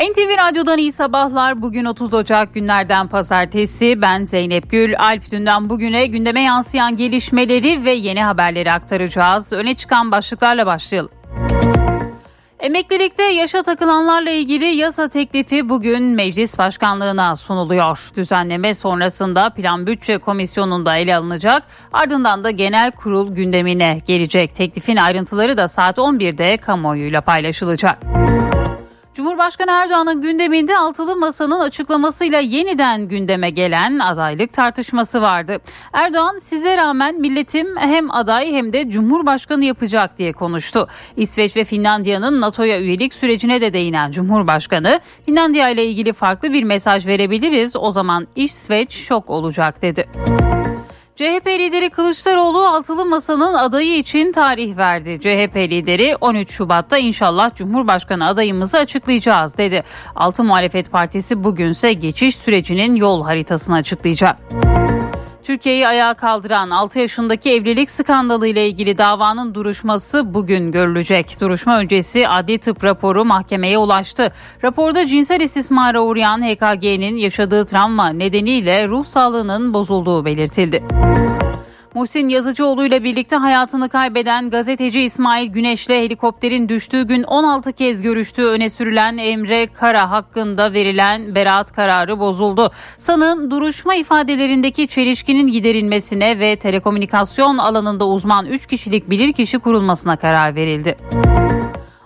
NTV 0.00 0.48
Radyo'dan 0.48 0.78
iyi 0.78 0.92
sabahlar. 0.92 1.62
Bugün 1.62 1.84
30 1.84 2.14
Ocak 2.14 2.54
günlerden 2.54 3.08
pazartesi. 3.08 4.02
Ben 4.02 4.24
Zeynep 4.24 4.70
Gül. 4.70 4.94
Alp 4.98 5.30
dünden 5.30 5.70
bugüne 5.70 6.06
gündeme 6.06 6.40
yansıyan 6.40 6.96
gelişmeleri 6.96 7.84
ve 7.84 7.90
yeni 7.90 8.22
haberleri 8.22 8.72
aktaracağız. 8.72 9.52
Öne 9.52 9.74
çıkan 9.74 10.12
başlıklarla 10.12 10.66
başlayalım. 10.66 11.10
Emeklilikte 12.60 13.22
yaşa 13.22 13.62
takılanlarla 13.62 14.30
ilgili 14.30 14.64
yasa 14.64 15.08
teklifi 15.08 15.68
bugün 15.68 16.02
meclis 16.02 16.58
başkanlığına 16.58 17.36
sunuluyor. 17.36 18.10
Düzenleme 18.16 18.74
sonrasında 18.74 19.50
Plan 19.50 19.86
Bütçe 19.86 20.18
Komisyonu'nda 20.18 20.96
ele 20.96 21.16
alınacak. 21.16 21.62
Ardından 21.92 22.44
da 22.44 22.50
genel 22.50 22.90
kurul 22.90 23.34
gündemine 23.34 24.02
gelecek. 24.06 24.54
Teklifin 24.54 24.96
ayrıntıları 24.96 25.56
da 25.56 25.68
saat 25.68 25.98
11'de 25.98 26.56
kamuoyuyla 26.56 27.20
paylaşılacak. 27.20 27.98
Cumhurbaşkanı 29.14 29.70
Erdoğan'ın 29.70 30.22
gündeminde 30.22 30.78
altılı 30.78 31.16
masanın 31.16 31.60
açıklamasıyla 31.60 32.38
yeniden 32.38 33.08
gündeme 33.08 33.50
gelen 33.50 33.98
adaylık 33.98 34.52
tartışması 34.52 35.22
vardı. 35.22 35.58
Erdoğan 35.92 36.38
size 36.38 36.76
rağmen 36.76 37.20
milletim 37.20 37.76
hem 37.76 38.10
aday 38.10 38.52
hem 38.52 38.72
de 38.72 38.90
cumhurbaşkanı 38.90 39.64
yapacak 39.64 40.18
diye 40.18 40.32
konuştu. 40.32 40.88
İsveç 41.16 41.56
ve 41.56 41.64
Finlandiya'nın 41.64 42.40
NATO'ya 42.40 42.80
üyelik 42.80 43.14
sürecine 43.14 43.60
de 43.60 43.72
değinen 43.72 44.10
Cumhurbaşkanı 44.10 45.00
Finlandiya 45.26 45.68
ile 45.68 45.84
ilgili 45.84 46.12
farklı 46.12 46.52
bir 46.52 46.64
mesaj 46.64 47.06
verebiliriz 47.06 47.76
o 47.76 47.90
zaman 47.90 48.28
İsveç 48.36 48.92
şok 48.92 49.30
olacak 49.30 49.82
dedi. 49.82 50.08
CHP 51.20 51.46
lideri 51.46 51.90
Kılıçdaroğlu 51.90 52.66
altılı 52.66 53.04
masanın 53.04 53.54
adayı 53.54 53.98
için 53.98 54.32
tarih 54.32 54.76
verdi. 54.76 55.20
CHP 55.20 55.56
lideri 55.56 56.16
13 56.20 56.50
Şubat'ta 56.50 56.98
inşallah 56.98 57.54
Cumhurbaşkanı 57.54 58.26
adayımızı 58.26 58.78
açıklayacağız 58.78 59.58
dedi. 59.58 59.82
Altı 60.16 60.44
Muhalefet 60.44 60.92
Partisi 60.92 61.44
bugünse 61.44 61.92
geçiş 61.92 62.36
sürecinin 62.36 62.94
yol 62.94 63.24
haritasını 63.24 63.76
açıklayacak. 63.76 64.36
Türkiye'yi 65.50 65.88
ayağa 65.88 66.14
kaldıran 66.14 66.70
6 66.70 66.98
yaşındaki 66.98 67.52
evlilik 67.52 67.90
skandalı 67.90 68.46
ile 68.46 68.68
ilgili 68.68 68.98
davanın 68.98 69.54
duruşması 69.54 70.34
bugün 70.34 70.72
görülecek. 70.72 71.40
Duruşma 71.40 71.78
öncesi 71.78 72.28
adli 72.28 72.58
tıp 72.58 72.84
raporu 72.84 73.24
mahkemeye 73.24 73.78
ulaştı. 73.78 74.32
Raporda 74.64 75.06
cinsel 75.06 75.40
istismara 75.40 76.00
uğrayan 76.00 76.42
HKG'nin 76.42 77.16
yaşadığı 77.16 77.66
travma 77.66 78.08
nedeniyle 78.08 78.88
ruh 78.88 79.04
sağlığının 79.04 79.74
bozulduğu 79.74 80.24
belirtildi. 80.24 80.82
Muhsin 81.94 82.28
Yazıcıoğlu 82.28 82.86
ile 82.86 83.04
birlikte 83.04 83.36
hayatını 83.36 83.88
kaybeden 83.88 84.50
gazeteci 84.50 85.00
İsmail 85.00 85.52
Güneş'le 85.52 85.88
helikopterin 85.88 86.68
düştüğü 86.68 87.06
gün 87.06 87.22
16 87.22 87.72
kez 87.72 88.02
görüştüğü 88.02 88.44
öne 88.44 88.70
sürülen 88.70 89.18
Emre 89.18 89.66
Kara 89.66 90.10
hakkında 90.10 90.72
verilen 90.72 91.34
beraat 91.34 91.72
kararı 91.72 92.18
bozuldu. 92.18 92.70
Sanığın 92.98 93.50
duruşma 93.50 93.94
ifadelerindeki 93.94 94.88
çelişkinin 94.88 95.52
giderilmesine 95.52 96.38
ve 96.38 96.56
telekomünikasyon 96.56 97.58
alanında 97.58 98.06
uzman 98.06 98.46
3 98.46 98.66
kişilik 98.66 99.10
bilirkişi 99.10 99.58
kurulmasına 99.58 100.16
karar 100.16 100.54
verildi. 100.54 100.96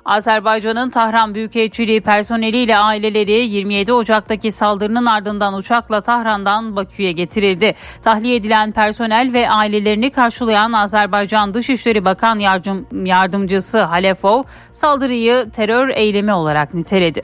Azerbaycan'ın 0.05 0.91
Tahran 0.91 1.35
Büyükelçiliği 1.35 2.01
personeliyle 2.01 2.77
aileleri 2.77 3.33
27 3.33 3.93
Ocak'taki 3.93 4.53
saldırının 4.53 5.07
ardından 5.07 5.55
uçakla 5.55 6.01
Tahran'dan 6.01 6.77
Bakü'ye 6.77 7.13
getirildi. 7.13 7.75
Tahliye 8.03 8.37
edilen 8.37 8.73
personel 8.73 9.33
ve 9.33 9.51
ailelerini 9.51 10.11
karşılayan 10.11 10.73
Azerbaycan 10.73 11.55
Dışişleri 11.55 12.05
Bakan 12.05 12.39
Yardım, 12.39 13.07
Yardımcısı 13.07 13.83
Halefov 13.83 14.43
saldırıyı 14.73 15.51
terör 15.51 15.89
eylemi 15.89 16.33
olarak 16.33 16.75
niteledi. 16.75 17.23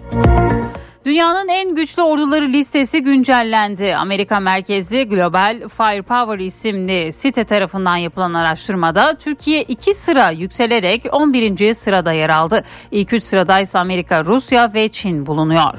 Dünyanın 1.05 1.49
en 1.49 1.75
güçlü 1.75 2.03
orduları 2.03 2.49
listesi 2.49 3.03
güncellendi. 3.03 3.97
Amerika 3.97 4.41
merkezli 4.41 5.05
Global 5.09 5.69
Firepower 5.69 6.39
isimli 6.39 7.13
site 7.13 7.45
tarafından 7.45 7.97
yapılan 7.97 8.35
araştırmada 8.35 9.15
Türkiye 9.15 9.63
2 9.63 9.95
sıra 9.95 10.31
yükselerek 10.31 11.07
11. 11.13 11.75
sırada 11.75 12.13
yer 12.13 12.31
aldı. 12.31 12.65
İlk 12.91 13.13
3 13.13 13.25
sırada 13.25 13.61
ise 13.61 13.79
Amerika, 13.79 14.25
Rusya 14.25 14.75
ve 14.75 14.89
Çin 14.89 15.27
bulunuyor. 15.27 15.79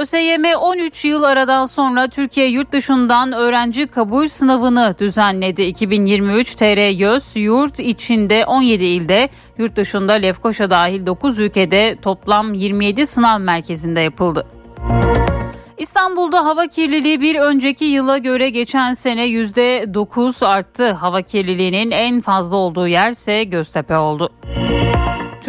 ÖSYM 0.00 0.44
13 0.60 1.04
yıl 1.04 1.22
aradan 1.22 1.66
sonra 1.66 2.08
Türkiye 2.08 2.46
yurt 2.46 2.72
dışından 2.72 3.32
öğrenci 3.32 3.86
kabul 3.86 4.28
sınavını 4.28 4.94
düzenledi. 4.98 5.62
2023 5.62 6.54
TR 6.54 6.90
YÖS 6.90 7.24
yurt 7.36 7.80
içinde 7.80 8.44
17 8.46 8.84
ilde, 8.84 9.28
yurt 9.58 9.76
dışında 9.76 10.12
Lefkoşa 10.12 10.70
dahil 10.70 11.06
9 11.06 11.38
ülkede 11.38 11.96
toplam 12.02 12.54
27 12.54 13.06
sınav 13.06 13.40
merkezinde 13.40 14.00
yapıldı. 14.00 14.46
İstanbul'da 15.78 16.44
hava 16.44 16.66
kirliliği 16.66 17.20
bir 17.20 17.36
önceki 17.36 17.84
yıla 17.84 18.18
göre 18.18 18.50
geçen 18.50 18.94
sene 18.94 19.26
%9 19.26 20.46
arttı. 20.46 20.92
Hava 20.92 21.22
kirliliğinin 21.22 21.90
en 21.90 22.20
fazla 22.20 22.56
olduğu 22.56 22.88
yer 22.88 23.10
ise 23.10 23.44
Göztepe 23.44 23.96
oldu. 23.96 24.30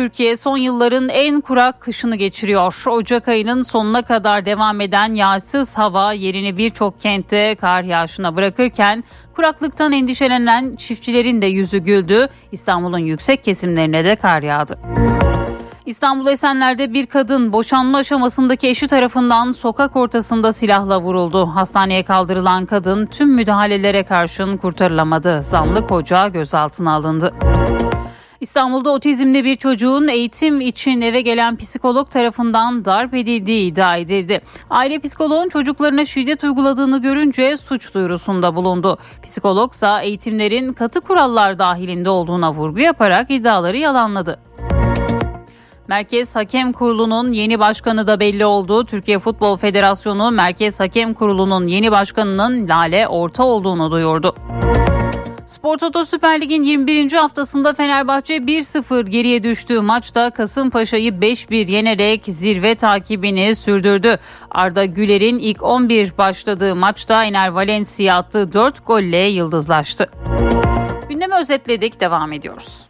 Türkiye 0.01 0.38
son 0.38 0.57
yılların 0.57 1.09
en 1.09 1.41
kurak 1.41 1.81
kışını 1.81 2.16
geçiriyor. 2.16 2.84
Ocak 2.88 3.28
ayının 3.28 3.62
sonuna 3.62 4.01
kadar 4.01 4.45
devam 4.45 4.81
eden 4.81 5.13
yağsız 5.13 5.78
hava 5.78 6.13
yerini 6.13 6.57
birçok 6.57 7.01
kentte 7.01 7.56
kar 7.56 7.84
yağışına 7.84 8.35
bırakırken 8.35 9.03
kuraklıktan 9.35 9.91
endişelenen 9.91 10.75
çiftçilerin 10.75 11.41
de 11.41 11.45
yüzü 11.45 11.78
güldü. 11.78 12.28
İstanbul'un 12.51 12.97
yüksek 12.97 13.44
kesimlerine 13.44 14.06
de 14.06 14.16
kar 14.16 14.44
yağdı. 14.44 14.79
İstanbul 15.85 16.28
Esenler'de 16.28 16.94
bir 16.94 17.06
kadın 17.06 17.53
boşanma 17.53 17.97
aşamasındaki 17.97 18.67
eşi 18.67 18.88
tarafından 18.88 19.51
sokak 19.51 19.95
ortasında 19.95 20.53
silahla 20.53 21.01
vuruldu. 21.01 21.45
Hastaneye 21.45 22.03
kaldırılan 22.03 22.66
kadın 22.66 23.06
tüm 23.06 23.29
müdahalelere 23.29 24.03
karşın 24.03 24.57
kurtarılamadı. 24.57 25.44
Zanlı 25.44 25.88
koca 25.88 26.28
gözaltına 26.28 26.94
alındı. 26.94 27.34
İstanbul'da 28.41 28.90
otizmli 28.91 29.44
bir 29.44 29.56
çocuğun 29.56 30.07
eğitim 30.07 30.62
için 30.62 31.02
eve 31.02 31.22
gelen 31.22 31.57
psikolog 31.57 32.12
tarafından 32.12 32.85
darp 32.85 33.13
edildiği 33.13 33.72
iddia 33.72 33.97
edildi. 33.97 34.41
Aile 34.69 35.00
psikoloğun 35.00 35.50
çocuklarına 35.50 36.06
şiddet 36.06 36.44
uyguladığını 36.44 37.02
görünce 37.02 37.57
suç 37.57 37.94
duyurusunda 37.94 38.56
bulundu. 38.56 38.97
Psikolog 39.24 39.74
ise 39.74 39.90
eğitimlerin 40.02 40.74
katı 40.74 41.02
kurallar 41.02 41.59
dahilinde 41.59 42.09
olduğuna 42.09 42.53
vurgu 42.53 42.79
yaparak 42.79 43.31
iddiaları 43.31 43.78
yalanladı. 43.78 44.40
Merkez 45.88 46.35
Hakem 46.35 46.73
Kurulu'nun 46.73 47.31
yeni 47.31 47.59
başkanı 47.59 48.08
da 48.08 48.19
belli 48.19 48.46
oldu. 48.46 48.85
Türkiye 48.85 49.19
Futbol 49.19 49.58
Federasyonu 49.58 50.31
Merkez 50.31 50.79
Hakem 50.79 51.13
Kurulu'nun 51.13 51.68
yeni 51.68 51.91
başkanının 51.91 52.68
Lale 52.68 53.08
Orta 53.08 53.44
olduğunu 53.44 53.91
duyurdu. 53.91 54.35
Spor 55.51 55.78
Toto 55.78 56.06
Süper 56.06 56.41
Lig'in 56.41 56.63
21. 56.63 57.12
haftasında 57.12 57.73
Fenerbahçe 57.73 58.38
1-0 58.38 59.09
geriye 59.09 59.44
düştüğü 59.44 59.81
maçta 59.81 60.29
Kasımpaşa'yı 60.29 61.12
5-1 61.12 61.72
yenerek 61.72 62.23
zirve 62.25 62.75
takibini 62.75 63.56
sürdürdü. 63.56 64.17
Arda 64.51 64.85
Güler'in 64.85 65.40
ilk 65.40 65.63
11 65.63 66.17
başladığı 66.17 66.75
maçta 66.75 67.23
Ener 67.23 67.47
Valencia 67.47 68.16
attığı 68.16 68.53
4 68.53 68.88
golle 68.88 69.17
yıldızlaştı. 69.17 70.09
Gündemi 71.09 71.35
özetledik 71.35 72.00
devam 72.00 72.31
ediyoruz. 72.34 72.90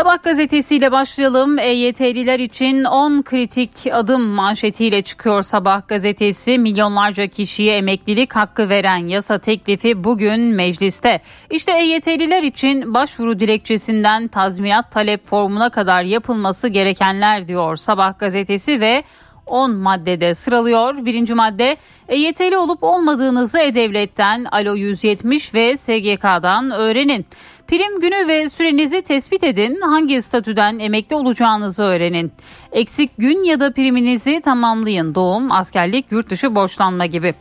Sabah 0.00 0.22
gazetesiyle 0.22 0.92
başlayalım. 0.92 1.58
EYT'liler 1.58 2.38
için 2.38 2.84
10 2.84 3.22
kritik 3.22 3.70
adım 3.92 4.22
manşetiyle 4.22 5.02
çıkıyor 5.02 5.42
Sabah 5.42 5.88
gazetesi. 5.88 6.58
Milyonlarca 6.58 7.26
kişiye 7.26 7.76
emeklilik 7.76 8.36
hakkı 8.36 8.68
veren 8.68 9.06
yasa 9.06 9.38
teklifi 9.38 10.04
bugün 10.04 10.40
mecliste. 10.40 11.20
İşte 11.50 11.72
EYT'liler 11.72 12.42
için 12.42 12.94
başvuru 12.94 13.40
dilekçesinden 13.40 14.28
tazminat 14.28 14.90
talep 14.90 15.26
formuna 15.26 15.70
kadar 15.70 16.02
yapılması 16.02 16.68
gerekenler 16.68 17.48
diyor 17.48 17.76
Sabah 17.76 18.18
gazetesi 18.18 18.80
ve 18.80 19.04
10 19.46 19.70
maddede 19.70 20.34
sıralıyor. 20.34 21.04
Birinci 21.04 21.34
madde 21.34 21.76
EYT'li 22.08 22.56
olup 22.56 22.82
olmadığınızı 22.82 23.58
E-Devlet'ten 23.58 24.44
Alo 24.44 24.74
170 24.74 25.54
ve 25.54 25.76
SGK'dan 25.76 26.70
öğrenin. 26.70 27.26
Prim 27.70 28.00
günü 28.00 28.28
ve 28.28 28.48
sürenizi 28.48 29.02
tespit 29.02 29.44
edin. 29.44 29.80
Hangi 29.80 30.22
statüden 30.22 30.78
emekli 30.78 31.16
olacağınızı 31.16 31.82
öğrenin. 31.82 32.32
Eksik 32.72 33.10
gün 33.18 33.44
ya 33.44 33.60
da 33.60 33.72
priminizi 33.72 34.40
tamamlayın. 34.40 35.14
Doğum, 35.14 35.52
askerlik, 35.52 36.12
yurt 36.12 36.30
dışı 36.30 36.54
borçlanma 36.54 37.06
gibi. 37.06 37.34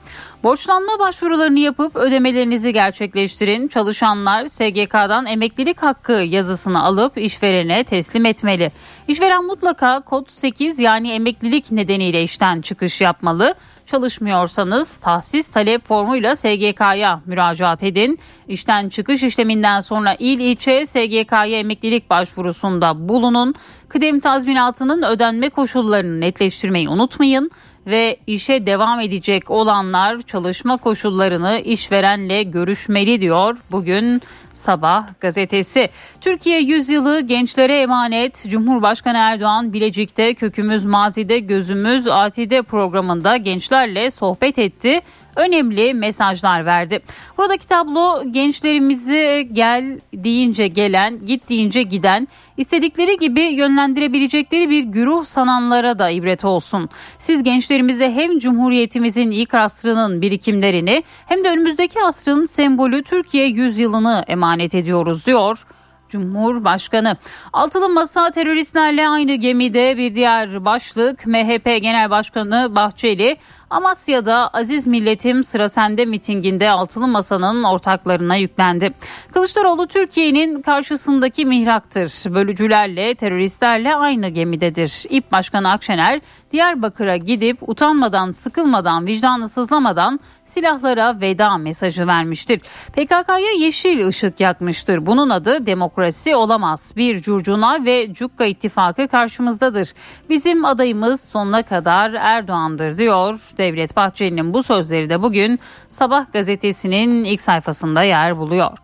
Borçlanma 0.43 0.99
başvurularını 0.99 1.59
yapıp 1.59 1.95
ödemelerinizi 1.95 2.73
gerçekleştirin. 2.73 3.67
Çalışanlar 3.67 4.47
SGK'dan 4.47 5.25
emeklilik 5.25 5.83
hakkı 5.83 6.11
yazısını 6.11 6.83
alıp 6.83 7.17
işverene 7.17 7.83
teslim 7.83 8.25
etmeli. 8.25 8.71
İşveren 9.07 9.45
mutlaka 9.45 9.99
kod 9.99 10.29
8 10.29 10.79
yani 10.79 11.11
emeklilik 11.11 11.71
nedeniyle 11.71 12.23
işten 12.23 12.61
çıkış 12.61 13.01
yapmalı. 13.01 13.55
Çalışmıyorsanız 13.85 14.97
tahsis 14.97 15.51
talep 15.51 15.87
formuyla 15.87 16.35
SGK'ya 16.35 17.21
müracaat 17.25 17.83
edin. 17.83 18.19
İşten 18.47 18.89
çıkış 18.89 19.23
işleminden 19.23 19.81
sonra 19.81 20.15
il 20.19 20.39
ilçe 20.39 20.85
SGK'ya 20.85 21.59
emeklilik 21.59 22.09
başvurusunda 22.09 23.09
bulunun. 23.09 23.55
Kıdem 23.89 24.19
tazminatının 24.19 25.01
ödenme 25.01 25.49
koşullarını 25.49 26.21
netleştirmeyi 26.21 26.89
unutmayın 26.89 27.51
ve 27.87 28.17
işe 28.27 28.65
devam 28.65 28.99
edecek 28.99 29.51
olanlar 29.51 30.21
çalışma 30.21 30.77
koşullarını 30.77 31.59
işverenle 31.59 32.43
görüşmeli 32.43 33.21
diyor. 33.21 33.57
Bugün 33.71 34.21
Sabah 34.59 35.07
gazetesi. 35.19 35.89
Türkiye 36.21 36.59
yüzyılı 36.59 37.21
gençlere 37.21 37.77
emanet. 37.77 38.43
Cumhurbaşkanı 38.47 39.17
Erdoğan 39.17 39.73
Bilecik'te 39.73 40.33
kökümüz 40.33 40.85
mazide 40.85 41.39
gözümüz 41.39 42.07
atide 42.07 42.61
programında 42.61 43.37
gençlerle 43.37 44.11
sohbet 44.11 44.59
etti 44.59 45.01
önemli 45.39 45.93
mesajlar 45.93 46.65
verdi. 46.65 46.99
Buradaki 47.37 47.67
tablo 47.67 48.31
gençlerimizi 48.31 49.49
gel 49.53 49.99
deyince 50.13 50.67
gelen, 50.67 51.25
git 51.25 51.49
deyince 51.49 51.83
giden, 51.83 52.27
istedikleri 52.57 53.17
gibi 53.17 53.41
yönlendirebilecekleri 53.41 54.69
bir 54.69 54.83
güruh 54.83 55.25
sananlara 55.25 55.99
da 55.99 56.09
ibret 56.09 56.45
olsun. 56.45 56.89
Siz 57.19 57.43
gençlerimize 57.43 58.11
hem 58.11 58.39
Cumhuriyetimizin 58.39 59.31
ilk 59.31 59.53
asrının 59.53 60.21
birikimlerini 60.21 61.03
hem 61.25 61.43
de 61.43 61.49
önümüzdeki 61.49 62.03
asrın 62.03 62.45
sembolü 62.45 63.03
Türkiye 63.03 63.45
yüzyılını 63.45 64.23
emanet 64.27 64.48
ediyoruz 64.57 65.25
diyor. 65.25 65.65
Cumhurbaşkanı. 66.09 67.17
Altılı 67.53 67.89
Masa 67.89 68.31
teröristlerle 68.31 69.09
aynı 69.09 69.35
gemide 69.35 69.97
bir 69.97 70.15
diğer 70.15 70.65
başlık 70.65 71.27
MHP 71.27 71.65
Genel 71.65 72.09
Başkanı 72.09 72.75
Bahçeli 72.75 73.37
Amasya'da 73.69 74.47
Aziz 74.47 74.87
Milletim 74.87 75.43
sıra 75.43 75.69
sende 75.69 76.05
mitinginde 76.05 76.69
altılı 76.69 77.07
masanın 77.07 77.63
ortaklarına 77.63 78.35
yüklendi. 78.35 78.91
Kılıçdaroğlu 79.33 79.87
Türkiye'nin 79.87 80.61
karşısındaki 80.61 81.45
mihraktır. 81.45 82.33
Bölücülerle, 82.33 83.15
teröristlerle 83.15 83.95
aynı 83.95 84.27
gemidedir. 84.27 85.05
İP 85.09 85.31
Başkanı 85.31 85.71
Akşener 85.71 86.21
Diyarbakır'a 86.51 87.17
gidip 87.17 87.69
utanmadan, 87.69 88.31
sıkılmadan, 88.31 89.07
vicdanı 89.07 89.49
sızlamadan 89.49 90.19
silahlara 90.45 91.21
veda 91.21 91.57
mesajı 91.57 92.07
vermiştir. 92.07 92.59
PKK'ya 92.93 93.51
yeşil 93.59 94.07
ışık 94.07 94.39
yakmıştır. 94.39 95.05
Bunun 95.05 95.29
adı 95.29 95.65
demokrasi 95.65 96.35
olamaz. 96.35 96.93
Bir 96.95 97.21
curcuna 97.21 97.85
ve 97.85 98.13
cukka 98.13 98.45
ittifakı 98.45 99.07
karşımızdadır. 99.07 99.93
Bizim 100.29 100.65
adayımız 100.65 101.21
sonuna 101.21 101.63
kadar 101.63 102.13
Erdoğan'dır 102.13 102.97
diyor 102.97 103.39
Devlet 103.59 103.95
Bahçeli'nin 103.95 104.53
bu 104.53 104.63
sözleri 104.63 105.09
de 105.09 105.21
bugün 105.21 105.59
Sabah 105.89 106.33
gazetesinin 106.33 107.23
ilk 107.23 107.41
sayfasında 107.41 108.03
yer 108.03 108.37
buluyor. 108.37 108.77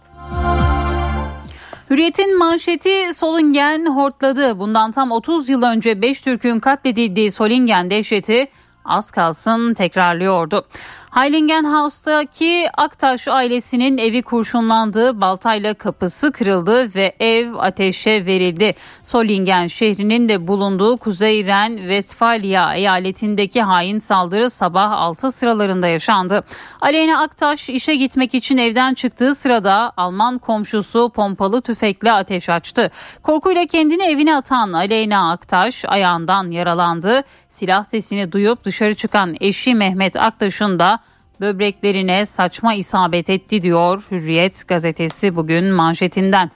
Hürriyet'in 1.89 2.38
manşeti 2.38 3.13
Solingen 3.13 3.86
hortladı. 3.95 4.60
Bundan 4.60 4.92
tam 4.92 5.12
30 5.12 5.50
yıl 5.50 5.63
önce 5.63 6.01
5 6.01 6.22
Türk'ün 6.22 6.60
katledildiği 6.60 7.31
Solingen 7.31 7.89
dehşeti 7.89 8.48
az 8.86 9.12
kalsın 9.12 9.74
tekrarlıyordu. 9.74 10.66
Heiligenhaus'taki 11.15 12.69
Aktaş 12.77 13.27
ailesinin 13.27 13.97
evi 13.97 14.21
kurşunlandı, 14.21 15.21
baltayla 15.21 15.73
kapısı 15.73 16.31
kırıldı 16.31 16.95
ve 16.95 17.15
ev 17.19 17.53
ateşe 17.53 18.25
verildi. 18.25 18.75
Solingen 19.03 19.67
şehrinin 19.67 20.29
de 20.29 20.47
bulunduğu 20.47 20.97
Kuzey 20.97 21.45
Ren 21.45 21.77
Westfalia 21.77 22.75
eyaletindeki 22.75 23.62
hain 23.62 24.00
saldırı 24.00 24.50
sabah 24.50 24.91
6 24.91 25.31
sıralarında 25.31 25.88
yaşandı. 25.88 26.44
Aleyna 26.81 27.21
Aktaş 27.21 27.69
işe 27.69 27.95
gitmek 27.95 28.35
için 28.35 28.57
evden 28.57 28.94
çıktığı 28.94 29.35
sırada 29.35 29.94
Alman 29.97 30.38
komşusu 30.38 31.09
pompalı 31.09 31.61
tüfekle 31.61 32.11
ateş 32.11 32.50
açtı. 32.50 32.91
Korkuyla 33.23 33.65
kendini 33.65 34.03
evine 34.03 34.35
atan 34.35 34.73
Aleyna 34.73 35.31
Aktaş 35.31 35.85
ayağından 35.85 36.51
yaralandı. 36.51 37.23
Silah 37.50 37.85
sesini 37.85 38.31
duyup 38.31 38.63
dışarı 38.63 38.95
çıkan 38.95 39.35
eşi 39.39 39.75
Mehmet 39.75 40.15
Aktaş'ın 40.15 40.79
da 40.79 41.00
böbreklerine 41.41 42.25
saçma 42.25 42.73
isabet 42.73 43.29
etti 43.29 43.61
diyor 43.61 44.07
Hürriyet 44.11 44.67
gazetesi 44.67 45.35
bugün 45.35 45.65
manşetinden. 45.65 46.51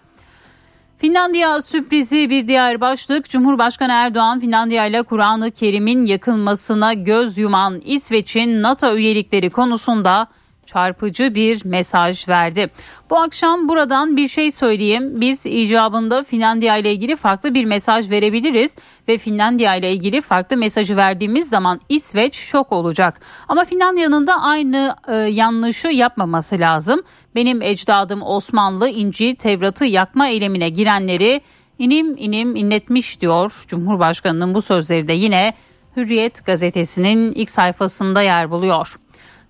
Finlandiya 0.97 1.61
sürprizi 1.61 2.29
bir 2.29 2.47
diğer 2.47 2.81
başlık. 2.81 3.29
Cumhurbaşkanı 3.29 3.91
Erdoğan 3.93 4.39
Finlandiya 4.39 4.85
ile 4.85 5.03
Kur'an-ı 5.03 5.51
Kerim'in 5.51 6.05
yakılmasına 6.05 6.93
göz 6.93 7.37
yuman 7.37 7.81
İsveç'in 7.85 8.61
NATO 8.61 8.95
üyelikleri 8.95 9.49
konusunda 9.49 10.27
çarpıcı 10.69 11.35
bir 11.35 11.65
mesaj 11.65 12.27
verdi. 12.27 12.69
Bu 13.09 13.17
akşam 13.17 13.69
buradan 13.69 14.17
bir 14.17 14.27
şey 14.27 14.51
söyleyeyim. 14.51 15.21
Biz 15.21 15.45
icabında 15.45 16.23
Finlandiya 16.23 16.77
ile 16.77 16.93
ilgili 16.93 17.15
farklı 17.15 17.53
bir 17.53 17.65
mesaj 17.65 18.09
verebiliriz 18.09 18.75
ve 19.07 19.17
Finlandiya 19.17 19.75
ile 19.75 19.91
ilgili 19.91 20.21
farklı 20.21 20.57
mesajı 20.57 20.95
verdiğimiz 20.95 21.49
zaman 21.49 21.81
İsveç 21.89 22.35
şok 22.35 22.71
olacak. 22.71 23.21
Ama 23.47 23.65
Finlandiya'nın 23.65 24.27
da 24.27 24.41
aynı 24.41 24.95
e, 25.07 25.15
yanlışı 25.15 25.87
yapmaması 25.87 26.59
lazım. 26.59 27.01
Benim 27.35 27.61
ecdadım 27.61 28.21
Osmanlı 28.21 28.89
İncil 28.89 29.35
Tevrat'ı 29.35 29.85
yakma 29.85 30.27
eylemine 30.27 30.69
girenleri 30.69 31.41
inim 31.79 32.17
inim 32.17 32.55
inletmiş 32.55 33.21
diyor. 33.21 33.63
Cumhurbaşkanının 33.67 34.53
bu 34.53 34.61
sözleri 34.61 35.07
de 35.07 35.13
yine 35.13 35.53
Hürriyet 35.95 36.45
gazetesinin 36.45 37.31
ilk 37.31 37.49
sayfasında 37.49 38.21
yer 38.21 38.51
buluyor. 38.51 38.99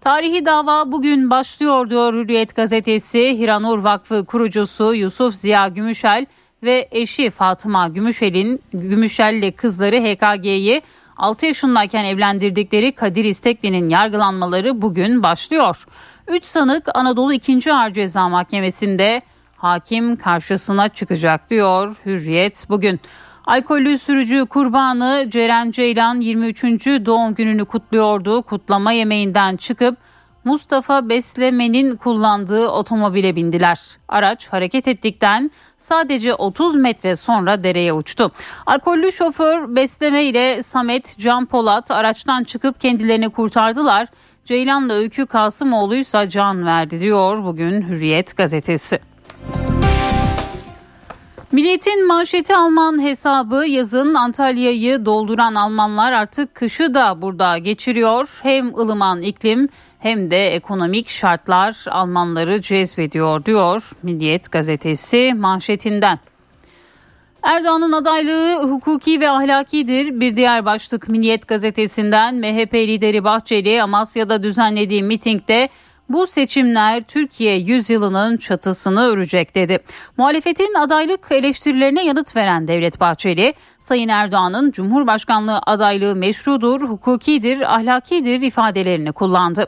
Tarihi 0.01 0.45
dava 0.45 0.91
bugün 0.91 1.29
başlıyor 1.29 1.89
diyor 1.89 2.13
Hürriyet 2.13 2.55
gazetesi. 2.55 3.39
Hiranur 3.39 3.79
Vakfı 3.79 4.25
kurucusu 4.25 4.93
Yusuf 4.93 5.35
Ziya 5.35 5.67
Gümüşel 5.67 6.25
ve 6.63 6.87
eşi 6.91 7.29
Fatıma 7.29 7.87
Gümüşel'in 7.87 8.61
Gümüşel'le 8.73 9.51
kızları 9.51 9.95
HKG'yi 9.95 10.81
6 11.17 11.45
yaşındayken 11.45 12.05
evlendirdikleri 12.05 12.91
Kadir 12.91 13.23
İstekli'nin 13.23 13.89
yargılanmaları 13.89 14.81
bugün 14.81 15.23
başlıyor. 15.23 15.85
3 16.27 16.43
sanık 16.43 16.87
Anadolu 16.93 17.33
2. 17.33 17.73
Ağır 17.73 17.93
Ceza 17.93 18.29
Mahkemesi'nde 18.29 19.21
hakim 19.57 20.15
karşısına 20.15 20.89
çıkacak 20.89 21.49
diyor 21.49 21.95
Hürriyet 22.05 22.65
bugün. 22.69 22.99
Alkollü 23.49 23.97
sürücü 23.97 24.45
kurbanı 24.45 25.25
Ceren 25.29 25.71
Ceylan 25.71 26.19
23. 26.19 26.63
doğum 26.85 27.35
gününü 27.35 27.65
kutluyordu. 27.65 28.41
Kutlama 28.41 28.91
yemeğinden 28.91 29.57
çıkıp 29.57 29.97
Mustafa 30.43 31.09
Besleme'nin 31.09 31.95
kullandığı 31.95 32.67
otomobile 32.67 33.35
bindiler. 33.35 33.79
Araç 34.07 34.47
hareket 34.47 34.87
ettikten 34.87 35.51
sadece 35.77 36.33
30 36.33 36.75
metre 36.75 37.15
sonra 37.15 37.63
dereye 37.63 37.93
uçtu. 37.93 38.31
Alkollü 38.65 39.11
şoför 39.11 39.75
Besleme 39.75 40.23
ile 40.23 40.63
Samet 40.63 41.17
Can 41.17 41.45
Polat 41.45 41.91
araçtan 41.91 42.43
çıkıp 42.43 42.81
kendilerini 42.81 43.29
kurtardılar. 43.29 44.07
Ceylan'la 44.45 44.93
Öykü 44.93 45.25
Kasımoğlu 45.25 45.95
ise 45.95 46.29
can 46.29 46.65
verdi 46.65 46.99
diyor 46.99 47.43
bugün 47.43 47.81
Hürriyet 47.81 48.37
gazetesi. 48.37 48.99
Milliyetin 51.51 52.07
manşeti 52.07 52.55
Alman 52.55 53.03
hesabı 53.03 53.65
yazın 53.67 54.13
Antalya'yı 54.13 55.05
dolduran 55.05 55.55
Almanlar 55.55 56.11
artık 56.11 56.55
kışı 56.55 56.93
da 56.93 57.21
burada 57.21 57.57
geçiriyor. 57.57 58.39
Hem 58.43 58.75
ılıman 58.75 59.21
iklim 59.21 59.69
hem 59.99 60.31
de 60.31 60.47
ekonomik 60.47 61.09
şartlar 61.09 61.85
Almanları 61.89 62.61
cezbediyor 62.61 63.45
diyor 63.45 63.91
Milliyet 64.03 64.51
gazetesi 64.51 65.33
manşetinden. 65.37 66.19
Erdoğan'ın 67.43 67.91
adaylığı 67.91 68.63
hukuki 68.63 69.19
ve 69.19 69.29
ahlakidir. 69.29 70.19
Bir 70.19 70.35
diğer 70.35 70.65
başlık 70.65 71.09
Milliyet 71.09 71.47
gazetesinden 71.47 72.35
MHP 72.35 72.73
lideri 72.73 73.23
Bahçeli 73.23 73.83
Amasya'da 73.83 74.43
düzenlediği 74.43 75.03
mitingde 75.03 75.69
bu 76.09 76.27
seçimler 76.27 77.03
Türkiye 77.03 77.57
yüzyılının 77.57 78.37
çatısını 78.37 79.07
örecek 79.07 79.55
dedi. 79.55 79.79
Muhalefetin 80.17 80.73
adaylık 80.73 81.27
eleştirilerine 81.31 82.05
yanıt 82.05 82.35
veren 82.35 82.67
Devlet 82.67 82.99
Bahçeli, 82.99 83.53
Sayın 83.79 84.09
Erdoğan'ın 84.09 84.71
Cumhurbaşkanlığı 84.71 85.59
adaylığı 85.65 86.15
meşrudur, 86.15 86.81
hukukidir, 86.81 87.75
ahlakidir 87.75 88.41
ifadelerini 88.41 89.11
kullandı. 89.11 89.67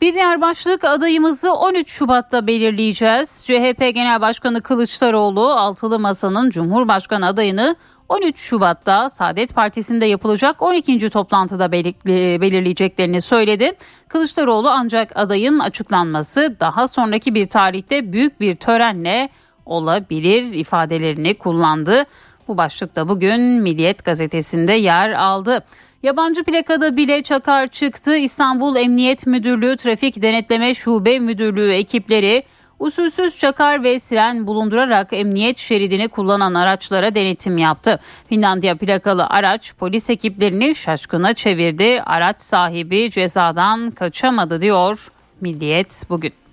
Bir 0.00 0.14
diğer 0.14 0.40
başlık 0.40 0.84
adayımızı 0.84 1.52
13 1.52 1.90
Şubat'ta 1.90 2.46
belirleyeceğiz. 2.46 3.44
CHP 3.44 3.94
Genel 3.94 4.20
Başkanı 4.20 4.62
Kılıçdaroğlu 4.62 5.50
altılı 5.50 5.98
masanın 5.98 6.50
Cumhurbaşkanı 6.50 7.26
adayını 7.26 7.76
13 8.08 8.38
Şubat'ta 8.38 9.10
Saadet 9.10 9.54
Partisi'nde 9.54 10.06
yapılacak 10.06 10.62
12. 10.62 11.10
toplantıda 11.10 11.72
belirleyeceklerini 11.72 13.20
söyledi. 13.20 13.72
Kılıçdaroğlu 14.08 14.70
ancak 14.70 15.12
adayın 15.14 15.58
açıklanması 15.58 16.56
daha 16.60 16.88
sonraki 16.88 17.34
bir 17.34 17.46
tarihte 17.46 18.12
büyük 18.12 18.40
bir 18.40 18.56
törenle 18.56 19.28
olabilir 19.66 20.52
ifadelerini 20.52 21.34
kullandı. 21.34 22.04
Bu 22.48 22.56
başlıkta 22.56 23.08
bugün 23.08 23.40
Milliyet 23.40 24.04
gazetesinde 24.04 24.72
yer 24.72 25.10
aldı. 25.10 25.64
Yabancı 26.02 26.44
plakada 26.44 26.96
bile 26.96 27.22
çakar 27.22 27.68
çıktı. 27.68 28.16
İstanbul 28.16 28.76
Emniyet 28.76 29.26
Müdürlüğü 29.26 29.76
Trafik 29.76 30.22
Denetleme 30.22 30.74
Şube 30.74 31.18
Müdürlüğü 31.18 31.72
ekipleri 31.72 32.42
usulsüz 32.78 33.38
çakar 33.38 33.82
ve 33.82 34.00
siren 34.00 34.46
bulundurarak 34.46 35.12
emniyet 35.12 35.58
şeridini 35.58 36.08
kullanan 36.08 36.54
araçlara 36.54 37.14
denetim 37.14 37.58
yaptı. 37.58 38.00
Finlandiya 38.28 38.76
plakalı 38.76 39.26
araç 39.26 39.74
polis 39.78 40.10
ekiplerini 40.10 40.74
şaşkına 40.74 41.34
çevirdi. 41.34 42.02
Araç 42.06 42.40
sahibi 42.42 43.10
cezadan 43.10 43.90
kaçamadı 43.90 44.60
diyor 44.60 45.08
Milliyet 45.40 46.02
bugün. 46.10 46.45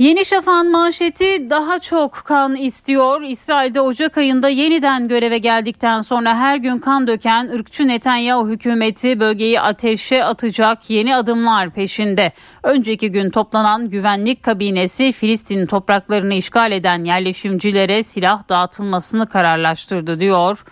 Yeni 0.00 0.24
Şafak'ın 0.24 0.70
manşeti 0.70 1.50
daha 1.50 1.78
çok 1.78 2.12
kan 2.12 2.56
istiyor. 2.56 3.22
İsrail'de 3.22 3.80
Ocak 3.80 4.18
ayında 4.18 4.48
yeniden 4.48 5.08
göreve 5.08 5.38
geldikten 5.38 6.00
sonra 6.00 6.36
her 6.36 6.56
gün 6.56 6.78
kan 6.78 7.06
döken 7.06 7.48
ırkçı 7.48 7.88
Netanyahu 7.88 8.48
hükümeti 8.48 9.20
bölgeyi 9.20 9.60
ateşe 9.60 10.24
atacak 10.24 10.90
yeni 10.90 11.16
adımlar 11.16 11.70
peşinde. 11.70 12.32
Önceki 12.62 13.12
gün 13.12 13.30
toplanan 13.30 13.88
güvenlik 13.88 14.42
kabinesi 14.42 15.12
Filistin 15.12 15.66
topraklarını 15.66 16.34
işgal 16.34 16.72
eden 16.72 17.04
yerleşimcilere 17.04 18.02
silah 18.02 18.48
dağıtılmasını 18.48 19.28
kararlaştırdı 19.28 20.20
diyor. 20.20 20.64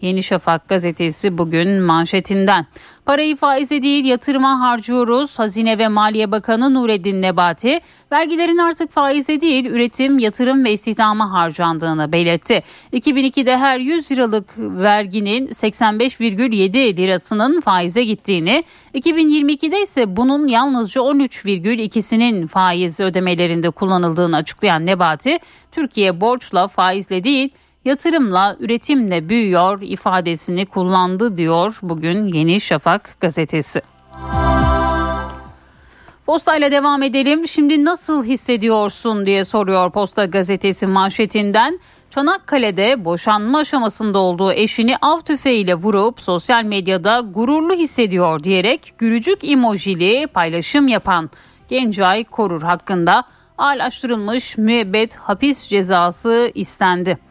Yeni 0.00 0.22
Şafak 0.22 0.68
gazetesi 0.68 1.38
bugün 1.38 1.68
manşetinden. 1.82 2.66
Parayı 3.06 3.36
faize 3.36 3.82
değil 3.82 4.04
yatırıma 4.04 4.60
harcıyoruz. 4.60 5.38
Hazine 5.38 5.78
ve 5.78 5.88
Maliye 5.88 6.30
Bakanı 6.30 6.74
Nureddin 6.74 7.22
Nebati 7.22 7.80
vergilerin 8.12 8.58
artık 8.58 8.92
faize 8.92 9.40
değil 9.40 9.64
üretim, 9.64 10.18
yatırım 10.18 10.64
ve 10.64 10.72
istihdama 10.72 11.32
harcandığını 11.32 12.12
belirtti. 12.12 12.62
2002'de 12.92 13.56
her 13.56 13.78
100 13.78 14.10
liralık 14.10 14.58
verginin 14.58 15.48
85,7 15.48 16.96
lirasının 16.96 17.60
faize 17.60 18.04
gittiğini, 18.04 18.64
2022'de 18.94 19.82
ise 19.82 20.16
bunun 20.16 20.46
yalnızca 20.46 21.00
13,2'sinin 21.00 22.46
faiz 22.46 23.00
ödemelerinde 23.00 23.70
kullanıldığını 23.70 24.36
açıklayan 24.36 24.86
Nebati, 24.86 25.38
Türkiye 25.72 26.20
borçla 26.20 26.68
faizle 26.68 27.24
değil 27.24 27.50
yatırımla, 27.84 28.56
üretimle 28.60 29.28
büyüyor 29.28 29.82
ifadesini 29.82 30.66
kullandı 30.66 31.36
diyor 31.36 31.78
bugün 31.82 32.26
Yeni 32.26 32.60
Şafak 32.60 33.16
gazetesi. 33.20 33.82
Posta 36.26 36.56
ile 36.56 36.72
devam 36.72 37.02
edelim. 37.02 37.48
Şimdi 37.48 37.84
nasıl 37.84 38.24
hissediyorsun 38.24 39.26
diye 39.26 39.44
soruyor 39.44 39.90
Posta 39.90 40.24
gazetesi 40.24 40.86
manşetinden. 40.86 41.80
Çanakkale'de 42.10 43.04
boşanma 43.04 43.58
aşamasında 43.58 44.18
olduğu 44.18 44.52
eşini 44.52 44.96
av 44.96 45.20
tüfeğiyle 45.20 45.74
vurup 45.74 46.20
sosyal 46.20 46.64
medyada 46.64 47.20
gururlu 47.20 47.74
hissediyor 47.74 48.44
diyerek 48.44 48.94
gürücük 48.98 49.44
emojili 49.44 50.26
paylaşım 50.26 50.88
yapan 50.88 51.30
Gencay 51.68 52.24
Korur 52.24 52.62
hakkında 52.62 53.24
ağırlaştırılmış 53.58 54.58
müebbet 54.58 55.16
hapis 55.16 55.68
cezası 55.68 56.52
istendi. 56.54 57.27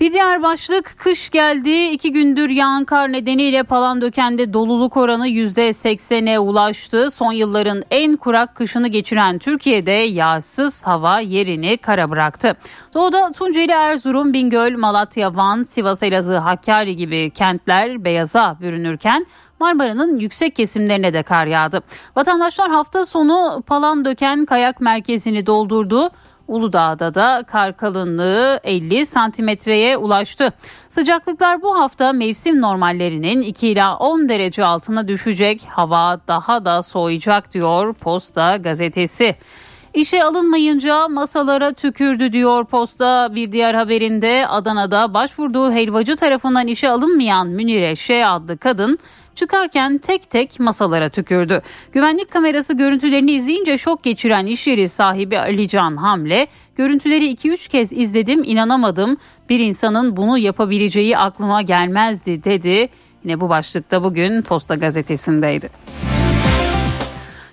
Bir 0.00 0.12
diğer 0.12 0.42
başlık 0.42 0.94
kış 0.98 1.30
geldi. 1.30 1.70
İki 1.70 2.12
gündür 2.12 2.50
yağan 2.50 2.84
kar 2.84 3.12
nedeniyle 3.12 3.62
Palandöken'de 3.62 4.52
doluluk 4.52 4.96
oranı 4.96 5.28
%80'e 5.28 6.38
ulaştı. 6.38 7.10
Son 7.10 7.32
yılların 7.32 7.82
en 7.90 8.16
kurak 8.16 8.54
kışını 8.54 8.88
geçiren 8.88 9.38
Türkiye'de 9.38 9.90
yağsız 9.92 10.86
hava 10.86 11.20
yerini 11.20 11.76
kara 11.76 12.10
bıraktı. 12.10 12.56
Doğuda 12.94 13.32
Tunceli, 13.32 13.72
Erzurum, 13.72 14.32
Bingöl, 14.32 14.78
Malatya, 14.78 15.36
Van, 15.36 15.62
Sivas, 15.62 16.02
Elazığ, 16.02 16.38
Hakkari 16.38 16.96
gibi 16.96 17.30
kentler 17.30 18.04
beyaza 18.04 18.56
bürünürken 18.60 19.26
Marmara'nın 19.60 20.18
yüksek 20.18 20.56
kesimlerine 20.56 21.14
de 21.14 21.22
kar 21.22 21.46
yağdı. 21.46 21.82
Vatandaşlar 22.16 22.70
hafta 22.70 23.06
sonu 23.06 23.62
Palandöken 23.66 24.44
kayak 24.44 24.80
merkezini 24.80 25.46
doldurdu. 25.46 26.10
Uludağ'da 26.50 27.14
da 27.14 27.44
kar 27.46 27.76
kalınlığı 27.76 28.60
50 28.64 29.06
santimetreye 29.06 29.96
ulaştı. 29.96 30.52
Sıcaklıklar 30.88 31.62
bu 31.62 31.80
hafta 31.80 32.12
mevsim 32.12 32.60
normallerinin 32.60 33.42
2 33.42 33.68
ila 33.68 33.96
10 33.96 34.28
derece 34.28 34.64
altına 34.64 35.08
düşecek. 35.08 35.66
Hava 35.68 36.20
daha 36.28 36.64
da 36.64 36.82
soğuyacak 36.82 37.54
diyor 37.54 37.94
Posta 37.94 38.56
gazetesi. 38.56 39.36
İşe 39.94 40.24
alınmayınca 40.24 41.08
masalara 41.08 41.72
tükürdü 41.72 42.32
diyor 42.32 42.64
Posta 42.64 43.34
bir 43.34 43.52
diğer 43.52 43.74
haberinde 43.74 44.46
Adana'da 44.48 45.14
başvurduğu 45.14 45.72
helvacı 45.72 46.16
tarafından 46.16 46.66
işe 46.66 46.90
alınmayan 46.90 47.48
Münire 47.48 47.96
Ş 47.96 48.26
adlı 48.26 48.58
kadın 48.58 48.98
çıkarken 49.40 49.98
tek 49.98 50.30
tek 50.30 50.60
masalara 50.60 51.08
tükürdü. 51.08 51.62
Güvenlik 51.92 52.30
kamerası 52.30 52.74
görüntülerini 52.74 53.32
izleyince 53.32 53.78
şok 53.78 54.02
geçiren 54.02 54.46
iş 54.46 54.66
yeri 54.66 54.88
sahibi 54.88 55.38
Alican 55.38 55.96
Hamle, 55.96 56.46
görüntüleri 56.76 57.32
2-3 57.32 57.68
kez 57.68 57.92
izledim 57.92 58.44
inanamadım 58.44 59.16
bir 59.48 59.60
insanın 59.60 60.16
bunu 60.16 60.38
yapabileceği 60.38 61.18
aklıma 61.18 61.62
gelmezdi 61.62 62.44
dedi. 62.44 62.88
Yine 63.24 63.40
bu 63.40 63.48
başlıkta 63.48 64.04
bugün 64.04 64.42
Posta 64.42 64.74
gazetesindeydi. 64.74 65.70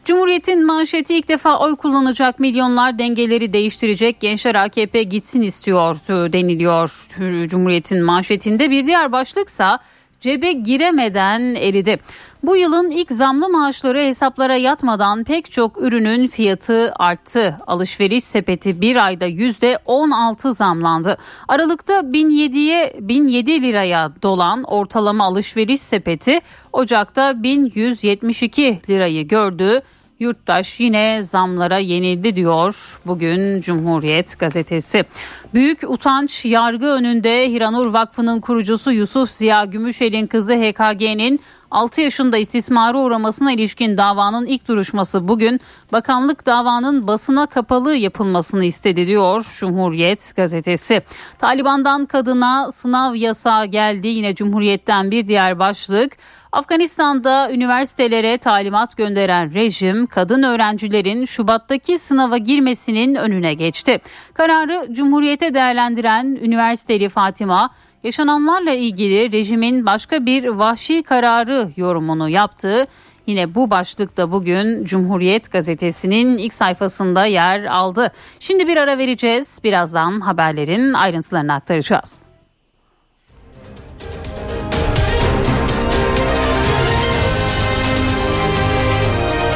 Cumhuriyet'in 0.06 0.66
manşeti 0.66 1.16
ilk 1.16 1.28
defa 1.28 1.60
oy 1.60 1.76
kullanacak 1.76 2.40
milyonlar 2.40 3.00
dengeleri 3.00 3.54
değiştirecek 3.54 4.20
gençler 4.20 4.56
AKP 4.56 5.04
gitsin 5.04 5.42
istiyor 5.42 5.96
deniliyor 6.08 7.08
Cumhuriyet'in 7.50 8.04
manşetinde. 8.04 8.72
Bir 8.72 8.88
diğer 8.88 9.12
başlıksa 9.12 9.80
cebe 10.20 10.52
giremeden 10.52 11.56
eridi. 11.56 12.00
Bu 12.44 12.56
yılın 12.56 12.92
ilk 12.92 13.12
zamlı 13.12 13.50
maaşları 13.50 14.00
hesaplara 14.00 14.56
yatmadan 14.56 15.24
pek 15.24 15.52
çok 15.52 15.82
ürünün 15.82 16.28
fiyatı 16.28 16.94
arttı. 16.96 17.58
Alışveriş 17.68 18.24
sepeti 18.24 18.82
bir 18.82 19.06
ayda 19.06 19.28
%16 19.28 20.56
zamlandı. 20.56 21.18
Aralıkta 21.48 21.94
1007'ye 21.94 22.96
1007 23.00 23.62
liraya 23.62 24.12
dolan 24.22 24.64
ortalama 24.64 25.24
alışveriş 25.24 25.82
sepeti 25.82 26.40
Ocak'ta 26.74 27.44
1172 27.44 28.82
lirayı 28.90 29.28
gördü. 29.28 29.82
Yurttaş 30.20 30.80
yine 30.80 31.24
zamlara 31.24 31.78
yenildi 31.78 32.36
diyor 32.36 33.00
bugün 33.06 33.62
Cumhuriyet 33.62 34.40
gazetesi. 34.40 35.06
Büyük 35.54 35.84
utanç 35.84 36.46
yargı 36.46 36.86
önünde 36.86 37.52
Hiranur 37.52 37.86
Vakfı'nın 37.86 38.42
kurucusu 38.42 38.92
Yusuf 38.92 39.32
Ziya 39.32 39.66
Gümüşel'in 39.66 40.28
kızı 40.28 40.54
HKG'nin 40.54 41.40
6 41.72 42.02
yaşında 42.02 42.38
istismara 42.38 42.98
uğramasına 42.98 43.52
ilişkin 43.52 43.98
davanın 43.98 44.46
ilk 44.46 44.68
duruşması 44.68 45.28
bugün 45.28 45.62
bakanlık 45.92 46.46
davanın 46.46 47.08
basına 47.08 47.46
kapalı 47.46 47.96
yapılmasını 47.96 48.66
istedi 48.66 49.08
diyor 49.08 49.46
Cumhuriyet 49.60 50.36
gazetesi. 50.36 51.02
Taliban'dan 51.40 52.06
kadına 52.06 52.72
sınav 52.72 53.16
yasağı 53.16 53.66
geldi 53.66 54.08
yine 54.08 54.36
Cumhuriyet'ten 54.36 55.12
bir 55.12 55.28
diğer 55.28 55.60
başlık 55.60 56.18
Afganistan'da 56.52 57.52
üniversitelere 57.52 58.38
talimat 58.38 58.98
gönderen 58.98 59.54
rejim 59.54 60.08
kadın 60.08 60.44
öğrencilerin 60.44 61.26
Şubat'taki 61.26 62.00
sınava 62.00 62.38
girmesinin 62.38 63.16
önüne 63.16 63.54
geçti. 63.54 64.00
Kararı 64.34 64.94
Cumhuriyete 64.94 65.54
değerlendiren 65.54 66.26
üniversiteli 66.42 67.10
Fatima 67.10 67.70
yaşananlarla 68.04 68.72
ilgili 68.72 69.32
rejimin 69.32 69.86
başka 69.86 70.26
bir 70.26 70.46
vahşi 70.48 71.04
kararı 71.04 71.72
yorumunu 71.78 72.30
yaptı. 72.30 72.88
Yine 73.28 73.56
bu 73.56 73.70
başlıkta 73.70 74.32
bugün 74.32 74.86
Cumhuriyet 74.86 75.52
gazetesinin 75.52 76.38
ilk 76.38 76.54
sayfasında 76.54 77.26
yer 77.26 77.64
aldı. 77.64 78.12
Şimdi 78.40 78.68
bir 78.68 78.78
ara 78.78 78.98
vereceğiz. 78.98 79.60
Birazdan 79.64 80.22
haberlerin 80.22 80.94
ayrıntılarını 80.94 81.54
aktaracağız. 81.54 82.27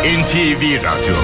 NTV 0.01 0.84
Radyo 0.84 1.15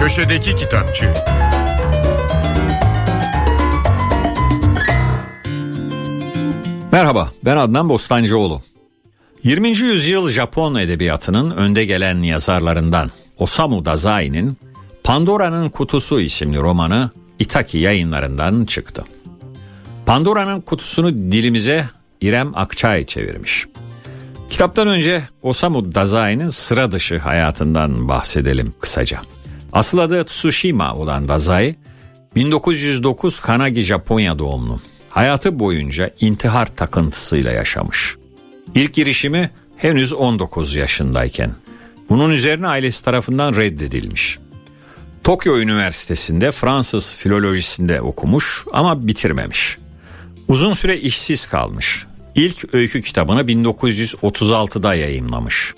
Köşedeki 0.00 0.56
Kitapçı 0.56 1.14
Merhaba 6.92 7.30
ben 7.44 7.56
Adnan 7.56 7.88
Bostancıoğlu. 7.88 8.60
20. 9.44 9.68
yüzyıl 9.68 10.28
Japon 10.28 10.74
edebiyatının 10.74 11.50
önde 11.50 11.84
gelen 11.84 12.22
yazarlarından 12.22 13.10
Osamu 13.38 13.84
Dazai'nin 13.84 14.56
Pandora'nın 15.04 15.68
Kutusu 15.68 16.20
isimli 16.20 16.58
romanı 16.58 17.10
Itaki 17.38 17.78
yayınlarından 17.78 18.64
çıktı. 18.64 19.04
Pandora'nın 20.10 20.60
kutusunu 20.60 21.14
dilimize 21.14 21.84
İrem 22.20 22.56
Akçay 22.56 23.06
çevirmiş. 23.06 23.66
Kitaptan 24.50 24.88
önce 24.88 25.22
Osamu 25.42 25.94
Dazai'nin 25.94 26.48
sıra 26.48 26.92
dışı 26.92 27.18
hayatından 27.18 28.08
bahsedelim 28.08 28.74
kısaca. 28.80 29.20
Asıl 29.72 29.98
adı 29.98 30.24
Tsushima 30.24 30.94
olan 30.94 31.28
Dazai, 31.28 31.76
1909 32.34 33.40
Kanagi 33.40 33.82
Japonya 33.82 34.38
doğumlu. 34.38 34.80
Hayatı 35.10 35.58
boyunca 35.58 36.10
intihar 36.20 36.74
takıntısıyla 36.74 37.52
yaşamış. 37.52 38.16
İlk 38.74 38.94
girişimi 38.94 39.50
henüz 39.76 40.12
19 40.12 40.74
yaşındayken. 40.74 41.54
Bunun 42.08 42.30
üzerine 42.30 42.66
ailesi 42.68 43.04
tarafından 43.04 43.54
reddedilmiş. 43.54 44.38
Tokyo 45.24 45.58
Üniversitesi'nde 45.58 46.50
Fransız 46.50 47.14
filolojisinde 47.14 48.00
okumuş 48.00 48.64
ama 48.72 49.06
bitirmemiş. 49.06 49.78
Uzun 50.50 50.72
süre 50.72 50.98
işsiz 50.98 51.46
kalmış. 51.46 52.06
İlk 52.34 52.74
öykü 52.74 53.02
kitabını 53.02 53.40
1936'da 53.40 54.94
yayımlamış. 54.94 55.74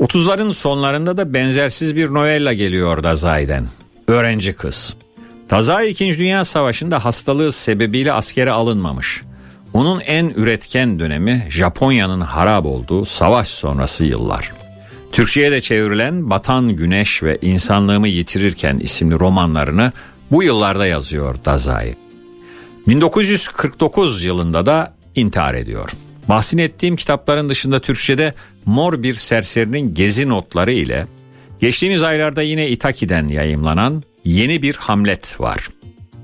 30'ların 0.00 0.52
sonlarında 0.52 1.16
da 1.16 1.34
benzersiz 1.34 1.96
bir 1.96 2.14
novella 2.14 2.52
geliyor 2.52 3.02
Dazai'den. 3.02 3.68
Öğrenci 4.08 4.52
kız. 4.52 4.96
Dazai 5.50 5.88
2. 5.88 6.18
Dünya 6.18 6.44
Savaşı'nda 6.44 7.04
hastalığı 7.04 7.52
sebebiyle 7.52 8.12
askere 8.12 8.50
alınmamış. 8.50 9.22
Onun 9.72 10.00
en 10.00 10.28
üretken 10.28 10.98
dönemi 10.98 11.46
Japonya'nın 11.50 12.20
harap 12.20 12.66
olduğu 12.66 13.04
savaş 13.04 13.48
sonrası 13.48 14.04
yıllar. 14.04 14.52
Türkçe'ye 15.12 15.52
de 15.52 15.60
çevrilen 15.60 16.30
Batan 16.30 16.68
Güneş 16.68 17.22
ve 17.22 17.38
İnsanlığımı 17.42 18.08
Yitirirken 18.08 18.78
isimli 18.78 19.18
romanlarını 19.18 19.92
bu 20.30 20.42
yıllarda 20.42 20.86
yazıyor 20.86 21.36
Dazai. 21.44 22.03
1949 22.88 24.24
yılında 24.24 24.66
da 24.66 24.94
intihar 25.14 25.54
ediyor. 25.54 25.90
Bahsin 26.28 26.58
ettiğim 26.58 26.96
kitapların 26.96 27.48
dışında 27.48 27.78
Türkçe'de 27.78 28.34
Mor 28.66 29.02
Bir 29.02 29.14
Serserinin 29.14 29.94
Gezi 29.94 30.28
Notları 30.28 30.72
ile 30.72 31.06
geçtiğimiz 31.60 32.02
aylarda 32.02 32.42
yine 32.42 32.68
Itaki'den 32.68 33.28
yayımlanan 33.28 34.02
Yeni 34.24 34.62
Bir 34.62 34.74
Hamlet 34.74 35.40
var. 35.40 35.68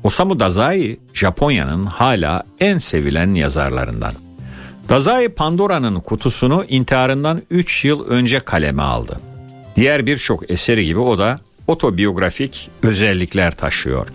Osamu 0.05 0.40
Dazai 0.40 1.00
Japonya'nın 1.14 1.85
hala 1.85 2.43
en 2.61 2.79
sevilen 2.79 3.35
yazarlarından. 3.35 4.14
Dazai 4.88 5.29
Pandora'nın 5.29 6.00
kutusunu 6.00 6.64
intiharından 6.69 7.43
3 7.50 7.85
yıl 7.85 8.07
önce 8.07 8.40
kaleme 8.40 8.83
aldı. 8.83 9.21
Diğer 9.76 10.07
birçok 10.07 10.50
eseri 10.50 10.85
gibi 10.85 10.99
o 10.99 11.19
da 11.19 11.40
otobiyografik 11.67 12.71
özellikler 12.83 13.57
taşıyor. 13.57 14.07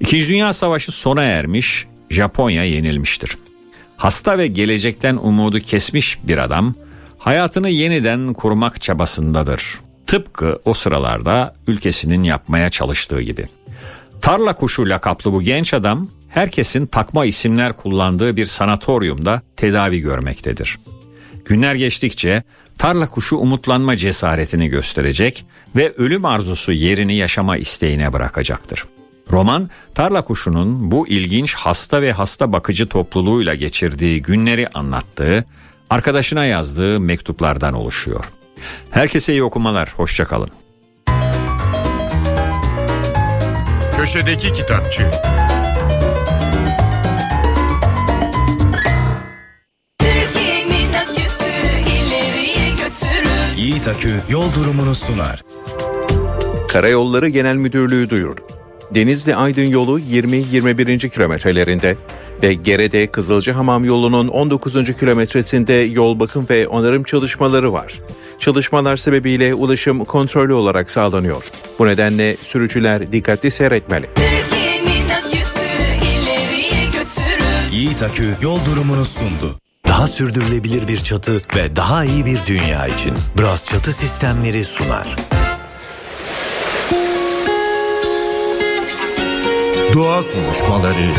İkinci 0.00 0.28
Dünya 0.28 0.52
Savaşı 0.52 0.92
sona 0.92 1.22
ermiş, 1.22 1.86
Japonya 2.10 2.64
yenilmiştir. 2.64 3.38
Hasta 3.96 4.38
ve 4.38 4.46
gelecekten 4.46 5.16
umudu 5.16 5.60
kesmiş 5.60 6.18
bir 6.22 6.38
adam 6.38 6.74
hayatını 7.18 7.68
yeniden 7.68 8.32
kurmak 8.32 8.82
çabasındadır. 8.82 9.78
Tıpkı 10.06 10.60
o 10.64 10.74
sıralarda 10.74 11.54
ülkesinin 11.66 12.22
yapmaya 12.22 12.70
çalıştığı 12.70 13.20
gibi. 13.20 13.48
Tarla 14.20 14.52
kuşu 14.52 14.88
lakaplı 14.88 15.32
bu 15.32 15.42
genç 15.42 15.74
adam 15.74 16.08
herkesin 16.28 16.86
takma 16.86 17.24
isimler 17.24 17.72
kullandığı 17.72 18.36
bir 18.36 18.46
sanatoryumda 18.46 19.42
tedavi 19.56 20.00
görmektedir. 20.00 20.78
Günler 21.44 21.74
geçtikçe 21.74 22.42
tarla 22.78 23.06
kuşu 23.06 23.36
umutlanma 23.36 23.96
cesaretini 23.96 24.68
gösterecek 24.68 25.44
ve 25.76 25.92
ölüm 25.96 26.24
arzusu 26.24 26.72
yerini 26.72 27.14
yaşama 27.14 27.56
isteğine 27.56 28.12
bırakacaktır. 28.12 28.84
Roman 29.32 29.70
tarla 29.94 30.22
kuşunun 30.22 30.90
bu 30.90 31.08
ilginç 31.08 31.54
hasta 31.54 32.02
ve 32.02 32.12
hasta 32.12 32.52
bakıcı 32.52 32.88
topluluğuyla 32.88 33.54
geçirdiği 33.54 34.22
günleri 34.22 34.68
anlattığı, 34.68 35.44
arkadaşına 35.90 36.44
yazdığı 36.44 37.00
mektuplardan 37.00 37.74
oluşuyor. 37.74 38.24
Herkese 38.90 39.32
iyi 39.32 39.42
okumalar, 39.42 39.92
hoşçakalın. 39.96 40.50
Köşedeki 43.96 44.52
Kitapçı. 44.52 45.10
Yiğit 53.56 53.88
Akü 53.88 54.14
yol 54.30 54.54
durumunu 54.54 54.94
sunar. 54.94 55.42
Karayolları 56.68 57.28
Genel 57.28 57.56
Müdürlüğü 57.56 58.10
duyurdu. 58.10 58.57
Denizli 58.94 59.36
Aydın 59.36 59.66
yolu 59.66 60.00
20-21. 60.00 61.08
kilometrelerinde 61.08 61.96
ve 62.42 62.54
Gerede 62.54 63.06
Kızılcahamam 63.06 63.84
yolunun 63.84 64.28
19. 64.28 64.96
kilometresinde 64.98 65.72
yol 65.72 66.20
bakım 66.20 66.46
ve 66.50 66.68
onarım 66.68 67.02
çalışmaları 67.02 67.72
var. 67.72 67.98
Çalışmalar 68.38 68.96
sebebiyle 68.96 69.54
ulaşım 69.54 70.04
kontrollü 70.04 70.52
olarak 70.52 70.90
sağlanıyor. 70.90 71.44
Bu 71.78 71.86
nedenle 71.86 72.36
sürücüler 72.36 73.12
dikkatli 73.12 73.50
seyretmeli. 73.50 74.06
Yiğit 77.72 78.02
Akü 78.02 78.34
yol 78.42 78.58
durumunu 78.66 79.04
sundu. 79.04 79.58
Daha 79.88 80.06
sürdürülebilir 80.06 80.88
bir 80.88 80.98
çatı 80.98 81.36
ve 81.56 81.76
daha 81.76 82.04
iyi 82.04 82.26
bir 82.26 82.38
dünya 82.46 82.86
için 82.86 83.14
Bras 83.38 83.70
Çatı 83.70 83.92
Sistemleri 83.92 84.64
sunar. 84.64 85.16
Doğa 89.94 90.22
konuşmaları 90.22 91.10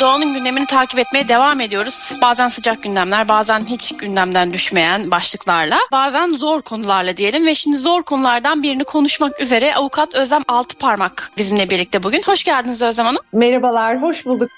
Doğanın 0.00 0.34
gündemini 0.34 0.66
takip 0.66 0.98
etmeye 0.98 1.28
devam 1.28 1.60
ediyoruz. 1.60 2.18
Bazen 2.22 2.48
sıcak 2.48 2.82
gündemler, 2.82 3.28
bazen 3.28 3.66
hiç 3.66 3.96
gündemden 3.96 4.52
düşmeyen 4.52 5.10
başlıklarla, 5.10 5.78
bazen 5.92 6.32
zor 6.32 6.62
konularla 6.62 7.16
diyelim 7.16 7.46
ve 7.46 7.54
şimdi 7.54 7.76
zor 7.76 8.02
konulardan 8.02 8.62
birini 8.62 8.84
konuşmak 8.84 9.40
üzere 9.40 9.74
avukat 9.74 10.14
Özlem 10.14 10.42
Altıparmak 10.48 11.30
bizimle 11.36 11.70
birlikte 11.70 12.02
bugün. 12.02 12.22
Hoş 12.22 12.44
geldiniz 12.44 12.82
Özlem 12.82 13.06
Hanım. 13.06 13.22
Merhabalar, 13.32 14.02
hoş 14.02 14.26
bulduk. 14.26 14.50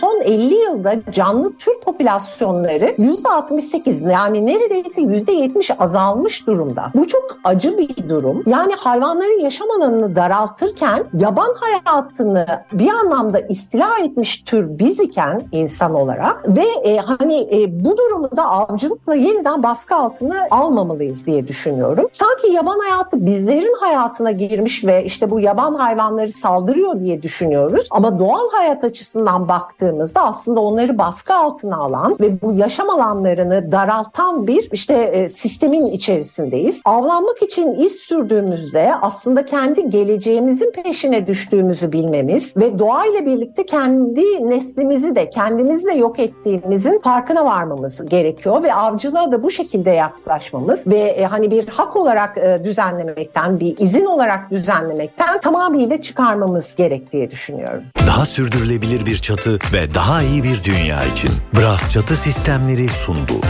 Son 0.00 0.20
50 0.20 0.54
yılda 0.54 0.94
canlı 1.10 1.56
tür 1.56 1.80
popülasyonları 1.80 2.84
%68 2.84 4.12
yani 4.12 4.46
neredeyse 4.46 5.00
%70 5.00 5.76
azalmış 5.78 6.46
durumda. 6.46 6.90
Bu 6.94 7.08
çok 7.08 7.38
acı 7.44 7.78
bir 7.78 8.08
durum. 8.08 8.42
Yani 8.46 8.72
hayvanların 8.78 9.40
yaşam 9.40 9.70
alanını 9.70 10.16
daraltırken 10.16 11.04
yaban 11.14 11.54
hayatını 11.60 12.46
bir 12.72 12.88
anlamda 12.88 13.40
istila 13.40 13.98
etmiş 14.02 14.42
tür 14.42 14.78
biz 14.78 15.00
iken 15.00 15.42
insan 15.52 15.94
olarak 15.94 16.56
ve 16.56 16.66
e, 16.90 16.96
hani 16.96 17.48
e, 17.52 17.84
bu 17.84 17.98
durumu 17.98 18.36
da 18.36 18.44
avcılıkla 18.44 19.14
yeniden 19.14 19.62
baskı 19.62 19.94
altına 19.94 20.46
almamalıyız 20.50 21.26
diye 21.26 21.48
düşünüyorum. 21.48 22.06
Sanki 22.10 22.52
yaban 22.52 22.78
hayatı 22.78 23.26
bizlerin 23.26 23.76
hayatına 23.80 24.30
girmiş 24.30 24.84
ve 24.84 25.04
işte 25.04 25.30
bu 25.30 25.40
yaban 25.40 25.74
hayvanları 25.74 26.32
saldırıyor 26.32 27.00
diye 27.00 27.22
düşünüyoruz. 27.22 27.88
Ama 27.90 28.18
doğal 28.18 28.50
hayat 28.52 28.84
açısından 28.84 29.48
baktığımızda 29.48 29.85
aslında 30.14 30.60
onları 30.60 30.98
baskı 30.98 31.34
altına 31.34 31.76
alan 31.76 32.16
ve 32.20 32.42
bu 32.42 32.52
yaşam 32.52 32.90
alanlarını 32.90 33.72
daraltan 33.72 34.46
bir 34.46 34.68
işte 34.72 34.94
e, 34.94 35.28
sistemin 35.28 35.86
içerisindeyiz. 35.86 36.82
Avlanmak 36.84 37.42
için 37.42 37.72
iz 37.72 37.92
sürdüğümüzde 37.92 38.94
aslında 39.02 39.46
kendi 39.46 39.90
geleceğimizin 39.90 40.72
peşine 40.72 41.26
düştüğümüzü 41.26 41.92
bilmemiz 41.92 42.56
ve 42.56 42.78
doğayla 42.78 43.26
birlikte 43.26 43.66
kendi 43.66 44.50
neslimizi 44.50 45.16
de 45.16 45.30
kendimizi 45.30 45.86
de 45.86 45.92
yok 45.92 46.18
ettiğimizin 46.18 47.00
farkına 47.00 47.44
varmamız 47.44 48.06
gerekiyor 48.06 48.62
ve 48.62 48.74
avcılığa 48.74 49.32
da 49.32 49.42
bu 49.42 49.50
şekilde 49.50 49.90
yaklaşmamız 49.90 50.86
ve 50.86 50.98
e, 50.98 51.24
hani 51.24 51.50
bir 51.50 51.68
hak 51.68 51.96
olarak 51.96 52.38
e, 52.38 52.60
düzenlemekten, 52.64 53.60
bir 53.60 53.78
izin 53.78 54.06
olarak 54.06 54.50
düzenlemekten 54.50 55.40
tamamıyla 55.40 56.02
çıkarmamız 56.02 56.76
gerek 56.76 57.12
diye 57.12 57.30
düşünüyorum. 57.30 57.82
Daha 58.06 58.26
sürdürülebilir 58.26 59.06
bir 59.06 59.16
çatı 59.16 59.58
ve 59.72 59.94
daha 59.94 60.22
iyi 60.22 60.42
bir 60.42 60.64
dünya 60.64 61.04
için 61.04 61.30
Bras 61.56 61.92
Çatı 61.92 62.16
Sistemleri 62.16 62.88
sundu. 62.88 63.40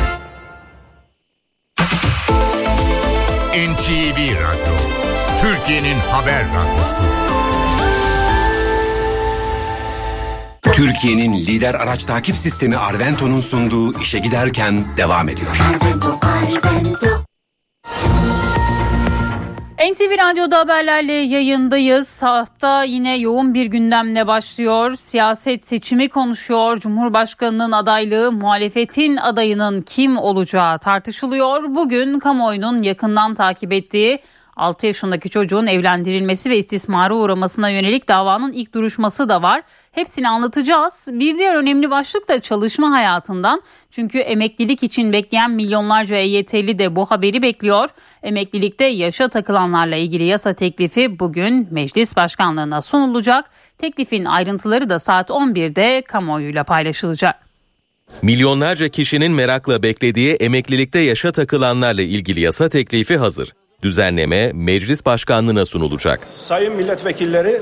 NTV 3.53 4.19
Radyo 4.19 4.77
Türkiye'nin 5.41 5.99
haber 6.11 6.45
radyosu 6.45 7.05
Türkiye'nin 10.63 11.33
lider 11.33 11.75
araç 11.75 12.05
takip 12.05 12.37
sistemi 12.37 12.77
Arvento'nun 12.77 13.41
sunduğu 13.41 14.01
işe 14.01 14.19
giderken 14.19 14.85
devam 14.97 15.29
ediyor. 15.29 15.57
NTV 19.79 20.19
Radyo'da 20.19 20.59
haberlerle 20.59 21.13
yayındayız. 21.13 22.23
Hafta 22.23 22.83
yine 22.83 23.17
yoğun 23.17 23.55
bir 23.55 23.67
gündemle 23.67 24.27
başlıyor. 24.27 24.97
Siyaset 24.97 25.65
seçimi 25.65 26.09
konuşuyor. 26.09 26.79
Cumhurbaşkanının 26.79 27.73
adaylığı, 27.73 28.33
muhalefetin 28.33 29.17
adayının 29.17 29.83
kim 29.83 30.17
olacağı 30.17 30.79
tartışılıyor. 30.79 31.75
Bugün 31.75 32.19
kamuoyunun 32.19 32.83
yakından 32.83 33.35
takip 33.35 33.73
ettiği 33.73 34.19
6 34.57 34.87
yaşındaki 34.87 35.31
çocuğun 35.31 35.67
evlendirilmesi 35.67 36.51
ve 36.51 36.59
istismara 36.59 37.15
uğramasına 37.15 37.69
yönelik 37.71 38.09
davanın 38.09 38.53
ilk 38.53 38.75
duruşması 38.75 39.29
da 39.29 39.43
var. 39.43 39.63
Hepsini 39.93 40.29
anlatacağız. 40.29 41.09
Bir 41.11 41.39
diğer 41.39 41.55
önemli 41.55 41.91
başlık 41.91 42.29
da 42.29 42.41
çalışma 42.41 42.91
hayatından. 42.91 43.63
Çünkü 43.91 44.19
emeklilik 44.19 44.83
için 44.83 45.13
bekleyen 45.13 45.51
milyonlarca 45.51 46.17
EYT'li 46.17 46.79
de 46.79 46.97
bu 46.97 47.07
haberi 47.07 47.43
bekliyor. 47.43 47.89
Emeklilikte 48.23 48.85
yaşa 48.85 49.29
takılanlarla 49.29 49.97
ilgili 49.97 50.25
yasa 50.25 50.55
teklifi 50.55 51.19
bugün 51.19 51.69
meclis 51.71 52.17
başkanlığına 52.17 52.83
sunulacak. 52.83 53.45
Teklifin 53.79 54.25
ayrıntıları 54.25 54.91
da 54.91 54.99
saat 54.99 55.31
11'de 55.31 56.03
kamuoyuyla 56.03 56.65
paylaşılacak. 56.65 57.35
Milyonlarca 58.23 58.89
kişinin 58.89 59.33
merakla 59.33 59.83
beklediği 59.83 60.35
emeklilikte 60.35 60.99
yaşa 60.99 61.33
takılanlarla 61.33 62.03
ilgili 62.03 62.41
yasa 62.41 62.69
teklifi 62.69 63.17
hazır. 63.17 63.53
Düzenleme 63.83 64.53
meclis 64.55 65.07
başkanlığına 65.07 65.65
sunulacak. 65.65 66.27
Sayın 66.33 66.75
milletvekilleri 66.75 67.61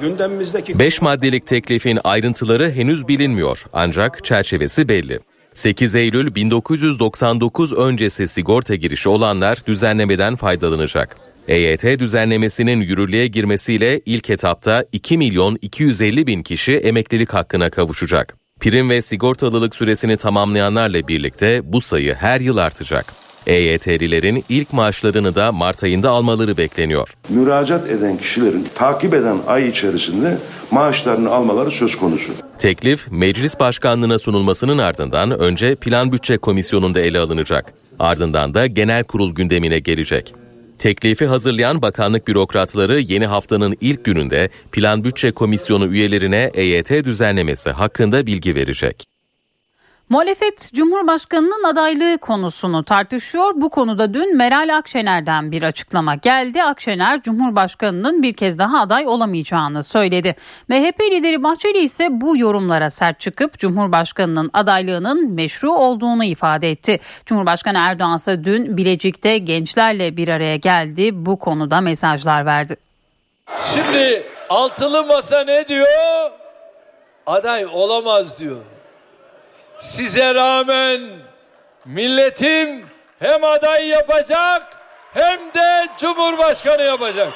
gündemimizdeki 0.00 0.78
5 0.78 1.02
maddelik 1.02 1.46
teklifin 1.46 1.98
ayrıntıları 2.04 2.70
henüz 2.70 3.08
bilinmiyor 3.08 3.64
ancak 3.72 4.24
çerçevesi 4.24 4.88
belli. 4.88 5.20
8 5.54 5.94
Eylül 5.94 6.34
1999 6.34 7.72
öncesi 7.72 8.28
sigorta 8.28 8.74
girişi 8.74 9.08
olanlar 9.08 9.58
düzenlemeden 9.66 10.36
faydalanacak. 10.36 11.16
EYT 11.48 11.84
düzenlemesinin 11.98 12.80
yürürlüğe 12.80 13.26
girmesiyle 13.26 14.00
ilk 14.06 14.30
etapta 14.30 14.84
2 14.92 15.18
milyon 15.18 15.58
250 15.62 16.26
bin 16.26 16.42
kişi 16.42 16.76
emeklilik 16.76 17.34
hakkına 17.34 17.70
kavuşacak. 17.70 18.36
Prim 18.60 18.90
ve 18.90 19.02
sigortalılık 19.02 19.74
süresini 19.74 20.16
tamamlayanlarla 20.16 21.08
birlikte 21.08 21.72
bu 21.72 21.80
sayı 21.80 22.14
her 22.14 22.40
yıl 22.40 22.56
artacak. 22.56 23.14
EYT'lilerin 23.46 24.44
ilk 24.48 24.72
maaşlarını 24.72 25.34
da 25.34 25.52
Mart 25.52 25.84
ayında 25.84 26.10
almaları 26.10 26.56
bekleniyor. 26.56 27.14
müracaat 27.28 27.90
eden 27.90 28.16
kişilerin 28.16 28.66
takip 28.74 29.14
eden 29.14 29.38
ay 29.46 29.68
içerisinde 29.68 30.38
maaşlarını 30.70 31.30
almaları 31.30 31.70
söz 31.70 31.96
konusu. 31.96 32.32
Teklif 32.58 33.06
meclis 33.10 33.60
başkanlığına 33.60 34.18
sunulmasının 34.18 34.78
ardından 34.78 35.40
önce 35.40 35.74
Plan 35.74 36.12
Bütçe 36.12 36.38
Komisyonu'nda 36.38 37.00
ele 37.00 37.18
alınacak. 37.18 37.72
Ardından 37.98 38.54
da 38.54 38.66
genel 38.66 39.04
kurul 39.04 39.34
gündemine 39.34 39.78
gelecek. 39.78 40.34
Teklifi 40.78 41.26
hazırlayan 41.26 41.82
bakanlık 41.82 42.28
bürokratları 42.28 43.00
yeni 43.00 43.26
haftanın 43.26 43.76
ilk 43.80 44.04
gününde 44.04 44.48
Plan 44.72 45.04
Bütçe 45.04 45.32
Komisyonu 45.32 45.86
üyelerine 45.86 46.50
EYT 46.54 46.90
düzenlemesi 46.90 47.70
hakkında 47.70 48.26
bilgi 48.26 48.54
verecek. 48.54 49.11
Muhalefet 50.08 50.72
Cumhurbaşkanı'nın 50.74 51.64
adaylığı 51.64 52.18
konusunu 52.18 52.84
tartışıyor. 52.84 53.52
Bu 53.56 53.70
konuda 53.70 54.14
dün 54.14 54.36
Meral 54.36 54.76
Akşener'den 54.76 55.52
bir 55.52 55.62
açıklama 55.62 56.14
geldi. 56.14 56.62
Akşener 56.62 57.22
Cumhurbaşkanı'nın 57.22 58.22
bir 58.22 58.32
kez 58.32 58.58
daha 58.58 58.80
aday 58.80 59.06
olamayacağını 59.06 59.82
söyledi. 59.82 60.36
MHP 60.68 61.00
lideri 61.00 61.42
Bahçeli 61.42 61.78
ise 61.78 62.08
bu 62.10 62.36
yorumlara 62.36 62.90
sert 62.90 63.20
çıkıp 63.20 63.58
Cumhurbaşkanı'nın 63.58 64.50
adaylığının 64.52 65.30
meşru 65.30 65.72
olduğunu 65.72 66.24
ifade 66.24 66.70
etti. 66.70 67.00
Cumhurbaşkanı 67.26 67.78
Erdoğan 67.78 68.16
ise 68.16 68.44
dün 68.44 68.76
Bilecik'te 68.76 69.38
gençlerle 69.38 70.16
bir 70.16 70.28
araya 70.28 70.56
geldi. 70.56 71.26
Bu 71.26 71.38
konuda 71.38 71.80
mesajlar 71.80 72.46
verdi. 72.46 72.76
Şimdi 73.74 74.22
altılı 74.48 75.04
masa 75.06 75.44
ne 75.44 75.68
diyor? 75.68 76.30
Aday 77.26 77.66
olamaz 77.66 78.38
diyor. 78.38 78.64
Size 79.82 80.34
rağmen 80.34 81.00
milletim 81.84 82.84
hem 83.18 83.44
aday 83.44 83.86
yapacak 83.86 84.62
hem 85.14 85.38
de 85.38 85.88
cumhurbaşkanı 85.98 86.82
yapacak. 86.82 87.32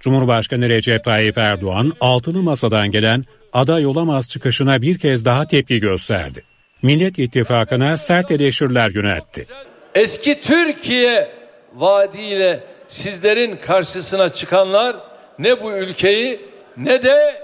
Cumhurbaşkanı 0.00 0.68
Recep 0.68 1.04
Tayyip 1.04 1.38
Erdoğan 1.38 1.92
altılı 2.00 2.42
masadan 2.42 2.90
gelen 2.90 3.24
aday 3.52 3.86
olamaz 3.86 4.28
çıkışına 4.28 4.82
bir 4.82 4.98
kez 4.98 5.24
daha 5.24 5.46
tepki 5.46 5.80
gösterdi. 5.80 6.44
Millet 6.82 7.18
İttifakı'na 7.18 7.96
sert 7.96 8.30
eleştiriler 8.30 8.90
yöneltti. 8.90 9.46
Eski 9.94 10.40
Türkiye 10.40 11.30
vaadiyle 11.74 12.60
sizlerin 12.88 13.56
karşısına 13.56 14.28
çıkanlar 14.28 14.96
ne 15.38 15.62
bu 15.62 15.72
ülkeyi 15.72 16.40
ne 16.76 17.02
de 17.02 17.42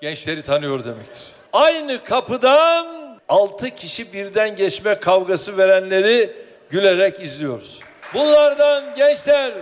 gençleri 0.00 0.42
tanıyor 0.42 0.84
demektir. 0.84 1.22
Aynı 1.52 2.04
kapıdan 2.04 3.01
altı 3.32 3.70
kişi 3.70 4.12
birden 4.12 4.56
geçme 4.56 4.94
kavgası 4.94 5.58
verenleri 5.58 6.30
gülerek 6.70 7.20
izliyoruz. 7.20 7.80
Bunlardan 8.14 8.84
gençler 8.96 9.52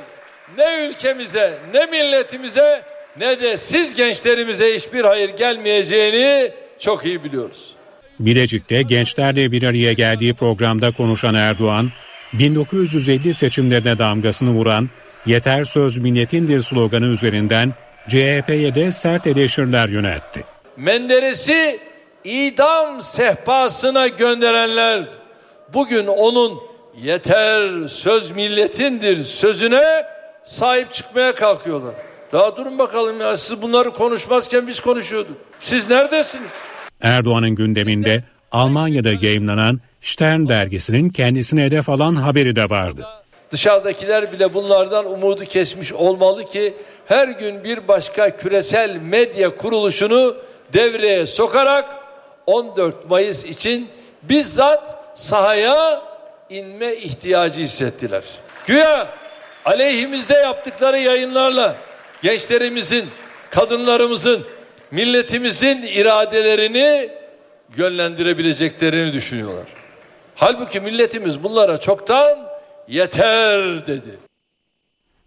ne 0.57 0.89
ülkemize 0.89 1.59
ne 1.75 1.87
milletimize 1.87 2.83
ne 3.21 3.41
de 3.41 3.57
siz 3.57 3.95
gençlerimize 3.95 4.75
hiçbir 4.75 5.05
hayır 5.05 5.29
gelmeyeceğini 5.29 6.53
çok 6.79 7.07
iyi 7.07 7.25
biliyoruz. 7.25 7.75
Bilecik'te 8.21 8.83
gençlerle 8.83 9.53
bir 9.53 9.63
araya 9.63 9.93
geldiği 9.93 10.35
programda 10.35 10.91
konuşan 10.91 11.35
Erdoğan, 11.35 11.91
1950 12.33 13.35
seçimlerine 13.35 13.99
damgasını 13.99 14.51
vuran 14.51 14.89
Yeter 15.27 15.65
Söz 15.65 15.99
Milletindir 15.99 16.63
sloganı 16.63 17.07
üzerinden 17.07 17.73
CHP'ye 18.09 18.75
de 18.75 18.93
sert 18.93 19.27
eleştiriler 19.27 19.89
yöneltti. 19.89 20.45
Menderes'i 20.77 21.90
idam 22.25 23.03
sehpasına 23.03 24.07
gönderenler 24.09 25.05
bugün 25.75 26.07
onun 26.07 26.61
yeter 27.03 27.89
söz 27.89 28.31
milletindir 28.31 29.25
sözüne 29.25 30.07
sahip 30.45 30.93
çıkmaya 30.93 31.35
kalkıyorlar. 31.35 31.95
Daha 32.33 32.57
durun 32.57 32.79
bakalım 32.79 33.21
ya 33.21 33.37
siz 33.37 33.63
bunları 33.63 33.91
konuşmazken 33.91 34.67
biz 34.67 34.81
konuşuyorduk. 34.81 35.37
Siz 35.61 35.91
neredesiniz? 35.91 36.47
Erdoğan'ın 37.03 37.51
gündeminde 37.51 38.25
Almanya'da 38.53 39.13
yayımlanan 39.21 39.81
Stern 40.01 40.47
dergisinin 40.47 41.11
kendisine 41.11 41.65
hedef 41.65 41.89
alan 41.89 42.15
haberi 42.15 42.57
de 42.57 42.71
vardı. 42.71 43.07
Dışarıdakiler 43.51 44.33
bile 44.33 44.55
bunlardan 44.55 45.07
umudu 45.13 45.45
kesmiş 45.45 45.93
olmalı 45.93 46.45
ki 46.45 46.75
her 47.07 47.29
gün 47.29 47.65
bir 47.65 47.89
başka 47.89 48.37
küresel 48.37 48.97
medya 48.97 49.57
kuruluşunu 49.57 50.37
devreye 50.73 51.27
sokarak 51.27 52.00
14 52.51 53.11
Mayıs 53.11 53.45
için 53.45 53.89
bizzat 54.23 54.99
sahaya 55.15 56.03
inme 56.51 56.95
ihtiyacı 56.97 57.61
hissettiler. 57.61 58.23
Güya 58.67 59.07
aleyhimizde 59.65 60.35
yaptıkları 60.35 60.99
yayınlarla 60.99 61.77
gençlerimizin, 62.23 63.07
kadınlarımızın, 63.51 64.47
milletimizin 64.91 65.83
iradelerini 65.83 67.11
yönlendirebileceklerini 67.77 69.13
düşünüyorlar. 69.13 69.67
Halbuki 70.35 70.81
milletimiz 70.81 71.43
bunlara 71.43 71.81
çoktan 71.81 72.39
yeter 72.89 73.87
dedi. 73.87 74.30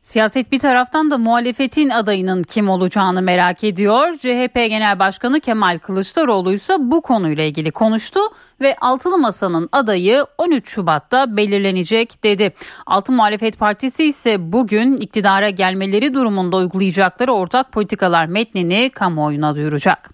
Siyaset 0.03 0.51
bir 0.51 0.59
taraftan 0.59 1.11
da 1.11 1.17
muhalefetin 1.17 1.89
adayının 1.89 2.43
kim 2.43 2.69
olacağını 2.69 3.21
merak 3.21 3.63
ediyor. 3.63 4.13
CHP 4.13 4.55
Genel 4.55 4.99
Başkanı 4.99 5.39
Kemal 5.39 5.79
Kılıçdaroğlu 5.79 6.53
ise 6.53 6.73
bu 6.79 7.01
konuyla 7.01 7.43
ilgili 7.43 7.71
konuştu 7.71 8.19
ve 8.61 8.75
Altılı 8.81 9.17
Masa'nın 9.17 9.69
adayı 9.71 10.25
13 10.37 10.69
Şubat'ta 10.69 11.37
belirlenecek 11.37 12.23
dedi. 12.23 12.53
Altı 12.85 13.11
Muhalefet 13.11 13.59
Partisi 13.59 14.05
ise 14.05 14.53
bugün 14.53 14.97
iktidara 14.97 15.49
gelmeleri 15.49 16.13
durumunda 16.13 16.57
uygulayacakları 16.57 17.33
ortak 17.33 17.71
politikalar 17.71 18.25
metnini 18.25 18.89
kamuoyuna 18.89 19.55
duyuracak. 19.55 20.09